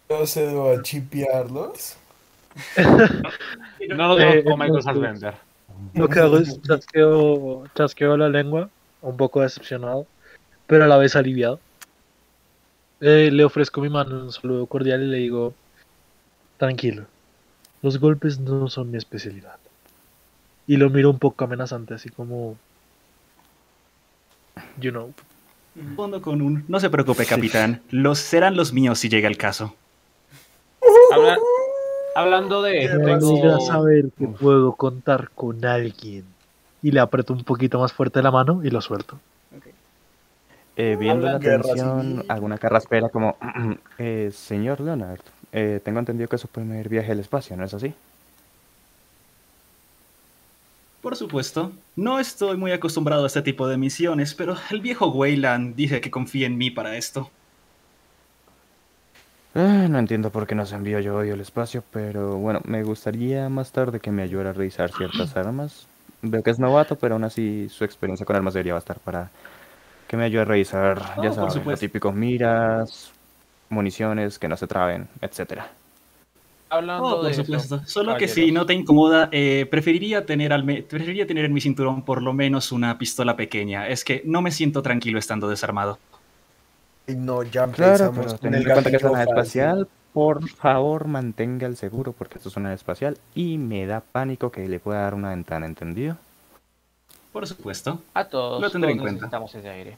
¿Procedo 0.07 0.71
a 0.71 0.81
chipearlos? 0.81 1.97
No 3.89 4.15
Eh, 4.17 4.17
vemos 4.17 4.43
como 4.43 4.57
Michael 4.57 4.83
Fassbender. 4.83 5.35
lo 5.93 6.07
que 6.09 6.19
hago 6.19 6.37
es 6.37 6.61
chasqueo, 6.61 7.65
chasqueo 7.75 8.17
la 8.17 8.29
lengua, 8.29 8.69
un 9.09 9.17
poco 9.17 9.41
decepcionado, 9.41 10.05
pero 10.67 10.83
a 10.83 10.87
la 10.87 10.97
vez 10.97 11.15
aliviado. 11.15 11.59
Eh, 13.01 13.29
le 13.31 13.43
ofrezco 13.43 13.81
mi 13.81 13.89
mano 13.89 14.11
en 14.17 14.23
un 14.23 14.31
saludo 14.31 14.65
cordial 14.67 15.03
y 15.03 15.07
le 15.07 15.17
digo, 15.17 15.53
tranquilo, 16.57 17.05
los 17.81 17.99
golpes 17.99 18.39
no 18.39 18.69
son 18.69 18.89
mi 18.91 18.97
especialidad. 18.97 19.57
Y 20.67 20.77
lo 20.77 20.89
miro 20.89 21.09
un 21.11 21.19
poco 21.19 21.43
amenazante, 21.43 21.93
así 21.93 22.09
como, 22.09 22.57
you 24.79 24.91
know. 24.91 25.13
Con 26.21 26.41
un... 26.41 26.63
No 26.69 26.79
se 26.79 26.89
preocupe, 26.89 27.25
capitán. 27.25 27.81
Los 27.91 28.17
serán 28.19 28.55
los 28.55 28.71
míos 28.71 28.97
si 28.97 29.09
llega 29.09 29.27
el 29.27 29.37
caso. 29.37 29.75
Habla- 31.13 31.37
hablando 32.15 32.61
de... 32.61 32.87
Tengo- 32.87 33.59
saber 33.59 34.05
que 34.17 34.25
puedo 34.27 34.73
contar 34.73 35.29
con 35.35 35.63
alguien. 35.65 36.23
Y 36.85 36.91
le 36.91 36.99
aprieto 36.99 37.33
un 37.33 37.43
poquito 37.43 37.79
más 37.79 37.93
fuerte 37.93 38.21
la 38.21 38.29
mano 38.29 38.61
y 38.63 38.69
lo 38.69 38.79
suelto. 38.79 39.19
Eh, 40.75 40.95
viendo 40.99 41.25
la 41.25 41.39
civil. 41.39 42.23
alguna 42.27 42.59
carraspera 42.59 43.09
como, 43.09 43.37
eh, 43.97 44.29
señor 44.31 44.81
Leonard, 44.81 45.21
eh, 45.51 45.81
tengo 45.83 45.97
entendido 45.97 46.29
que 46.29 46.35
es 46.35 46.43
su 46.43 46.47
primer 46.47 46.87
viaje 46.87 47.11
al 47.11 47.19
espacio, 47.19 47.57
¿no 47.57 47.65
es 47.65 47.73
así? 47.73 47.91
Por 51.01 51.15
supuesto. 51.15 51.71
No 51.95 52.19
estoy 52.19 52.55
muy 52.55 52.71
acostumbrado 52.71 53.23
a 53.23 53.27
este 53.27 53.41
tipo 53.41 53.67
de 53.67 53.77
misiones, 53.77 54.35
pero 54.35 54.55
el 54.69 54.79
viejo 54.79 55.07
Wayland 55.07 55.75
dice 55.75 56.01
que 56.01 56.11
confía 56.11 56.45
en 56.45 56.55
mí 56.55 56.69
para 56.69 56.97
esto. 56.97 57.31
Ah, 59.55 59.87
no 59.89 59.97
entiendo 59.97 60.29
por 60.29 60.45
qué 60.45 60.53
nos 60.53 60.71
envío 60.71 60.99
yo 60.99 61.15
hoy 61.15 61.31
al 61.31 61.41
espacio, 61.41 61.83
pero 61.89 62.37
bueno, 62.37 62.61
me 62.63 62.83
gustaría 62.83 63.49
más 63.49 63.71
tarde 63.71 63.99
que 63.99 64.11
me 64.11 64.21
ayudara 64.21 64.51
a 64.51 64.53
revisar 64.53 64.91
ciertas 64.91 65.35
armas. 65.35 65.87
Veo 66.31 66.43
que 66.43 66.51
es 66.51 66.59
novato, 66.59 66.97
pero 66.97 67.15
aún 67.15 67.23
así 67.23 67.67
su 67.69 67.83
experiencia 67.83 68.25
con 68.25 68.35
armas 68.35 68.53
debería 68.53 68.73
bastar 68.73 68.99
para 68.99 69.29
que 70.07 70.17
me 70.17 70.25
ayude 70.25 70.41
a 70.43 70.45
revisar, 70.45 71.01
Oh, 71.17 71.23
ya 71.23 71.31
sabes, 71.33 71.55
los 71.65 71.79
típicos 71.79 72.13
miras, 72.15 73.11
municiones 73.69 74.39
que 74.39 74.47
no 74.47 74.57
se 74.57 74.67
traben, 74.67 75.07
etcétera. 75.21 75.67
Hablando 76.69 77.03
Oh, 77.03 77.17
por 77.17 77.25
de 77.25 77.31
eso, 77.31 77.43
supuesto. 77.43 77.81
Solo 77.85 78.17
que 78.17 78.27
si 78.27 78.51
no 78.51 78.65
te 78.65 78.73
incomoda, 78.73 79.29
eh, 79.31 79.67
preferiría, 79.69 80.25
tener 80.25 80.51
al 80.51 80.63
me- 80.63 80.81
preferiría 80.83 81.27
tener 81.27 81.45
en 81.45 81.53
mi 81.53 81.61
cinturón 81.61 82.03
por 82.03 82.21
lo 82.21 82.33
menos 82.33 82.71
una 82.71 82.97
pistola 82.97 83.35
pequeña. 83.35 83.87
Es 83.87 84.03
que 84.03 84.23
no 84.25 84.41
me 84.41 84.51
siento 84.51 84.81
tranquilo 84.81 85.19
estando 85.19 85.47
desarmado. 85.47 85.99
Y 87.07 87.15
no, 87.15 87.43
ya 87.43 87.67
Claro, 87.71 88.11
pero 88.13 88.37
con 88.37 88.39
teniendo 88.41 88.57
el 88.57 88.65
en 88.67 88.73
cuenta 88.73 88.89
que 88.91 88.97
es 88.97 89.03
espacial, 89.03 89.87
por 90.15 90.47
favor 90.49 91.07
mantenga 91.07 91.67
el 91.67 91.75
seguro 91.75 92.13
porque 92.13 92.37
esto 92.37 92.47
es 92.47 92.55
una 92.55 92.63
nave 92.69 92.75
espacial 92.75 93.17
y 93.35 93.57
me 93.57 93.85
da 93.85 93.99
pánico 93.99 94.49
que 94.49 94.67
le 94.67 94.79
pueda 94.79 95.01
dar 95.01 95.13
una 95.13 95.29
ventana, 95.31 95.65
¿entendido? 95.65 96.15
Por 97.33 97.45
supuesto. 97.45 97.99
A 98.13 98.23
todos, 98.23 98.61
Lo 98.61 98.69
tendré 98.71 98.91
en 98.91 98.97
todos 98.97 99.03
cuenta. 99.09 99.25
necesitamos 99.25 99.53
ese 99.55 99.69
aire. 99.69 99.97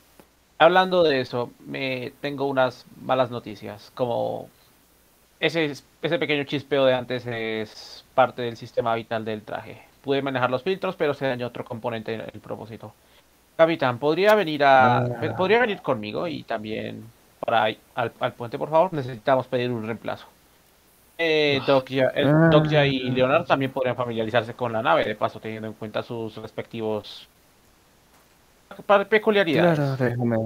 Hablando 0.58 1.04
de 1.04 1.22
eso, 1.22 1.52
me 1.68 2.12
tengo 2.20 2.46
unas 2.48 2.84
malas 3.00 3.30
noticias. 3.30 3.92
Como 3.94 4.50
ese, 5.40 5.66
ese 6.02 6.18
pequeño 6.18 6.46
chispeo 6.46 6.86
de 6.86 6.96
antes 6.96 7.28
es 7.28 8.04
parte 8.16 8.42
del 8.42 8.58
sistema 8.58 8.96
vital 8.96 9.24
del 9.24 9.44
traje. 9.44 9.84
Pude 10.02 10.24
manejar 10.24 10.50
los 10.50 10.64
filtros, 10.64 10.96
pero 10.96 11.14
se 11.14 11.28
dañó 11.28 11.46
otro 11.46 11.64
componente 11.64 12.18
del 12.18 12.42
propósito. 12.42 12.92
Capitán, 13.56 14.00
¿podría 14.00 14.34
venir 14.34 14.64
a 14.64 14.98
Ah. 14.98 15.36
podría 15.38 15.60
venir 15.60 15.82
conmigo 15.84 16.28
y 16.28 16.42
también 16.42 17.04
para 17.48 17.70
ir 17.70 17.80
al, 17.96 18.12
al 18.20 18.34
puente, 18.34 18.58
por 18.58 18.70
favor? 18.70 18.92
Necesitamos 18.94 19.48
pedir 19.48 19.72
un 19.72 19.86
reemplazo. 19.86 20.28
Eh, 21.18 21.62
Doc, 21.66 21.88
ya, 21.88 22.08
el- 22.14 22.28
Ah. 22.28 22.50
Doc 22.52 22.68
ya 22.68 22.86
y 22.86 23.10
Leonardo 23.10 23.46
también 23.46 23.72
podrían 23.72 23.96
familiarizarse 23.96 24.54
con 24.54 24.74
la 24.74 24.84
nave, 24.84 25.06
de 25.06 25.16
paso 25.16 25.40
teniendo 25.40 25.68
en 25.70 25.74
cuenta 25.74 26.04
sus 26.04 26.36
respectivos 26.36 27.26
peculiaridades. 29.10 29.80
Claro, 29.80 29.96
déjame. 29.98 30.38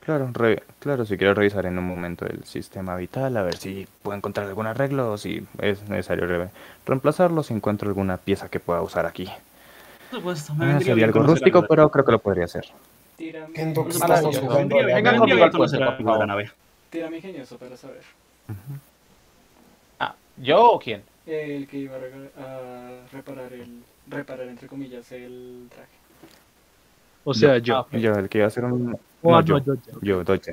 Claro, 0.00 0.30
re- 0.32 0.62
claro, 0.78 1.04
si 1.04 1.18
quiero 1.18 1.34
revisar 1.34 1.66
en 1.66 1.76
un 1.76 1.84
momento 1.86 2.24
el 2.24 2.44
sistema 2.44 2.94
vital, 2.96 3.36
a 3.36 3.42
ver 3.42 3.56
si 3.56 3.88
puedo 4.02 4.16
encontrar 4.16 4.46
algún 4.46 4.66
arreglo 4.68 5.12
o 5.12 5.18
si 5.18 5.44
es 5.60 5.86
necesario 5.88 6.24
re- 6.26 6.48
reemplazarlo, 6.86 7.42
si 7.42 7.52
encuentro 7.52 7.88
alguna 7.88 8.16
pieza 8.16 8.48
que 8.48 8.60
pueda 8.60 8.80
usar 8.80 9.06
aquí. 9.06 9.28
Por 10.10 10.20
supuesto. 10.20 10.54
Me 10.54 10.64
Ah, 10.66 10.68
vendría 10.68 10.92
sería 10.94 11.04
algo 11.06 11.22
rústico, 11.24 11.66
pero 11.66 11.90
creo 11.90 12.04
que 12.04 12.12
lo 12.12 12.20
podría 12.20 12.44
hacer. 12.44 12.64
Tírame, 13.18 13.54
Siento 13.54 13.84
que 13.84 13.90
estamos 13.90 14.16
estamos 14.16 14.36
jugando 14.38 14.40
jugando 14.40 14.76
Vendría- 14.76 14.78
a 14.78 14.86
la 14.88 14.94
venga 14.94 15.10
Vengan 15.10 15.18
conmigo 15.18 15.20
conmigo 15.28 15.42
a 15.42 15.46
al 15.46 15.52
conocer 15.52 15.78
puente, 15.78 15.84
algo 15.92 15.96
por 15.96 15.98
de 15.98 16.04
la 16.04 16.26
favor. 16.26 16.26
nave. 16.28 16.50
tírame 16.90 17.16
ingenioso 17.18 17.58
para 17.58 17.76
saber. 17.76 18.02
Ah, 19.98 20.14
¿yo 20.36 20.62
o 20.72 20.78
quién? 20.78 21.02
El 21.26 21.66
que 21.68 21.76
iba 21.78 21.96
a, 21.96 23.06
reparar 23.12 23.52
el. 23.52 23.82
reparar 24.08 24.46
entre 24.48 24.68
comillas 24.68 25.10
el 25.12 25.68
traje. 25.68 25.88
O 27.24 27.34
sea, 27.34 27.54
Ah, 27.54 27.58
yo. 27.58 27.86
Yo, 27.92 28.12
el 28.14 28.28
que 28.30 28.38
iba 28.38 28.44
a 28.46 28.48
hacer 28.48 28.64
un. 28.64 28.98
Oh, 29.22 29.30
No, 29.32 29.40
no, 29.40 29.42
yo, 29.42 29.58
yo, 29.58 29.74
yo. 30.00 30.22
yo, 30.22 30.48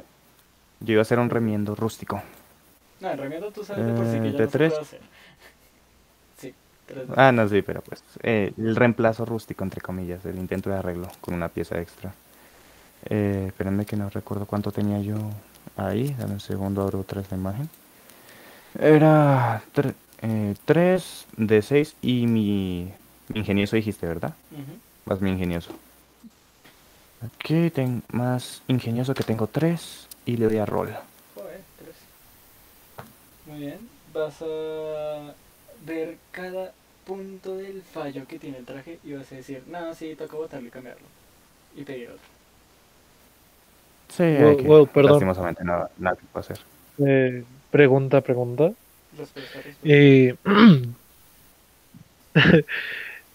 iba 0.82 0.99
a 0.99 1.03
hacer 1.03 1.20
un 1.20 1.30
remiendo 1.30 1.76
rústico. 1.76 2.22
No, 2.99 3.11
en 3.11 3.18
remiendo 3.18 3.51
tú 3.51 3.63
sabes 3.63 3.86
de 3.86 3.93
por 3.93 4.05
sí 4.07 4.20
que 4.20 4.28
Eh, 4.30 4.32
ya 4.32 4.38
Ah, 7.16 7.32
no, 7.32 7.47
sí, 7.47 7.61
pero 7.61 7.82
pues. 7.82 8.03
eh, 8.24 8.53
el 8.57 8.76
reemplazo 8.76 9.26
rústico, 9.26 9.63
entre 9.63 9.82
comillas, 9.82 10.24
el 10.26 10.38
intento 10.38 10.70
de 10.70 10.78
arreglo 10.78 11.07
con 11.22 11.34
una 11.34 11.47
pieza 11.49 11.80
extra. 11.80 12.13
Eh, 13.10 13.45
espérenme 13.47 13.86
que 13.86 13.95
no 13.95 14.10
recuerdo 14.10 14.45
cuánto 14.45 14.72
tenía 14.72 14.99
yo 14.99 15.18
ahí. 15.78 16.16
Dame 16.18 16.34
un 16.34 16.39
segundo, 16.39 16.82
abro 16.82 16.99
otra 16.99 17.24
la 17.30 17.38
imagen. 17.38 17.70
Era 18.80 19.64
3 20.66 21.26
de 21.38 21.62
6 21.62 21.95
y 22.01 22.28
mi, 22.28 22.91
mi 23.30 23.39
ingenioso 23.39 23.76
dijiste, 23.76 24.08
¿verdad? 24.08 24.34
Ujú. 24.51 24.80
Más 25.06 25.22
mi 25.22 25.30
ingenioso. 25.30 25.72
Aquí 27.22 27.70
tengo 27.70 28.01
más 28.12 28.62
ingenioso 28.68 29.14
que 29.14 29.24
tengo 29.24 29.47
3 29.47 30.08
y 30.26 30.38
le 30.38 30.45
doy 30.45 30.58
a 30.58 30.66
roll. 30.66 30.89
Joder. 31.36 31.62
Muy 33.45 33.60
bien. 33.60 33.89
Vas 34.14 34.41
a 34.41 35.34
ver 35.86 36.18
cada 36.32 36.74
punto 37.06 37.58
del 37.58 37.82
fallo 37.84 38.26
que 38.28 38.39
tiene 38.39 38.58
el 38.58 38.66
traje 38.66 38.99
y 39.03 39.14
vas 39.14 39.32
a 39.32 39.36
decir, 39.36 39.64
no, 39.68 39.93
sí, 39.93 40.16
toca 40.16 40.36
botarlo 40.36 40.68
y 40.68 40.72
cambiarlo. 40.72 41.06
Y 41.76 41.84
pedir 41.84 42.10
otro. 42.10 42.34
Sí, 44.16 44.24
hay 44.24 44.41
Wow, 44.43 44.57
que- 44.57 44.68
wow, 44.68 44.88
perdón. 44.88 45.11
lastimosamente 45.13 45.63
nada, 45.63 45.89
nada 45.97 46.16
que 46.16 46.26
puedo 46.32 46.39
hacer. 46.41 46.59
Eh, 47.05 47.43
pregunta, 47.72 48.22
pregunta. 48.22 48.72
Respuesta, 49.18 49.57
respuesta. 49.57 49.80
Eh, 49.84 50.36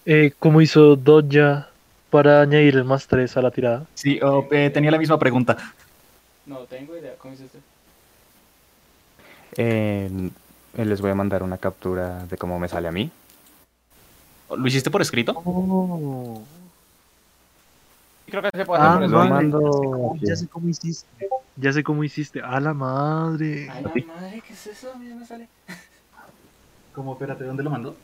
eh, 0.06 0.32
¿Cómo 0.38 0.60
hizo 0.60 0.96
Dodja 0.96 1.68
para 2.10 2.40
añadir 2.40 2.76
el 2.76 2.84
más 2.84 3.06
3 3.06 3.36
a 3.36 3.42
la 3.42 3.50
tirada? 3.50 3.86
Sí, 3.94 4.18
oh, 4.22 4.46
eh, 4.50 4.70
tenía 4.70 4.90
la 4.90 4.98
misma 4.98 5.18
pregunta. 5.18 5.56
No 6.46 6.60
tengo 6.60 6.96
idea, 6.96 7.14
¿cómo 7.18 7.34
hiciste? 7.34 7.58
Eh, 9.56 10.30
les 10.76 11.00
voy 11.00 11.10
a 11.10 11.14
mandar 11.14 11.42
una 11.42 11.58
captura 11.58 12.24
de 12.26 12.36
cómo 12.36 12.58
me 12.58 12.68
sale 12.68 12.88
a 12.88 12.92
mí. 12.92 13.10
¿Lo 14.48 14.66
hiciste 14.66 14.90
por 14.90 15.02
escrito? 15.02 15.34
Creo 18.30 18.42
que 18.42 18.50
se 18.56 18.64
puede 18.64 18.82
hacer 18.82 18.92
Ah, 18.92 18.94
por 18.94 19.04
eso. 19.04 19.34
Mando. 19.34 20.14
Ya 20.20 20.36
sé 20.36 20.46
cómo 20.48 20.68
hiciste. 20.68 21.28
Ya 21.56 21.72
sé 21.72 21.82
cómo 21.82 22.04
hiciste. 22.04 22.40
A 22.42 22.60
la 22.60 22.72
madre. 22.74 23.68
Ay, 23.70 23.82
la 23.84 24.14
madre, 24.14 24.42
¿qué 24.46 24.52
es 24.52 24.66
eso? 24.66 24.92
A 24.92 24.98
mí 24.98 25.06
no 25.08 25.16
me 25.16 25.26
sale. 25.26 25.48
¿Cómo? 26.94 27.12
Espérate, 27.12 27.44
¿dónde 27.44 27.62
lo 27.62 27.70
mandó? 27.70 27.94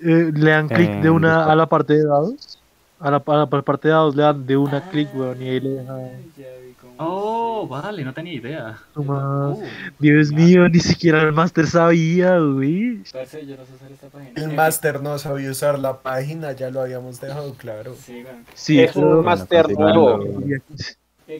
Eh, 0.00 0.30
le 0.32 0.50
dan 0.50 0.68
clic 0.68 0.90
de 1.00 1.08
En 1.08 1.10
una 1.10 1.44
a 1.50 1.54
la 1.56 1.66
parte 1.66 1.94
de 1.94 2.04
dados. 2.04 2.57
A 3.00 3.10
la, 3.10 3.22
a 3.24 3.36
la 3.36 3.46
parte 3.48 3.88
de 3.88 3.92
dados 3.94 4.16
le 4.16 4.22
dan 4.22 4.44
de 4.46 4.56
una 4.56 4.80
clic, 4.88 5.14
weón, 5.14 5.40
y 5.40 5.48
ahí 5.48 5.60
le 5.60 5.68
deja. 5.70 5.94
Ay, 5.94 6.32
ya 6.36 6.46
vi 6.64 6.72
cómo 6.74 6.94
Oh, 6.98 7.66
vale, 7.68 8.04
no 8.04 8.12
tenía 8.12 8.32
idea. 8.34 8.78
Tomás. 8.92 9.58
Uh, 9.58 9.62
Dios 9.98 10.30
genial. 10.30 10.48
mío, 10.48 10.68
ni 10.68 10.80
siquiera 10.80 11.22
el 11.22 11.32
máster 11.32 11.66
sabía, 11.66 12.38
güey. 12.38 13.04
Parce, 13.12 13.46
yo 13.46 13.56
no 13.56 13.64
sé 13.66 13.74
usar 13.74 13.92
esta 13.92 14.08
página. 14.08 14.32
El 14.34 14.52
máster 14.52 15.00
no 15.02 15.18
sabía 15.18 15.50
usar 15.50 15.78
la 15.78 16.00
página, 16.02 16.52
ya 16.52 16.70
lo 16.70 16.80
habíamos 16.80 17.20
dejado 17.20 17.54
claro. 17.54 17.94
Sí, 17.94 18.22
bueno. 18.24 18.44
Sí, 18.54 18.80
es 18.80 18.96
un 18.96 19.24
máster 19.24 19.62
continuando. 19.62 20.18
nuevo. 20.18 20.34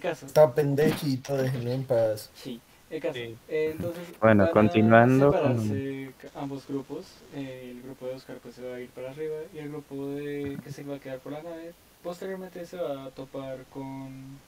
Caso. 0.02 0.26
Está 0.26 0.54
pendejito, 0.54 1.36
déjenlo 1.36 1.70
en 1.72 1.84
paz. 1.84 2.30
Sí, 2.34 2.60
el 2.90 3.00
caso. 3.02 3.14
Sí. 3.14 3.36
Eh, 3.48 3.72
entonces, 3.74 4.02
Bueno, 4.20 4.44
van 4.44 4.48
a 4.48 4.52
continuando 4.52 5.32
separarse 5.32 6.10
ambos 6.34 6.66
grupos. 6.66 7.04
Eh, 7.34 7.72
el 7.76 7.82
grupo 7.82 8.06
de 8.06 8.14
Oscar 8.14 8.36
pues 8.42 8.54
se 8.54 8.66
va 8.68 8.76
a 8.76 8.80
ir 8.80 8.88
para 8.90 9.10
arriba 9.10 9.36
y 9.54 9.58
el 9.58 9.68
grupo 9.68 10.06
de 10.08 10.58
que 10.64 10.72
se 10.72 10.82
va 10.84 10.96
a 10.96 10.98
quedar 10.98 11.18
por 11.18 11.32
la 11.32 11.42
nave. 11.42 11.72
Posteriormente 12.02 12.64
se 12.64 12.76
va 12.76 13.04
a 13.04 13.10
topar 13.10 13.58
con 13.72 14.38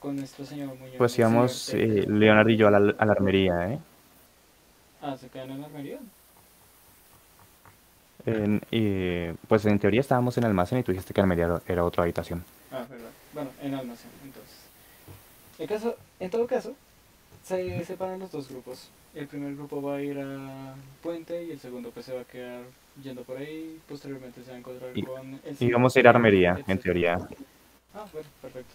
con 0.00 0.14
nuestro 0.16 0.44
señor 0.44 0.68
Muñoz. 0.76 0.94
Pues 0.96 1.18
íbamos 1.18 1.74
eh, 1.74 2.04
Leonardo 2.06 2.50
y 2.50 2.56
yo 2.56 2.68
a 2.68 2.70
la, 2.70 2.94
a 2.96 3.04
la 3.04 3.12
armería, 3.12 3.72
¿eh? 3.72 3.78
Ah, 5.02 5.16
se 5.16 5.28
quedan 5.28 5.50
en 5.50 5.60
la 5.60 5.66
armería. 5.66 5.98
En- 8.26 8.60
y, 8.70 9.32
pues 9.48 9.64
en 9.66 9.78
teoría 9.78 10.00
estábamos 10.00 10.36
en 10.38 10.44
el 10.44 10.48
almacén 10.50 10.78
y 10.78 10.82
tú 10.82 10.92
dijiste 10.92 11.14
que 11.14 11.20
armería 11.20 11.60
era 11.66 11.84
otra 11.84 12.02
habitación. 12.04 12.44
Ah, 12.70 12.84
verdad. 12.88 13.10
Bueno, 13.32 13.50
en 13.62 13.74
almacén, 13.74 14.10
entonces. 14.24 14.56
El 15.58 15.66
caso, 15.68 15.96
en 16.20 16.30
todo 16.30 16.46
caso, 16.46 16.74
se 17.48 17.84
separan 17.84 18.18
los 18.20 18.30
dos 18.30 18.48
grupos. 18.48 18.88
El 19.14 19.26
primer 19.26 19.54
grupo 19.56 19.80
va 19.82 19.96
a 19.96 20.02
ir 20.02 20.18
a 20.20 20.74
Puente 21.02 21.42
y 21.44 21.50
el 21.50 21.58
segundo 21.58 21.90
pues 21.90 22.06
se 22.06 22.14
va 22.14 22.20
a 22.20 22.24
quedar 22.24 22.62
yendo 23.02 23.22
por 23.22 23.38
ahí. 23.38 23.80
Posteriormente 23.88 24.42
se 24.44 24.50
va 24.50 24.56
a 24.56 24.58
encontrar 24.58 24.96
Y- 24.96 25.02
con 25.02 25.40
el 25.44 25.56
Y 25.58 25.72
vamos 25.72 25.96
a 25.96 26.00
ir 26.00 26.06
a 26.06 26.10
armería, 26.10 26.62
en 26.66 26.78
teoría. 26.78 27.14
Ah, 27.94 28.06
bueno, 28.12 28.28
perfecto. 28.42 28.74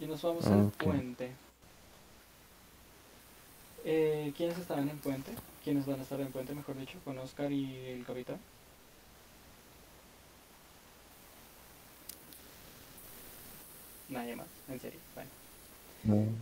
Y 0.00 0.06
nos 0.06 0.22
vamos 0.22 0.46
al 0.46 0.70
puente. 0.70 1.30
Eh, 3.84 4.32
¿Quiénes 4.36 4.58
estaban 4.58 4.88
en 4.88 4.98
puente? 4.98 5.32
¿Quiénes 5.64 5.86
van 5.86 6.00
a 6.00 6.02
estar 6.02 6.20
en 6.20 6.28
puente, 6.32 6.54
mejor 6.54 6.76
dicho? 6.78 6.98
Con 7.04 7.18
Oscar 7.18 7.52
y 7.52 7.76
el 7.88 8.04
capitán. 8.04 8.38
Nadie 14.08 14.34
más, 14.36 14.46
en 14.68 14.80
serio. 14.80 14.98
Bueno. 15.14 16.32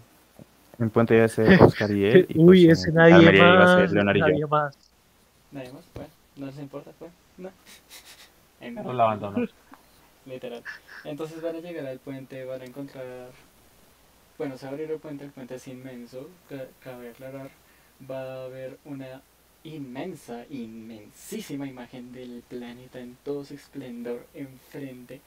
En 0.79 0.91
puente 0.91 1.15
iba 1.17 1.25
a 1.25 1.29
ser 1.29 1.61
Oscar 1.63 1.91
y 1.91 2.05
él. 2.05 2.27
y, 2.29 2.39
Uy, 2.39 2.67
pues, 2.67 2.79
ese 2.81 2.93
nadie 2.93 3.15
armería 3.15 3.41
iba 3.41 3.53
a 3.53 3.59
más. 3.65 3.81
ser 3.81 3.93
Leonardo 3.93 4.19
y 4.19 4.21
Nadie 4.23 4.41
yo. 4.41 4.49
más. 4.49 4.79
Nadie 5.51 5.73
más, 5.73 5.85
bueno. 5.95 6.11
No 6.37 6.47
les 6.47 6.59
importa, 6.59 6.91
pues. 6.99 7.11
No. 7.37 7.51
En- 8.61 8.75
Nos 8.75 8.95
la 8.95 9.05
abandonó. 9.05 9.47
Literal. 10.27 10.63
Entonces 11.05 11.41
van 11.41 11.57
a 11.57 11.61
llegar 11.61 11.87
al 11.87 11.99
puente, 12.01 12.45
van 12.45 12.61
a 12.61 12.65
encontrar. 12.65 13.31
Bueno, 14.37 14.57
se 14.59 14.67
va 14.67 14.71
a 14.71 14.73
abrir 14.75 14.91
el 14.91 14.99
puente, 14.99 15.25
el 15.25 15.31
puente 15.31 15.55
es 15.57 15.67
inmenso, 15.69 16.29
ca- 16.49 16.67
cabe 16.83 17.11
aclarar. 17.11 17.51
Va 18.09 18.21
a 18.21 18.45
haber 18.45 18.79
una 18.85 19.23
inmensa, 19.65 20.45
inmensísima 20.51 21.67
imagen 21.67 22.13
del 22.13 22.43
planeta 22.49 23.01
en 23.01 23.17
todo 23.25 23.45
su 23.45 23.55
esplendor 23.55 24.27
enfrente, 24.35 25.21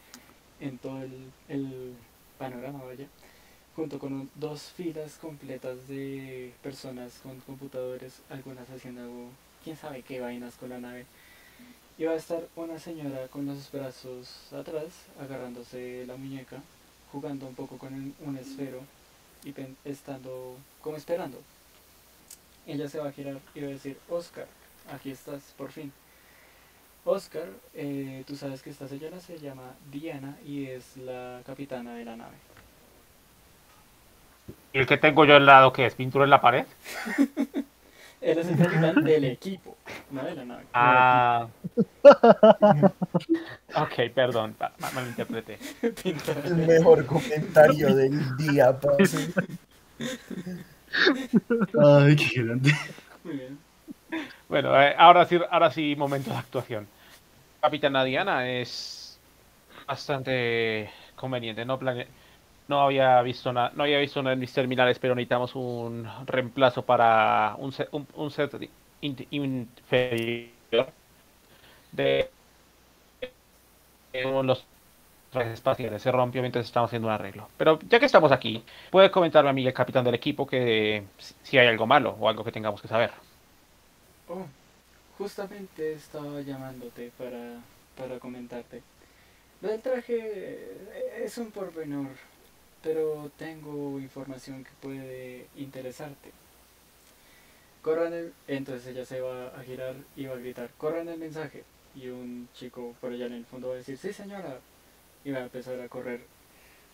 en 0.62 0.78
todo 0.78 1.02
el, 1.02 1.12
el 1.50 1.94
panorama, 2.38 2.84
vaya. 2.84 3.08
Junto 3.76 4.00
con 4.00 4.30
dos 4.36 4.64
filas 4.64 5.14
completas 5.14 5.88
de 5.88 6.54
personas 6.62 7.20
con 7.24 7.40
computadores, 7.40 8.22
algunas 8.30 8.70
haciendo 8.70 9.30
quién 9.64 9.78
sabe 9.78 10.02
qué 10.02 10.20
vainas 10.20 10.56
con 10.56 10.70
la 10.70 10.80
nave. 10.80 11.06
Y 11.98 12.04
va 12.04 12.14
a 12.14 12.16
estar 12.16 12.48
una 12.56 12.80
señora 12.80 13.28
con 13.30 13.46
los 13.46 13.72
brazos 13.72 14.52
atrás, 14.52 14.88
agarrándose 15.20 16.06
la 16.06 16.18
muñeca, 16.18 16.62
jugando 17.12 17.48
un 17.48 17.56
poco 17.56 17.78
con 17.78 18.14
un, 18.20 18.38
esfero 18.38 18.82
y 19.44 19.54
estando 19.86 20.58
como 20.82 20.98
esperando. 20.98 21.42
Ella 22.68 22.90
se 22.90 23.00
va 23.00 23.10
a 23.10 23.14
girar 23.14 23.40
y 23.56 23.62
va 23.62 23.68
a 23.68 23.72
decir, 23.72 23.98
Oscar, 24.10 24.48
aquí 24.92 25.12
estás, 25.12 25.42
por 25.58 25.72
fin. 25.72 25.94
Oscar, 27.06 27.50
eh, 27.74 28.24
tú 28.28 28.36
sabes 28.36 28.62
que 28.62 28.70
esta 28.70 28.88
señora 28.88 29.20
se 29.20 29.40
llama 29.40 29.76
Diana 29.92 30.38
y 30.46 30.66
es 30.66 30.98
la 30.98 31.42
capitana 31.46 31.96
de 31.96 32.06
la 32.06 32.16
nave. 32.16 32.51
¿Y 34.74 34.80
el 34.80 34.86
que 34.88 34.98
tengo 34.98 35.26
yo 35.26 35.36
al 35.36 35.46
lado 35.46 35.74
qué 35.74 35.86
es? 35.86 35.96
¿Pintura 35.96 36.24
en 36.24 36.30
la 36.30 36.42
pared? 36.42 36.66
Él 38.22 38.38
es 38.38 38.48
el 38.48 38.56
capitán 38.58 39.04
del 39.04 39.24
equipo, 39.26 39.76
no 40.12 40.24
de 40.24 40.36
la 40.36 40.46
nave. 40.46 40.64
Ah. 40.76 41.48
ok, 43.76 43.94
perdón, 44.14 44.56
ma- 44.60 44.72
ma- 44.78 44.92
malinterpreté. 44.92 45.58
El 46.06 46.56
mejor 46.56 47.04
comentario 47.08 47.96
del 47.96 48.38
día, 48.38 48.80
parce. 48.80 49.34
Ay, 51.84 52.16
qué 52.16 52.44
grande. 52.44 52.72
Muy 53.24 53.34
bien. 53.38 53.58
Bueno, 54.50 54.80
eh, 54.80 54.94
ahora 54.98 55.26
sí, 55.26 55.40
ahora 55.50 55.72
sí, 55.72 55.96
momento 55.96 56.30
de 56.30 56.38
actuación. 56.38 56.88
Capitana 57.60 58.04
Diana 58.04 58.48
es 58.50 59.20
bastante 59.88 60.92
conveniente. 61.16 61.66
No 61.66 61.80
plane... 61.80 62.08
no 62.72 62.82
había 62.84 63.22
visto 63.22 63.52
nada, 63.52 63.72
no 63.76 63.84
había 63.84 64.00
visto 64.00 64.20
en 64.22 64.40
mis 64.40 64.54
terminales, 64.54 64.98
pero 64.98 65.14
necesitamos 65.14 65.56
un 65.56 66.08
reemplazo 66.26 66.84
para 66.84 67.56
un 67.60 67.72
set, 67.74 67.90
un, 67.92 68.08
un 68.16 68.32
set 68.32 68.52
in- 69.02 69.28
inferior 69.30 70.88
de 71.92 72.30
los 74.14 74.66
trajes 75.32 75.54
espaciales. 75.54 76.02
Se 76.02 76.12
rompió 76.12 76.42
mientras 76.42 76.66
estamos 76.66 76.88
haciendo 76.90 77.08
un 77.10 77.14
arreglo. 77.14 77.50
Pero 77.58 77.78
ya 77.90 78.00
que 78.00 78.06
estamos 78.06 78.32
aquí, 78.32 78.64
puede 78.90 79.12
comentarme 79.12 79.50
a 79.50 79.54
mí, 79.54 79.66
el 79.68 79.74
capitán 79.74 80.06
del 80.06 80.16
equipo, 80.16 80.48
que 80.48 81.04
si- 81.18 81.36
si 81.44 81.58
hay 81.58 81.68
algo 81.68 81.86
malo 81.86 82.16
o 82.20 82.30
algo 82.30 82.44
que 82.44 82.52
tengamos 82.52 82.82
que 82.82 82.88
saber. 82.88 83.12
Oh, 84.30 84.46
justamente 85.18 85.94
estaba 85.94 86.40
llamándote 86.42 87.12
para, 87.18 87.60
para 87.98 88.18
comentarte. 88.20 88.82
Lo 89.62 89.70
del 89.70 89.82
traje 89.82 90.18
eh, 90.18 91.24
es 91.26 91.38
un 91.38 91.52
pormenor, 91.52 92.08
pero 92.84 93.32
tengo 93.38 94.00
información 94.00 94.64
que 94.64 94.72
puede 94.82 95.48
interesarte. 95.58 96.32
Corran 97.82 98.14
el... 98.14 98.34
Entonces 98.48 98.88
ella 98.88 99.06
se 99.06 99.22
va 99.22 99.48
a 99.48 99.64
girar 99.64 99.96
y 100.16 100.26
va 100.26 100.36
a 100.36 100.40
gritar, 100.40 100.70
corran 100.78 101.08
el 101.10 101.20
mensaje. 101.20 101.64
Y 101.96 102.08
un 102.08 102.48
chico 102.54 102.96
por 103.02 103.12
allá 103.12 103.26
en 103.26 103.34
el 103.34 103.46
fondo 103.46 103.70
va 103.70 103.76
a 103.76 103.78
decir, 103.78 103.98
sí 103.98 104.14
señora. 104.14 104.60
Y 105.24 105.32
va 105.32 105.40
a 105.40 105.44
empezar 105.44 105.80
a 105.80 105.88
correr 105.88 106.22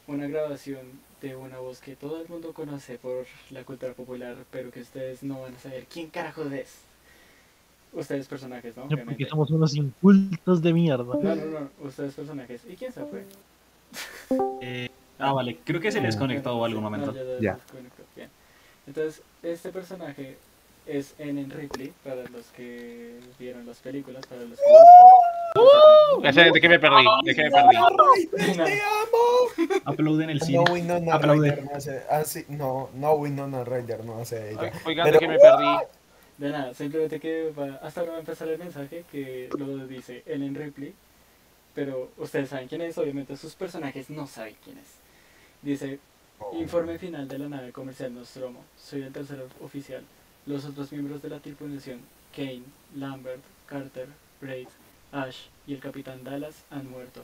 una 0.08 0.28
grabación 0.28 1.08
de 1.22 1.36
una 1.36 1.60
voz 1.60 1.80
que 1.80 1.96
todo 1.96 2.22
el 2.22 2.28
mundo 2.28 2.54
conoce 2.54 2.98
por 2.98 3.26
la 3.50 3.64
cultura 3.64 3.94
popular, 3.94 4.38
pero 4.52 4.72
que 4.72 4.82
ustedes 4.82 5.24
no 5.24 5.42
van 5.42 5.56
a 5.56 5.60
saber 5.60 5.86
quién 5.92 6.10
carajos 6.10 6.52
es. 6.52 6.80
Ustedes 7.94 8.28
personajes, 8.28 8.76
¿no? 8.76 8.84
Porque 8.84 8.96
Obviamente. 8.96 9.26
somos 9.26 9.50
unos 9.50 9.76
incultos 9.76 10.62
de 10.62 10.74
mierda. 10.74 11.04
No, 11.04 11.36
no, 11.36 11.46
no, 11.46 11.70
ustedes 11.82 12.14
personajes. 12.14 12.62
¿Y 12.70 12.76
quién 12.76 12.92
se 12.92 13.04
fue? 13.06 13.24
Eh, 14.62 14.87
ah, 15.20 15.34
vale, 15.34 15.58
creo 15.64 15.80
que 15.82 15.92
se 15.92 16.02
les 16.02 16.16
conectó 16.16 16.56
o 16.58 16.66
algo 16.66 16.80
un 16.80 16.84
No, 16.84 16.90
momento. 16.90 17.14
ya, 17.14 17.22
ya. 17.40 17.60
Bien. 18.16 18.30
Entonces, 18.88 19.22
este 19.44 19.70
personaje 19.72 20.38
es 20.86 21.14
Ellen 21.20 21.50
Ripley, 21.50 21.92
para 22.04 22.24
los 22.30 22.46
que 22.56 23.20
vieron 23.38 23.66
las 23.66 23.80
películas, 23.80 24.26
para 24.26 24.42
los 24.42 24.58
que 24.58 24.66
no. 26.24 26.32
Sé 26.34 26.44
de 26.52 26.62
qué 26.62 26.70
me 26.70 26.80
perdí, 26.80 27.06
de 27.26 27.36
qué 27.36 27.44
me 27.44 27.52
perdí. 27.52 27.76
¡Ryder, 27.76 28.56
te 28.66 28.82
amo! 28.82 29.82
Aplauden 29.86 30.30
el 30.30 30.40
No, 30.40 30.46
cine. 30.46 30.64
Winona 30.72 31.14
Aplaude. 31.16 31.50
Ryder 31.52 31.64
no 31.66 31.76
hace... 31.76 32.04
Ah, 32.10 32.24
sí, 32.24 32.46
no, 32.48 32.90
no, 32.94 33.14
Winona 33.14 33.64
no 34.06 34.18
hace 34.22 34.52
ella. 34.52 34.72
Oigan, 34.86 35.06
de 35.06 35.12
Pero- 35.12 35.20
qué 35.20 35.28
me 35.28 35.40
perdí. 35.40 35.66
De 36.38 36.50
nada, 36.52 36.74
simplemente 36.76 37.20
que 37.20 37.52
va, 37.58 37.80
hasta 37.82 38.02
ahora 38.02 38.12
va 38.12 38.18
a 38.18 38.22
empezar 38.22 38.48
el 38.48 38.60
mensaje 38.60 39.04
que 39.12 39.50
lo 39.58 39.88
dice 39.88 40.22
Ellen 40.28 40.54
Ripley, 40.54 40.94
pero 41.74 42.12
ustedes 42.18 42.50
saben 42.50 42.68
quién 42.68 42.82
es, 42.84 42.96
obviamente 43.00 43.36
sus 43.36 43.56
personajes 43.56 44.12
no 44.12 44.28
saben 44.28 44.56
quién 44.64 44.78
es. 44.78 44.86
Dice, 45.62 46.00
informe 46.54 47.00
final 47.00 47.28
de 47.28 47.40
la 47.40 47.50
nave 47.50 47.72
comercial 47.72 48.14
Nostromo, 48.14 48.64
soy 48.78 49.02
el 49.02 49.12
tercer 49.12 49.44
oficial. 49.62 50.04
Los 50.46 50.66
otros 50.66 50.92
miembros 50.92 51.22
de 51.22 51.30
la 51.30 51.40
tripulación, 51.40 52.00
Kane, 52.36 52.64
Lambert, 52.96 53.42
Carter, 53.66 54.08
Braid, 54.40 54.68
Ash 55.12 55.48
y 55.66 55.74
el 55.74 55.80
capitán 55.80 56.24
Dallas 56.24 56.64
han 56.70 56.90
muerto. 56.90 57.24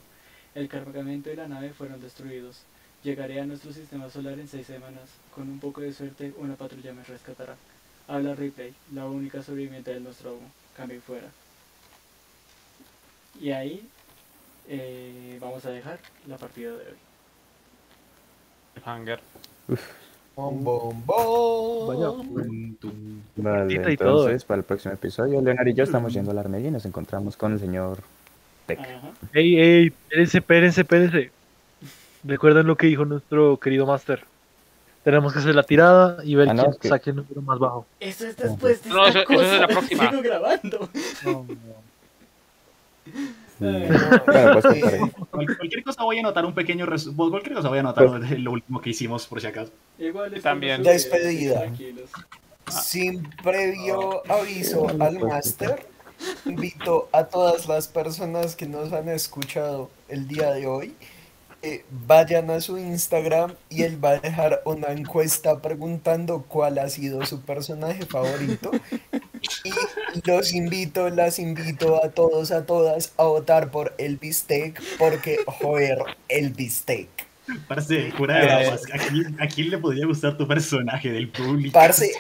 El 0.56 0.68
cargamento 0.68 1.32
y 1.32 1.36
la 1.36 1.48
nave 1.48 1.74
fueron 1.74 2.02
destruidos. 2.02 2.64
Llegaré 3.04 3.40
a 3.40 3.46
nuestro 3.46 3.72
sistema 3.72 4.10
solar 4.10 4.40
en 4.40 4.48
seis 4.48 4.66
semanas. 4.66 5.10
Con 5.34 5.50
un 5.50 5.60
poco 5.60 5.82
de 5.82 5.94
suerte, 5.94 6.34
una 6.38 6.56
patrulla 6.56 6.94
me 6.94 7.04
rescatará. 7.04 7.56
Habla 8.08 8.34
Ripley, 8.36 8.74
la 8.94 9.06
única 9.06 9.44
sobreviviente 9.44 9.94
del 9.94 10.04
Nostromo. 10.04 10.52
Cambio 10.76 11.02
fuera. 11.02 11.28
Y 13.40 13.52
ahí 13.52 13.88
eh, 14.68 15.38
vamos 15.40 15.66
a 15.66 15.72
dejar 15.72 16.00
la 16.28 16.38
partida 16.38 16.72
de 16.72 16.88
hoy. 16.88 17.13
Hanger. 18.86 19.20
Bom, 20.36 20.64
bom, 20.64 21.04
bom. 21.06 21.88
Vaya. 21.88 22.08
Tum, 22.44 22.76
tum. 22.76 23.22
Vale, 23.36 23.80
todo, 23.98 24.22
entonces 24.28 24.44
para 24.46 24.60
el 24.60 24.64
próximo 24.66 24.94
episodio, 24.94 25.42
Leonardo 25.42 25.70
y 25.70 25.74
yo 25.74 25.84
estamos 25.84 26.14
yendo 26.14 26.32
a 26.32 26.34
la 26.34 26.42
armería 26.42 26.70
y 26.70 26.72
nos 26.72 26.86
encontramos 26.86 27.38
con 27.38 27.54
el 27.54 27.60
señor 27.60 28.00
Tech. 28.66 28.80
Ey, 29.34 29.60
ey, 29.60 29.88
espérense, 29.88 30.38
espérense, 30.40 30.82
espérense. 30.82 31.32
¿Recuerdan 32.24 32.66
lo 32.68 32.76
que 32.78 32.88
dijo 32.88 33.06
nuestro 33.06 33.58
querido 33.58 33.86
Master? 33.86 34.26
Tenemos 35.04 35.34
que 35.34 35.40
hacer 35.40 35.54
la 35.54 35.64
tirada 35.64 36.24
y 36.24 36.36
ver 36.36 36.50
Ah, 36.50 36.54
no, 36.54 36.62
quién 36.64 36.72
es 36.74 36.80
que- 36.80 36.88
saque 36.88 37.10
el 37.10 37.18
número 37.18 37.42
más 37.42 37.60
bajo. 37.60 37.86
Eso 38.00 38.26
es 38.26 38.38
después 38.38 38.82
de 38.84 38.90
No, 38.90 39.06
esta 39.06 39.22
eso- 39.22 39.32
eso 39.34 39.42
es 39.44 39.60
la 39.60 39.68
cosa. 39.68 39.80
próxima. 39.80 40.10
Sigo 40.10 40.22
grabando. 40.22 40.90
Sí. 40.94 41.58
Pues, 45.32 45.58
cualquier 45.58 45.84
cosa 45.84 46.04
voy 46.04 46.18
a 46.18 46.20
anotar 46.22 46.46
un 46.46 46.54
pequeño 46.54 46.86
resu- 46.86 47.16
cualquier 47.16 47.56
cosa 47.56 47.70
voy 47.70 47.78
a 47.78 47.82
anotar 47.82 48.08
Pues- 48.08 48.30
de 48.30 48.38
lo 48.40 48.52
último 48.52 48.82
que 48.82 48.90
hicimos 48.92 49.26
por 49.28 49.42
si 49.42 49.48
acaso. 49.48 49.72
Igual 50.00 50.40
También. 50.42 50.84
Despedida. 50.84 51.62
Tranquilos. 51.62 52.10
Sin 52.70 53.24
previo 53.44 54.24
aviso 54.32 54.88
al 54.88 55.18
pues, 55.18 55.24
máster, 55.34 55.86
invito 56.46 57.10
a 57.12 57.26
todas 57.26 57.68
las 57.68 57.88
personas 57.88 58.56
que 58.56 58.66
nos 58.68 58.94
han 58.94 59.10
escuchado 59.10 59.90
el 60.08 60.28
día 60.28 60.52
de 60.52 60.66
hoy, 60.68 60.96
que 61.62 61.84
vayan 62.08 62.50
a 62.52 62.62
su 62.62 62.78
Instagram 62.78 63.54
y 63.70 63.84
él 63.84 64.04
va 64.04 64.12
a 64.12 64.20
dejar 64.20 64.62
una 64.66 64.88
encuesta 64.94 65.62
preguntando 65.62 66.44
cuál 66.48 66.78
ha 66.80 66.90
sido 66.90 67.26
su 67.26 67.42
personaje 67.42 68.06
favorito. 68.06 68.72
Y 69.64 70.30
los 70.30 70.54
invito, 70.54 71.10
las 71.10 71.40
invito 71.40 72.04
a 72.04 72.10
todos, 72.10 72.52
a 72.52 72.66
todas 72.66 73.14
a 73.18 73.24
votar 73.24 73.72
por 73.72 73.94
el 73.98 74.18
bistec, 74.18 74.82
porque 74.98 75.40
joder, 75.46 76.00
el 76.30 76.52
bistec. 76.52 77.10
Parce, 77.68 78.12
fuera 78.12 78.40
de 78.40 78.46
bromas, 78.46 78.82
¿a 78.94 78.98
quién, 78.98 79.42
a 79.42 79.48
quién 79.48 79.70
le 79.70 79.78
podría 79.78 80.06
gustar 80.06 80.38
tu 80.38 80.48
personaje 80.48 81.12
del 81.12 81.30
público? 81.30 81.74
Parce, 81.74 82.12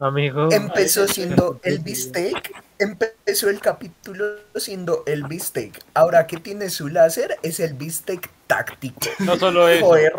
Amigo, 0.00 0.50
Empezó 0.52 1.06
siendo 1.08 1.60
el 1.62 1.78
bistec, 1.78 2.52
empezó 2.78 3.48
el 3.48 3.60
capítulo 3.60 4.24
siendo 4.54 5.02
el 5.06 5.24
bistec. 5.24 5.82
Ahora 5.94 6.26
que 6.26 6.36
tiene 6.36 6.70
su 6.70 6.88
láser 6.88 7.36
es 7.42 7.60
el 7.60 7.74
bistec 7.74 8.28
táctico. 8.46 9.00
No 9.20 9.36
solo 9.36 9.68
eso, 9.68 9.86
Joder. 9.86 10.12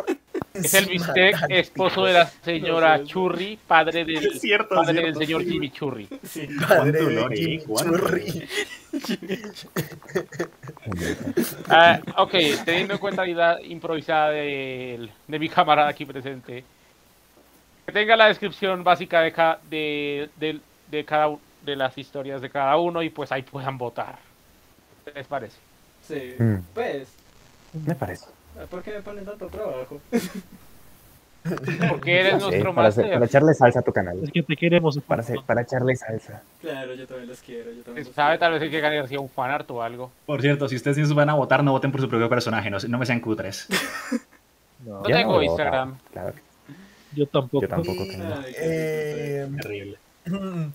Es 0.63 0.73
el 0.73 0.85
bistec 0.85 1.35
esposo 1.49 2.05
de 2.05 2.13
la 2.13 2.25
señora 2.27 2.97
No 2.97 3.03
sé. 3.05 3.09
Churri, 3.11 3.59
padre 3.67 4.05
del, 4.05 4.25
Es 4.33 4.41
cierto, 4.41 4.75
es 4.81 4.87
padre 4.87 5.01
del 5.01 5.15
señor 5.15 5.43
sí. 5.43 5.49
Jimmy 5.51 5.69
Churri. 5.71 6.07
Sí. 6.23 6.47
Padre 6.67 6.99
¿Cuánto 7.03 7.29
de 7.29 7.35
Jimmy 7.37 7.57
cuánto 7.59 7.97
Churri. 7.97 8.47
Ah, 11.69 11.99
ok, 12.17 12.31
teniendo 12.65 12.93
en 12.93 12.99
cuenta 12.99 13.23
la 13.23 13.29
idea 13.29 13.57
improvisada 13.63 14.31
de, 14.31 15.09
mi 15.27 15.49
camarada 15.49 15.89
aquí 15.89 16.05
presente, 16.05 16.63
que 17.85 17.91
tenga 17.91 18.15
la 18.15 18.27
descripción 18.27 18.83
básica 18.83 19.21
de, 19.21 19.31
ca- 19.31 19.59
de, 19.69 20.29
de- 20.37 20.59
de 20.89 21.05
cada 21.05 21.35
de 21.65 21.75
las 21.75 21.97
historias 21.97 22.41
de 22.41 22.49
cada 22.49 22.77
uno 22.77 23.03
y 23.03 23.09
pues 23.09 23.29
ahí 23.31 23.41
puedan 23.41 23.77
votar. 23.77 24.17
¿Qué 25.03 25.11
les 25.11 25.27
parece? 25.27 25.57
Sí. 26.07 26.33
Mm. 26.39 26.55
Pues, 26.73 27.09
me 27.85 27.93
parece. 27.93 28.25
¿Por 28.65 28.81
qué 28.83 28.91
me 28.93 29.01
ponen 29.01 29.25
tanto 29.25 29.47
trabajo? 29.47 29.99
Porque 31.89 32.19
eres 32.19 32.41
nuestro 32.41 32.75
para, 32.75 32.89
hacer- 32.89 33.03
máster. 33.05 33.13
para 33.13 33.25
echarle 33.25 33.53
salsa 33.53 33.79
a 33.79 33.81
tu 33.81 33.93
canal. 33.93 34.19
es 34.21 34.31
que 34.31 34.43
te 34.43 34.55
queremos. 34.57 34.99
Para, 34.99 35.21
hacer- 35.21 35.39
para 35.45 35.61
echarle 35.61 35.95
salsa. 35.95 36.41
Claro, 36.59 36.93
yo 36.93 37.07
también 37.07 37.29
los 37.29 37.39
quiero. 37.41 37.71
Yo 37.71 37.83
también 37.83 38.05
los 38.05 38.13
Sabe 38.15 38.31
quiero. 38.31 38.39
tal 38.39 38.53
vez 38.53 38.61
el 38.63 38.69
que 38.71 38.79
gane 38.81 38.99
hacía 38.99 39.19
un 39.21 39.29
fanart 39.29 39.69
o 39.71 39.81
algo. 39.81 40.11
Por 40.25 40.41
cierto, 40.41 40.67
si 40.67 40.75
ustedes 40.75 41.13
van 41.13 41.29
a 41.29 41.35
votar, 41.35 41.63
no 41.63 41.71
voten 41.71 41.91
por 41.91 42.01
su 42.01 42.09
propio 42.09 42.27
personaje, 42.27 42.69
no, 42.69 42.77
no 42.89 42.97
me 42.97 43.05
sean 43.05 43.19
cutres. 43.21 43.67
No, 44.85 44.97
No 44.97 45.01
tengo 45.03 45.41
Instagram. 45.41 45.97
Claro, 46.13 46.33
yo 47.15 47.25
tampoco. 47.25 47.61
yo 47.63 47.67
tampoco 47.67 48.05
tengo. 48.05 48.41
Qué 48.43 48.53
eh, 48.59 49.47
Terrible. 49.59 49.97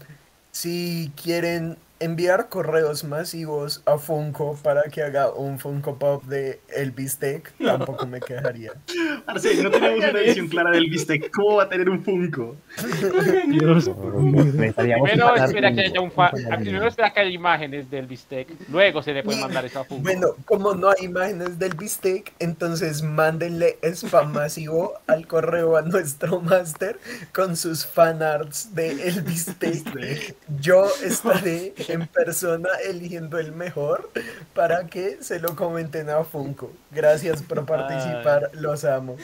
si 0.51 1.13
quieren 1.23 1.77
enviar 2.03 2.49
correos 2.49 3.05
masivos 3.05 3.83
a 3.87 3.99
Funko 3.99 4.59
para 4.63 4.83
que 4.91 5.03
haga 5.03 5.31
un 5.33 5.59
Funko 5.59 5.99
Pop 5.99 6.25
de 6.25 6.61
el 6.75 6.91
bistec, 6.91 7.53
tampoco 7.59 8.07
me 8.07 8.21
quejaría. 8.21 8.73
Parce, 9.27 9.63
no 9.63 9.71
tenemos 9.71 9.99
una 9.99 10.21
edición 10.21 10.49
clara 10.49 10.71
del 10.71 10.89
bistec. 10.91 11.31
¿Cómo 11.31 11.57
va 11.57 11.65
a 11.65 11.69
tener 11.69 11.89
un 11.89 12.03
Funko? 12.03 12.57
Dios. 13.49 13.89
Primero 13.89 15.35
espera 15.37 15.73
que 15.73 15.81
haya 15.83 16.01
un 16.01 16.11
fa- 16.11 16.31
fanart. 16.31 16.63
primero 16.63 16.87
espera 16.89 17.13
que 17.13 17.21
haya 17.21 17.31
imágenes 17.31 17.91
del 17.91 18.07
bistec, 18.07 18.49
luego 18.71 19.03
se 19.03 19.13
le 19.13 19.23
puede 19.23 19.41
mandar 19.41 19.65
eso 19.65 19.81
a 19.81 19.85
Funko. 19.85 20.03
Bueno, 20.03 20.29
como 20.45 20.75
no 20.75 20.89
hay 20.89 21.05
imágenes 21.05 21.59
del 21.59 21.75
bistec, 21.75 22.33
entonces 22.39 23.03
mándenle 23.03 23.79
spam 23.83 24.33
masivo 24.33 24.95
al 25.07 25.27
correo 25.27 25.77
a 25.77 25.83
nuestro 25.83 26.41
máster 26.41 26.99
con 27.35 27.57
sus 27.57 27.87
fanarts 27.87 28.75
de 28.75 28.91
el 29.09 29.23
bistec. 29.23 30.35
Yo 30.61 30.87
estaré 31.05 31.75
en 31.93 32.07
persona 32.07 32.69
eligiendo 32.89 33.39
el 33.39 33.53
mejor 33.53 34.11
para 34.55 34.87
que 34.87 35.23
se 35.23 35.39
lo 35.41 35.55
comenten 35.57 36.11
a 36.11 36.25
Funko. 36.25 36.73
Gracias 36.91 37.43
por 37.43 37.65
participar, 37.67 38.51
los 38.55 38.85
amo. 38.85 39.17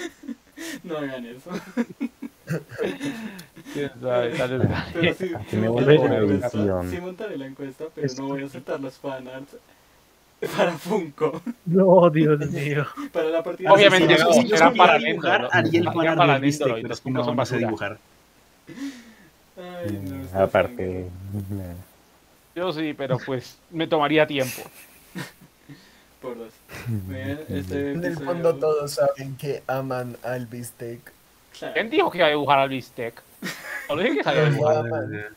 No 0.83 0.99
hagan 0.99 1.25
eso. 1.27 1.51
Quién 3.75 3.91
sabe, 4.01 4.31
tal 4.37 4.59
vez- 4.59 4.69
Pero 4.95 5.15
sí, 5.15 5.33
Aquí 5.35 5.47
sí 5.51 5.57
me 5.57 5.69
montaré 5.69 5.99
vuelvo 5.99 6.15
la 6.15 6.21
encuesta, 6.23 6.51
sí 6.91 7.01
montaré 7.01 7.39
la 7.39 7.47
encuesta, 7.47 7.85
pero 7.95 8.07
no 8.19 8.29
voy 8.29 8.43
a 8.43 8.47
aceptar 8.47 8.81
los 8.81 8.95
fanarts 8.99 9.57
para 10.57 10.73
Funko. 10.73 11.43
No, 11.67 12.09
Dios 12.11 12.39
mío. 12.51 12.87
Para 13.13 13.29
la 13.29 13.43
partida. 13.43 13.73
Obviamente 13.73 14.17
no, 14.19 14.33
si 14.33 14.41
supiera 14.43 14.73
para 14.73 14.99
dibujar, 14.99 15.49
haría 15.53 15.81
el 15.81 15.85
Para 15.87 15.95
pero 16.59 16.79
los 16.89 17.07
no, 17.07 17.25
son 17.25 17.33
sé 17.33 17.37
basura. 17.37 17.59
dibujar. 17.59 17.99
Ay, 19.57 20.01
no, 20.03 20.23
está 20.23 20.43
Aparte, 20.45 21.11
sangre. 21.33 21.75
Yo 22.59 22.73
sí, 22.73 22.93
pero 22.93 23.19
pues 23.25 23.57
me 23.71 23.87
tomaría 23.87 24.27
tiempo. 24.27 24.63
Por 26.21 26.37
dos. 26.37 26.53
Bien, 27.07 27.39
este 27.49 27.93
En 27.93 28.05
el 28.05 28.17
fondo 28.17 28.57
todos 28.57 28.95
saben 28.95 29.37
que 29.37 29.63
aman 29.69 30.17
al 30.25 30.47
bistec. 30.47 30.99
Claro. 31.57 31.75
¿Quién 31.75 31.89
dijo 31.89 32.11
que 32.11 32.19
iba 32.19 32.27
a 32.27 32.31
dibujar 32.31 32.59
al 32.59 32.69
bistec? 32.69 33.23
Solo 33.87 34.03
dije 34.03 34.17
que 34.17 34.25
sabía 34.25 34.43
Lo 34.43 34.51
dibujar. 34.51 35.31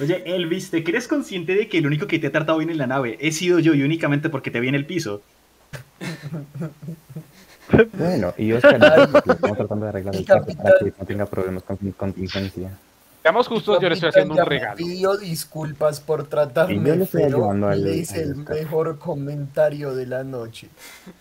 Oye, 0.00 0.22
Elvis, 0.26 0.70
¿te 0.72 0.82
crees 0.82 1.06
consciente 1.06 1.54
de 1.54 1.68
que 1.68 1.78
el 1.78 1.86
único 1.86 2.08
que 2.08 2.18
te 2.18 2.26
ha 2.26 2.32
tratado 2.32 2.58
bien 2.58 2.70
en 2.70 2.78
la 2.78 2.88
nave 2.88 3.16
he 3.20 3.30
sido 3.30 3.60
yo 3.60 3.72
y 3.72 3.84
únicamente 3.84 4.28
porque 4.28 4.50
te 4.50 4.58
vi 4.58 4.66
en 4.66 4.74
el 4.74 4.86
piso? 4.86 5.22
bueno, 7.92 8.34
y 8.36 8.52
Oscar, 8.52 9.08
estamos 9.14 9.56
tratando 9.56 9.84
de 9.84 9.88
arreglar 9.90 10.14
El 10.14 10.20
el 10.22 10.26
caso 10.26 10.46
para 10.56 10.78
que 10.80 10.92
no 10.98 11.06
tenga 11.06 11.26
problemas 11.26 11.62
con 11.62 11.76
contingencia. 11.92 12.76
Seamos 13.26 13.48
justos, 13.48 13.80
yo 13.82 13.88
le 13.88 13.94
estoy 13.94 14.10
haciendo 14.10 14.34
un 14.34 14.46
regalo. 14.46 14.76
me 14.76 14.84
Pidió 14.84 15.16
disculpas 15.16 16.00
por 16.00 16.28
tratarme 16.28 17.04
feo 17.06 17.52
y 17.58 17.64
al- 17.64 17.82
le 17.82 17.96
hice 17.96 18.22
el 18.22 18.36
mejor 18.36 19.00
comentario 19.00 19.96
de 19.96 20.06
la 20.06 20.22
noche. 20.22 20.68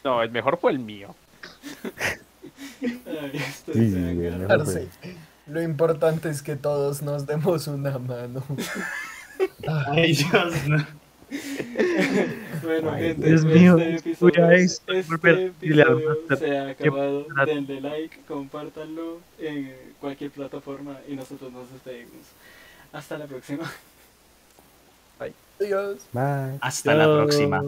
No, 0.04 0.22
el 0.22 0.30
mejor 0.30 0.60
fue 0.60 0.72
el 0.74 0.78
mío. 0.78 1.16
Ay, 2.84 3.40
Sí, 3.74 3.74
el 3.74 4.88
Lo 5.48 5.64
importante 5.64 6.30
es 6.30 6.44
que 6.44 6.56
todos 6.56 7.02
nos 7.02 7.26
demos 7.26 7.66
una 7.66 7.98
mano. 7.98 8.44
Ay, 9.88 10.14
Dios, 10.14 10.68
no. 10.68 10.86
Bueno, 12.64 12.92
Ay, 12.92 13.04
gente, 13.04 13.28
Dios 13.28 13.46
mío, 13.46 13.78
este 13.78 14.10
episodio, 14.10 14.34
cuidáis, 14.34 14.82
este 14.88 15.46
episodio 15.46 16.18
se 16.38 16.58
ha 16.58 16.70
acabado. 16.70 17.28
Denle 17.46 17.82
like, 17.82 18.18
compártanlo 18.28 19.20
en 19.38 19.76
cualquier 20.00 20.32
plataforma 20.32 21.00
y 21.08 21.16
nosotros 21.16 21.52
nos 21.52 21.72
despedimos. 21.72 22.26
Hasta 22.92 23.18
la 23.18 23.26
próxima. 23.26 23.72
Adiós. 25.60 26.00
Bye. 26.12 26.58
Hasta 26.62 26.94
la 26.96 27.06
próxima. 27.06 27.64